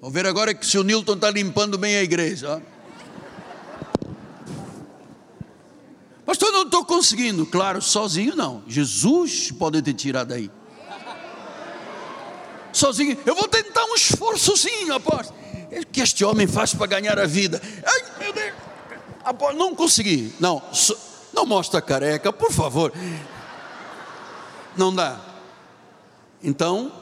Vamos 0.00 0.14
ver 0.14 0.24
agora 0.24 0.54
que 0.54 0.64
se 0.64 0.78
o 0.78 0.84
Nilton 0.84 1.14
está 1.14 1.32
limpando 1.32 1.76
bem 1.76 1.96
a 1.96 2.02
igreja. 2.04 2.62
Ó. 2.64 2.71
Pastor, 6.24 6.52
não 6.52 6.62
estou 6.62 6.84
conseguindo. 6.84 7.44
Claro, 7.46 7.82
sozinho 7.82 8.36
não. 8.36 8.62
Jesus 8.66 9.50
pode 9.50 9.82
te 9.82 9.92
tirar 9.92 10.24
daí. 10.24 10.50
Sozinho, 12.72 13.18
eu 13.26 13.34
vou 13.34 13.48
tentar 13.48 13.84
um 13.84 13.94
esforçozinho, 13.94 14.94
apóstolo. 14.94 15.38
O 15.70 15.86
que 15.86 16.00
este 16.00 16.24
homem 16.24 16.46
faz 16.46 16.74
para 16.74 16.86
ganhar 16.86 17.18
a 17.18 17.26
vida? 17.26 17.60
Ai, 17.84 18.04
meu 18.18 18.32
Deus. 18.32 18.54
Apóstolo, 19.24 19.58
não 19.58 19.74
consegui. 19.74 20.32
Não, 20.40 20.62
não 21.32 21.44
mostra 21.44 21.82
careca, 21.82 22.32
por 22.32 22.52
favor. 22.52 22.92
Não 24.76 24.94
dá. 24.94 25.20
Então, 26.42 26.92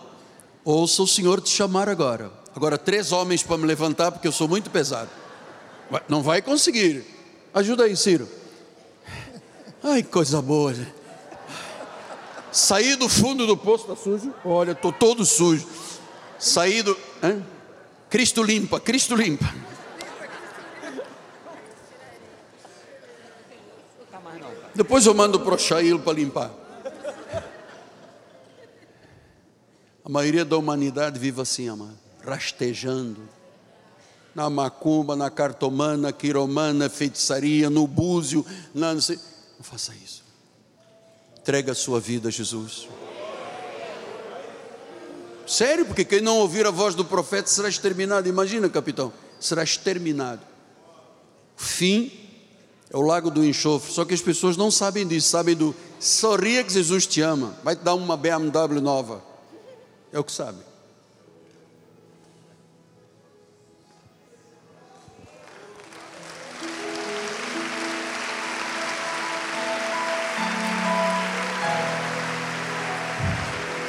ouça 0.65 1.03
o 1.03 1.07
Senhor 1.07 1.41
te 1.41 1.51
chamar 1.51 1.89
agora. 1.89 2.33
Agora, 2.55 2.77
três 2.77 3.13
homens 3.13 3.43
para 3.43 3.57
me 3.57 3.67
levantar, 3.67 4.11
porque 4.11 4.27
eu 4.27 4.33
sou 4.33 4.49
muito 4.49 4.71
pesado. 4.71 5.11
Não 6.09 6.23
vai 6.23 6.43
conseguir. 6.43 7.05
Ajuda 7.55 7.85
aí, 7.85 7.97
Ciro. 7.97 8.29
Ai, 9.83 10.03
coisa 10.03 10.41
boa. 10.43 10.75
Saí 12.53 12.97
do 12.97 13.09
fundo 13.09 13.47
do 13.47 13.57
poço, 13.57 13.85
está 13.85 13.97
sujo? 13.97 14.35
Olha, 14.45 14.73
estou 14.73 14.93
todo 14.93 15.25
sujo. 15.25 15.67
Saí 16.39 16.83
do. 16.83 16.97
Hein? 17.23 17.45
Cristo 18.09 18.43
limpa, 18.43 18.81
Cristo 18.81 19.15
limpa. 19.15 19.53
Depois 24.75 25.07
eu 25.07 25.15
mando 25.15 25.41
para 25.41 25.55
o 25.55 25.59
Shail 25.59 25.99
para 26.01 26.13
limpar. 26.13 26.51
A 30.05 30.09
maioria 30.09 30.45
da 30.45 30.57
humanidade 30.57 31.19
vive 31.19 31.41
assim, 31.41 31.69
amado 31.69 32.11
rastejando 32.25 33.29
na 34.35 34.49
macumba, 34.49 35.17
na 35.17 35.29
cartomana, 35.29 36.13
quiromana, 36.13 36.89
feitiçaria, 36.89 37.69
no 37.69 37.87
búzio, 37.87 38.47
na, 38.73 38.95
não, 38.95 39.01
sei. 39.01 39.19
Não 39.61 39.65
faça 39.65 39.93
isso. 39.95 40.25
Entrega 41.39 41.73
a 41.73 41.75
sua 41.75 42.01
vida 42.01 42.29
a 42.29 42.33
Jesus. 42.33 42.89
Sério, 45.47 45.85
porque 45.85 46.03
quem 46.03 46.23
não 46.23 46.39
ouvir 46.39 46.67
a 46.67 46.71
voz 46.71 46.95
do 46.95 47.05
profeta 47.05 47.47
será 47.47 47.69
exterminado. 47.69 48.27
Imagina, 48.27 48.71
capitão, 48.71 49.13
será 49.39 49.63
exterminado. 49.63 50.41
Fim 51.59 52.11
é 52.89 52.97
o 52.97 53.03
lago 53.03 53.31
do 53.31 53.45
enxofre. 53.45 53.93
Só 53.93 54.07
que 54.07 54.15
as 54.15 54.23
pessoas 54.23 54.57
não 54.57 54.71
sabem 54.71 55.07
disso, 55.07 55.29
sabem 55.29 55.55
do 55.55 55.77
sorria 55.99 56.65
que 56.65 56.73
Jesus 56.73 57.07
te 57.07 57.21
ama, 57.21 57.55
vai 57.63 57.77
te 57.77 57.83
dar 57.83 57.95
uma 57.95 58.17
BMW 58.17 58.81
nova. 58.81 59.23
É 60.11 60.19
o 60.19 60.25
que 60.25 60.33
sabe. 60.33 60.70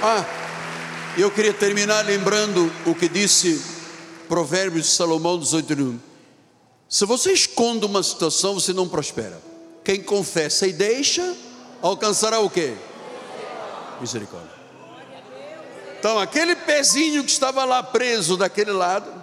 Ah, 0.04 0.26
eu 1.16 1.30
queria 1.30 1.54
terminar 1.54 2.04
lembrando 2.04 2.72
o 2.88 2.95
que 2.95 3.08
disse 3.08 3.62
Provérbios 4.28 4.88
de 4.88 4.91
Salomão 4.93 5.38
18. 5.38 6.02
Se 6.89 7.06
você 7.06 7.32
esconde 7.32 7.86
uma 7.86 8.02
situação, 8.02 8.56
você 8.56 8.74
não 8.74 8.89
prospera. 8.89 9.39
Quem 9.84 10.02
confessa 10.02 10.66
e 10.66 10.74
deixa, 10.74 11.36
alcançará 11.84 12.39
o 12.39 12.49
quê? 12.49 12.74
Misericórdia. 13.99 14.49
Então, 15.99 16.18
aquele 16.18 16.56
pezinho 16.56 17.24
que 17.24 17.30
estava 17.30 17.64
lá 17.64 17.84
preso 17.84 18.36
daquele 18.36 18.72
lado, 18.72 19.14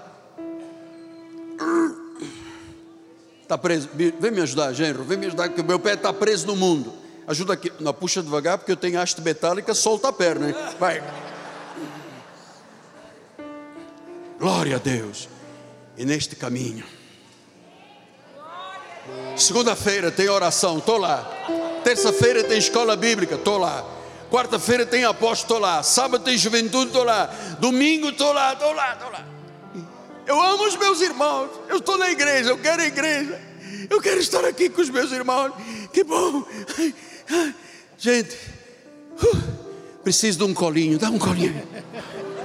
está 3.43 3.59
preso. 3.59 3.89
Vem 3.95 4.31
me 4.31 4.43
ajudar, 4.43 4.73
Genro, 4.73 5.03
vem 5.03 5.19
me 5.19 5.27
ajudar, 5.27 5.49
porque 5.49 5.61
o 5.61 5.65
meu 5.65 5.81
pé 5.81 5.95
está 5.95 6.13
preso 6.13 6.47
no 6.47 6.55
mundo. 6.55 7.08
Ajuda 7.29 7.53
aqui. 7.53 7.71
Não, 7.79 7.93
puxa 7.93 8.23
devagar, 8.23 8.57
porque 8.57 8.73
eu 8.73 8.77
tenho 8.77 8.99
haste 8.99 9.21
metálica, 9.21 9.75
solta 9.75 10.09
a 10.09 10.13
perna. 10.13 10.49
Hein? 10.49 10.55
Vai. 10.81 11.05
Glória 14.39 14.77
a 14.77 14.79
Deus. 14.79 15.29
E 15.99 16.07
neste 16.07 16.35
caminho. 16.35 16.85
Segunda-feira 19.37 20.11
tem 20.11 20.29
oração, 20.31 20.79
estou 20.79 20.97
lá. 20.97 21.31
Terça-feira 21.85 22.43
tem 22.43 22.59
escola 22.59 22.97
bíblica, 22.97 23.35
estou 23.35 23.59
lá. 23.59 23.85
Quarta-feira 24.31 24.87
tem 24.87 25.05
apóstolo, 25.05 25.43
estou 25.43 25.59
lá. 25.59 25.83
Sábado 25.83 26.25
tem 26.25 26.37
juventude, 26.37 26.87
estou 26.87 27.05
lá. 27.05 27.27
Domingo 27.61 28.09
estou 28.09 28.33
lá, 28.33 28.55
estou 28.55 28.73
lá, 28.73 28.93
estou 28.95 29.11
lá. 29.11 29.27
Eu 30.27 30.41
amo 30.41 30.67
os 30.67 30.77
meus 30.77 31.01
irmãos. 31.03 31.51
Eu 31.69 31.77
estou 31.77 31.99
na 31.99 32.11
igreja, 32.11 32.51
eu 32.51 32.59
quero 32.59 32.81
a 32.81 32.87
igreja. 32.87 33.39
Eu 33.91 34.01
quero 34.01 34.19
estar 34.19 34.45
aqui 34.47 34.71
com 34.71 34.81
os 34.81 34.89
meus 34.89 35.13
irmãos. 35.13 35.53
Que 35.93 36.05
bom. 36.05 36.45
Gente, 37.99 38.37
uh, 39.23 39.37
preciso 40.03 40.39
de 40.39 40.45
um 40.45 40.55
colinho, 40.55 40.99
dá 40.99 41.11
um 41.11 41.19
colinho. 41.19 41.63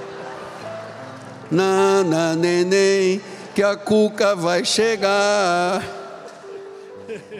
Nana, 1.50 2.34
neném, 2.34 3.20
que 3.54 3.62
a 3.62 3.76
cuca 3.76 4.34
vai 4.34 4.64
chegar. 4.64 5.82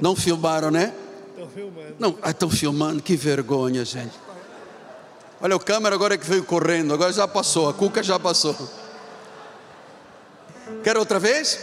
Não 0.01 0.15
filmaram, 0.15 0.71
né? 0.71 0.93
Estão 1.31 1.49
filmando. 1.49 1.97
Não, 1.99 2.19
estão 2.25 2.49
ah, 2.49 2.53
filmando, 2.53 3.03
que 3.03 3.17
vergonha, 3.17 3.85
gente. 3.85 4.15
Olha, 5.41 5.57
o 5.57 5.61
câmera 5.61 5.95
agora 5.95 6.17
que 6.17 6.27
veio 6.27 6.45
correndo, 6.45 6.95
agora 6.95 7.13
já 7.13 7.27
passou, 7.27 7.69
a 7.69 7.75
cuca 7.75 8.03
já 8.03 8.19
passou. 8.19 8.57
Quer 10.83 10.97
outra 10.97 11.19
vez? 11.19 11.59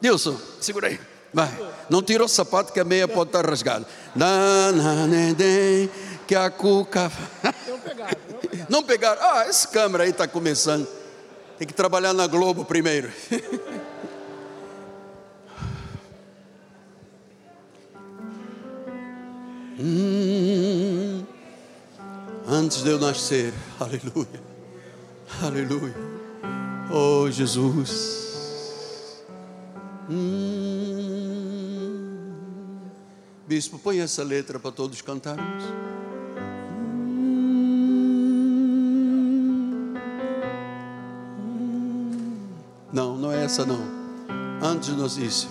Nilson, 0.00 0.38
segura 0.60 0.88
aí. 0.88 1.00
Vai. 1.32 1.50
Não 1.90 2.02
tira 2.02 2.24
o 2.24 2.28
sapato 2.28 2.72
que 2.72 2.80
a 2.80 2.84
meia 2.84 3.06
pode 3.06 3.28
estar 3.30 3.48
rasgada. 3.48 3.86
Que 6.26 6.34
a 6.34 6.50
cuca. 6.50 7.10
Não 7.66 7.78
pegaram. 7.80 8.18
Não 8.68 8.82
pegaram. 8.82 9.22
Ah, 9.22 9.46
esse 9.48 9.68
câmera 9.68 10.04
aí 10.04 10.10
está 10.10 10.28
começando. 10.28 10.86
Tem 11.58 11.66
que 11.66 11.74
trabalhar 11.74 12.12
na 12.12 12.26
Globo 12.26 12.64
primeiro. 12.64 13.10
hum, 19.80 21.24
antes 22.46 22.82
de 22.84 22.90
eu 22.90 23.00
nascer, 23.00 23.52
aleluia, 23.80 24.40
aleluia, 25.42 25.94
oh 26.92 27.28
Jesus. 27.28 28.27
Hum. 30.10 31.98
Bispo, 33.46 33.78
põe 33.78 34.00
essa 34.00 34.22
letra 34.22 34.58
para 34.58 34.72
todos 34.72 35.02
cantarmos. 35.02 35.64
Não, 42.92 43.16
não 43.16 43.32
é 43.32 43.44
essa 43.44 43.64
não. 43.66 43.80
Antes 44.62 44.88
nós 44.96 45.14
disse. 45.16 45.46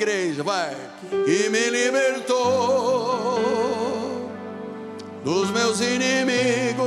Igreja, 0.00 0.42
vai. 0.42 0.74
E 1.26 1.50
me 1.50 1.68
libertou 1.68 3.38
dos 5.22 5.50
meus 5.50 5.78
inimigos 5.80 6.80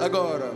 agora. 0.00 0.55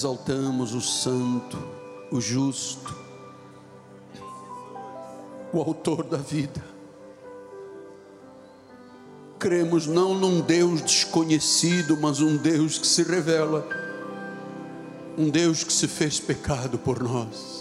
Exaltamos, 0.00 0.72
o 0.72 0.80
Santo, 0.80 1.58
o 2.10 2.20
Justo, 2.22 2.96
o 5.52 5.60
Autor 5.60 6.04
da 6.04 6.16
vida. 6.16 6.64
Cremos 9.38 9.86
não 9.86 10.14
num 10.14 10.40
Deus 10.40 10.80
desconhecido, 10.80 11.98
mas 12.00 12.20
um 12.20 12.38
Deus 12.38 12.78
que 12.78 12.86
se 12.86 13.02
revela, 13.02 13.66
um 15.18 15.28
Deus 15.28 15.62
que 15.62 15.72
se 15.72 15.86
fez 15.86 16.18
pecado 16.18 16.78
por 16.78 17.02
nós 17.02 17.60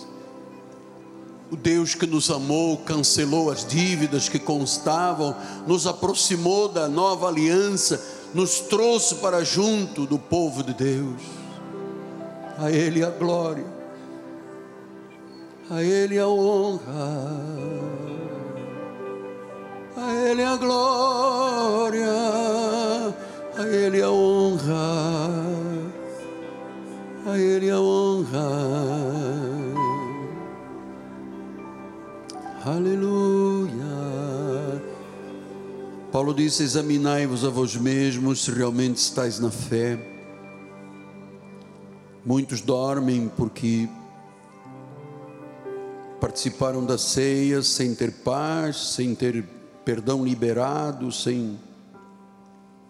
o 1.52 1.56
Deus 1.56 1.96
que 1.96 2.06
nos 2.06 2.30
amou, 2.30 2.78
cancelou 2.78 3.50
as 3.50 3.66
dívidas 3.66 4.30
que 4.30 4.38
constavam, 4.38 5.36
nos 5.66 5.88
aproximou 5.88 6.70
da 6.70 6.88
nova 6.88 7.28
aliança, 7.28 8.00
nos 8.36 8.60
trouxe 8.60 9.16
para 9.16 9.44
junto 9.44 10.06
do 10.06 10.20
povo 10.20 10.62
de 10.62 10.76
Deus. 10.76 11.39
A 12.62 12.70
Ele 12.70 13.02
a 13.02 13.10
glória, 13.10 13.66
a 15.72 15.82
Ele 15.82 16.20
a 16.20 16.28
honra, 16.28 17.42
a 19.96 20.14
Ele 20.14 20.44
a 20.44 20.58
glória, 20.58 22.12
a 23.58 23.64
Ele 23.66 24.02
a 24.02 24.12
honra, 24.12 25.30
a 27.28 27.38
Ele 27.38 27.70
a 27.72 27.80
honra. 27.80 28.50
Aleluia. 32.66 33.80
Paulo 36.12 36.34
disse: 36.34 36.64
Examinai-vos 36.64 37.46
a 37.46 37.50
vós 37.50 37.78
mesmos 37.78 38.44
se 38.44 38.52
realmente 38.52 38.98
estáis 38.98 39.40
na 39.40 39.50
fé. 39.50 40.19
Muitos 42.26 42.62
dormem 42.62 43.30
porque 43.36 43.88
participaram 46.20 46.86
da 46.86 46.98
ceia 46.98 47.62
sem 47.62 47.96
ter 47.96 48.12
paz, 48.12 48.94
sem 48.94 49.16
ter 49.16 49.44
perdão 49.86 50.24
liberado, 50.24 51.12
sem 51.12 51.58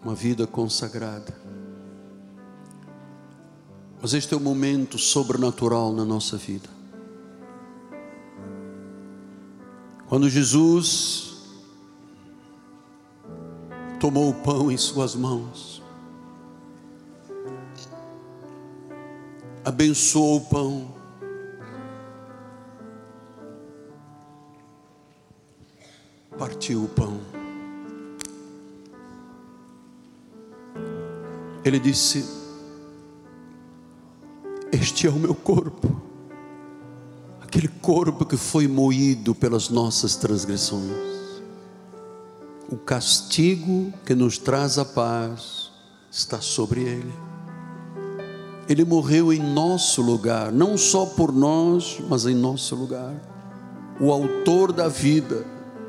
uma 0.02 0.14
vida 0.14 0.46
consagrada. 0.46 1.34
Mas 4.02 4.14
este 4.14 4.34
é 4.34 4.36
um 4.36 4.40
momento 4.40 4.98
sobrenatural 4.98 5.92
na 5.92 6.04
nossa 6.04 6.36
vida. 6.36 6.68
Quando 10.08 10.28
Jesus 10.28 11.36
tomou 14.00 14.30
o 14.30 14.34
pão 14.34 14.72
em 14.72 14.76
suas 14.76 15.14
mãos, 15.14 15.79
abençoou 19.70 20.36
o 20.36 20.40
pão, 20.42 20.94
partiu 26.38 26.84
o 26.84 26.88
pão. 26.88 27.20
Ele 31.64 31.78
disse: 31.78 32.24
Este 34.72 35.06
é 35.06 35.10
o 35.10 35.14
meu 35.14 35.34
corpo 35.34 36.10
aquele 37.50 37.66
corpo 37.66 38.24
que 38.24 38.36
foi 38.36 38.68
moído 38.68 39.34
pelas 39.34 39.68
nossas 39.68 40.14
transgressões. 40.14 41.42
O 42.70 42.76
castigo 42.76 43.92
que 44.06 44.14
nos 44.14 44.38
traz 44.38 44.78
a 44.78 44.84
paz 44.84 45.72
está 46.08 46.40
sobre 46.40 46.82
ele. 46.82 47.29
Ele 48.70 48.84
morreu 48.84 49.32
em 49.32 49.40
nosso 49.40 50.00
lugar, 50.00 50.52
não 50.52 50.78
só 50.78 51.04
por 51.04 51.32
nós, 51.32 51.98
mas 52.08 52.24
em 52.24 52.36
nosso 52.36 52.76
lugar. 52.76 53.12
O 53.98 54.12
autor 54.12 54.72
da 54.72 54.86
vida 54.86 55.44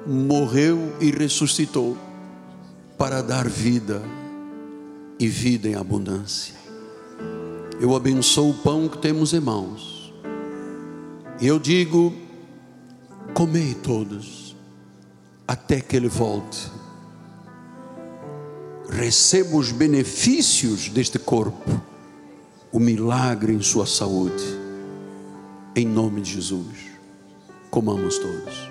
morreu 0.08 0.92
e 1.00 1.12
ressuscitou 1.12 1.96
para 2.98 3.22
dar 3.22 3.48
vida 3.48 4.02
e 5.20 5.28
vida 5.28 5.68
em 5.68 5.76
abundância. 5.76 6.56
Eu 7.80 7.96
abençoo 7.96 8.50
o 8.50 8.54
pão 8.56 8.90
que 8.90 8.98
temos 8.98 9.32
em 9.32 9.40
mãos 9.40 10.12
e 11.40 11.46
eu 11.46 11.60
digo: 11.60 12.12
comei 13.32 13.76
todos, 13.76 14.56
até 15.48 15.80
que 15.80 15.96
ele 15.96 16.10
volte. 16.10 16.68
Receba 18.90 19.56
os 19.56 19.72
benefícios 19.72 20.90
deste 20.90 21.20
corpo, 21.20 21.91
o 22.72 22.80
milagre 22.80 23.54
em 23.54 23.62
sua 23.62 23.86
saúde, 23.86 24.44
em 25.76 25.86
nome 25.86 26.22
de 26.22 26.32
Jesus. 26.32 26.92
Comamos 27.70 28.18
todos. 28.18 28.71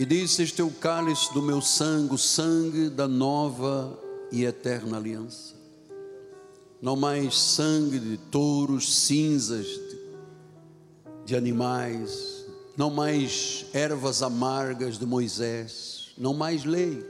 E 0.00 0.06
disse: 0.06 0.42
Este 0.42 0.62
é 0.62 0.64
o 0.64 0.70
cálice 0.70 1.30
do 1.34 1.42
meu 1.42 1.60
sangue, 1.60 2.14
o 2.14 2.18
sangue 2.18 2.88
da 2.88 3.06
nova 3.06 4.00
e 4.32 4.46
eterna 4.46 4.96
aliança. 4.96 5.54
Não 6.80 6.96
mais 6.96 7.38
sangue 7.38 7.98
de 7.98 8.16
touros, 8.16 8.96
cinzas 9.04 9.66
de, 9.66 9.98
de 11.26 11.36
animais, 11.36 12.46
não 12.78 12.88
mais 12.88 13.66
ervas 13.74 14.22
amargas 14.22 14.98
de 14.98 15.04
Moisés, 15.04 16.14
não 16.16 16.32
mais 16.32 16.64
lei. 16.64 17.04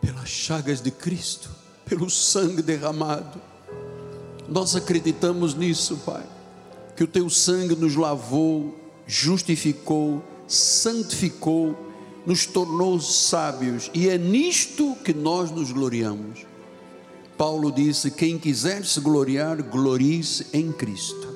Pelas 0.00 0.28
chagas 0.28 0.80
de 0.80 0.92
Cristo, 0.92 1.50
pelo 1.84 2.08
sangue 2.08 2.62
derramado 2.62 3.42
Nós 4.48 4.76
acreditamos 4.76 5.52
nisso, 5.56 5.96
Pai, 6.06 6.24
que 6.94 7.02
o 7.02 7.08
teu 7.08 7.28
sangue 7.28 7.74
nos 7.74 7.96
lavou, 7.96 8.85
justificou, 9.06 10.22
santificou, 10.46 11.76
nos 12.26 12.44
tornou 12.44 13.00
sábios, 13.00 13.90
e 13.94 14.08
é 14.08 14.18
nisto 14.18 14.96
que 15.04 15.14
nós 15.14 15.50
nos 15.50 15.70
gloriamos. 15.70 16.44
Paulo 17.36 17.70
disse: 17.70 18.10
Quem 18.10 18.38
quiser 18.38 18.84
se 18.84 19.00
gloriar, 19.00 19.62
glorie-se 19.62 20.46
em 20.52 20.72
Cristo. 20.72 21.34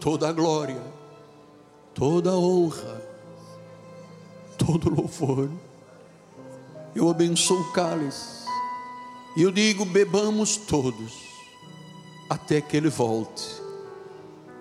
Toda 0.00 0.28
a 0.28 0.32
glória, 0.32 0.82
toda 1.94 2.30
a 2.30 2.36
honra, 2.36 3.02
todo 4.58 4.90
louvor. 4.90 5.50
Eu 6.94 7.10
abençoo 7.10 7.60
o 7.60 7.72
cálice, 7.72 8.46
e 9.36 9.42
eu 9.42 9.52
digo: 9.52 9.84
bebamos 9.84 10.56
todos, 10.56 11.12
até 12.28 12.60
que 12.60 12.76
Ele 12.76 12.88
volte, 12.88 13.44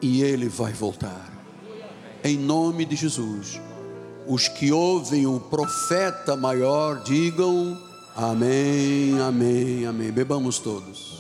e 0.01 0.21
Ele 0.21 0.49
vai 0.49 0.73
voltar, 0.73 1.34
em 2.25 2.37
nome 2.37 2.85
de 2.85 2.95
Jesus. 2.95 3.61
Os 4.27 4.47
que 4.47 4.71
ouvem 4.71 5.27
o 5.27 5.39
profeta 5.39 6.35
maior, 6.35 7.03
digam: 7.03 7.77
Amém, 8.15 9.19
amém, 9.21 9.85
amém. 9.85 10.11
Bebamos 10.11 10.57
todos. 10.57 11.14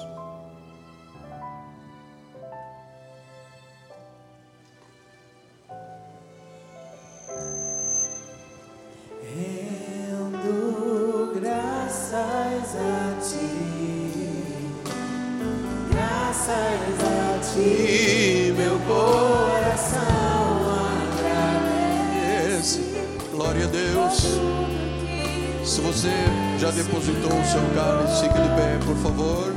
Depositou 26.85 27.31
o 27.31 27.45
seu 27.45 27.61
cálice, 27.73 28.21
fique 28.21 28.41
de 28.41 28.49
pé, 28.49 28.77
por 28.85 28.95
favor. 28.97 29.53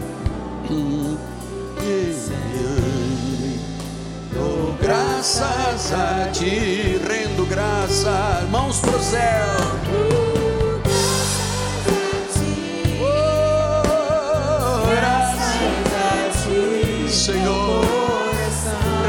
Dou 4.32 4.74
graças 4.80 5.92
a 5.92 6.30
ti, 6.32 7.00
rendo 7.06 7.46
graças, 7.46 8.48
mãos 8.50 8.80
pro 8.80 8.98
céu. 9.00 9.46
Senhor. 17.08 17.84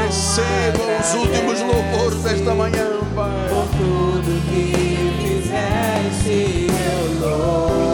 Receba 0.04 0.78
os 1.00 1.14
últimos 1.14 1.60
louvores 1.60 2.22
desta 2.22 2.54
manhã, 2.54 2.86
Pai. 3.14 3.48
Por 3.48 3.66
tudo 3.78 4.42
que 4.50 5.14
fizeste, 5.22 6.66
eu 6.68 7.28
louvo 7.28 7.89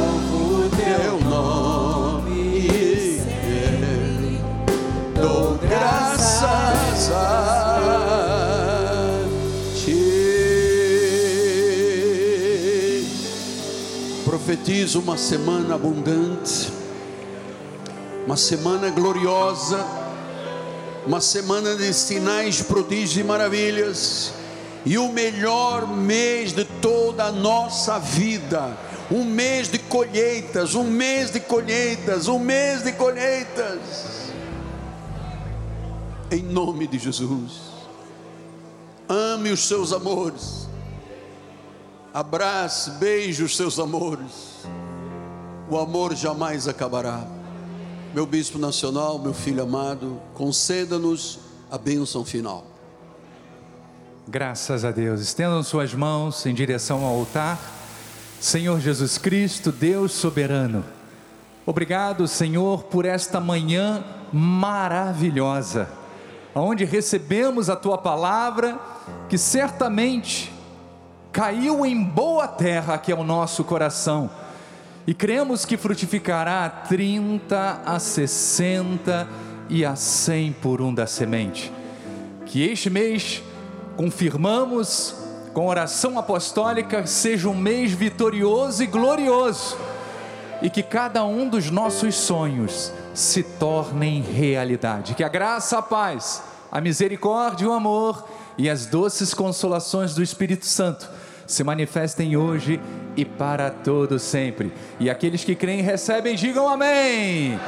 Profetizo 14.47 15.01
uma 15.01 15.19
semana 15.19 15.75
abundante, 15.75 16.73
uma 18.25 18.37
semana 18.37 18.91
gloriosa, 18.91 19.85
uma 21.05 21.21
semana 21.21 21.75
de 21.75 21.93
sinais, 21.93 22.63
prodígios 22.63 23.17
e 23.17 23.25
maravilhas, 23.25 24.35
e 24.85 24.99
o 24.99 25.09
melhor 25.09 25.89
mês 25.89 26.53
de 26.53 26.65
toda 26.65 27.25
a 27.25 27.33
nossa 27.33 27.99
vida. 27.99 28.79
Um 29.11 29.25
mês 29.25 29.69
de 29.69 29.81
colheitas, 29.81 30.77
um 30.77 30.85
mês 30.85 31.33
de 31.33 31.41
colheitas, 31.41 32.29
um 32.29 32.39
mês 32.39 32.85
de 32.85 32.93
colheitas. 32.93 34.31
Em 36.31 36.43
nome 36.43 36.87
de 36.87 37.01
Jesus. 37.01 37.51
Ame 39.09 39.51
os 39.51 39.67
seus 39.67 39.93
amores. 39.93 40.66
Abrace, 42.17 42.93
beije 42.93 43.43
os 43.43 43.55
seus 43.55 43.79
amores. 43.79 44.65
O 45.69 45.77
amor 45.77 46.15
jamais 46.15 46.67
acabará. 46.67 47.23
Meu 48.15 48.25
bispo 48.25 48.59
nacional, 48.59 49.19
meu 49.19 49.35
filho 49.35 49.63
amado, 49.63 50.19
conceda-nos 50.33 51.39
a 51.71 51.77
bênção 51.77 52.25
final. 52.25 52.65
Graças 54.27 54.83
a 54.83 54.91
Deus. 54.91 55.21
Estendam 55.21 55.63
suas 55.63 55.93
mãos 55.93 56.47
em 56.47 56.55
direção 56.55 57.05
ao 57.05 57.19
altar. 57.19 57.61
Senhor 58.41 58.81
Jesus 58.81 59.19
Cristo, 59.19 59.71
Deus 59.71 60.13
soberano. 60.13 60.83
Obrigado, 61.67 62.27
Senhor, 62.27 62.85
por 62.85 63.05
esta 63.05 63.41
manhã 63.41 64.03
maravilhosa, 64.33 65.87
onde 66.55 66.87
recebemos 66.87 67.69
a 67.69 67.77
tua 67.77 67.99
palavra, 67.99 68.81
que 69.29 69.37
certamente 69.37 70.56
caiu 71.37 71.85
em 71.85 72.03
boa 72.03 72.49
terra, 72.49 72.97
que 72.97 73.13
é 73.13 73.15
o 73.15 73.23
nosso 73.23 73.63
coração, 73.63 74.31
e 75.07 75.13
cremos 75.13 75.67
que 75.67 75.77
frutificará 75.77 76.65
a 76.65 76.71
30, 76.71 77.83
a 77.85 77.99
60 77.99 79.29
e 79.69 79.85
a 79.85 79.95
100 79.95 80.53
por 80.55 80.81
um 80.81 80.95
da 80.95 81.07
semente. 81.07 81.71
Que 82.47 82.63
este 82.63 82.89
mês 82.89 83.43
confirmamos 83.99 85.15
com 85.53 85.67
oração 85.67 86.19
apostólica 86.19 87.07
seja 87.07 87.51
um 87.51 87.55
mês 87.55 87.93
vitorioso 87.93 88.83
e 88.83 88.87
glorioso 88.87 89.77
e 90.63 90.71
que 90.71 90.83
cada 90.83 91.23
um 91.27 91.47
dos 91.47 91.71
nossos 91.71 92.15
sonhos 92.15 92.91
se 93.13 93.43
tornem 93.43 94.23
realidade. 94.23 95.15
Que 95.15 95.23
a 95.23 95.29
graça, 95.29 95.77
a 95.77 95.83
paz, 95.83 96.43
a 96.73 96.81
misericórdia, 96.81 97.69
o 97.69 97.75
amor 97.75 98.27
e 98.57 98.71
as 98.71 98.87
doces 98.87 99.35
consolações 99.35 100.15
do 100.15 100.23
Espírito 100.23 100.65
Santo 100.65 101.26
se 101.47 101.63
manifestem 101.63 102.37
hoje 102.37 102.81
e 103.17 103.25
para 103.25 103.71
todo 103.71 104.19
sempre. 104.19 104.73
E 104.99 105.09
aqueles 105.09 105.45
que 105.45 105.55
creem 105.55 105.81
recebem, 105.83 106.35
digam 106.35 106.69
amém. 106.69 107.59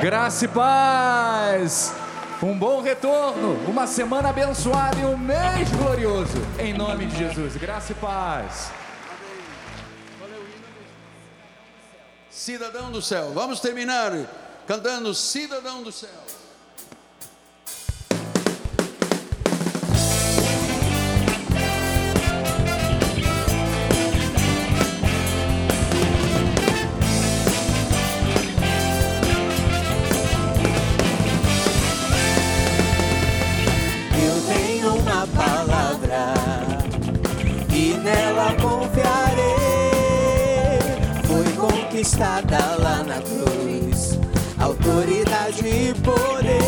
Graça 0.00 0.44
e 0.44 0.48
paz. 0.48 1.94
Um 2.42 2.56
bom 2.56 2.80
retorno, 2.80 3.54
uma 3.66 3.86
semana 3.86 4.28
abençoada 4.28 4.96
e 5.00 5.04
um 5.04 5.16
mês 5.16 5.68
glorioso. 5.76 6.38
Em 6.58 6.72
nome 6.72 7.06
de 7.06 7.18
Jesus. 7.18 7.56
Graça 7.56 7.92
e 7.92 7.94
paz. 7.96 8.70
Cidadão 12.30 12.92
do 12.92 13.02
céu. 13.02 13.32
Vamos 13.34 13.58
terminar 13.58 14.12
cantando 14.66 15.12
Cidadão 15.12 15.82
do 15.82 15.90
céu. 15.90 16.37
Conquistada 41.98 42.58
lá 42.78 43.02
na 43.02 43.20
cruz, 43.20 44.20
autoridade 44.60 45.66
e 45.66 45.94
poder. 45.94 46.67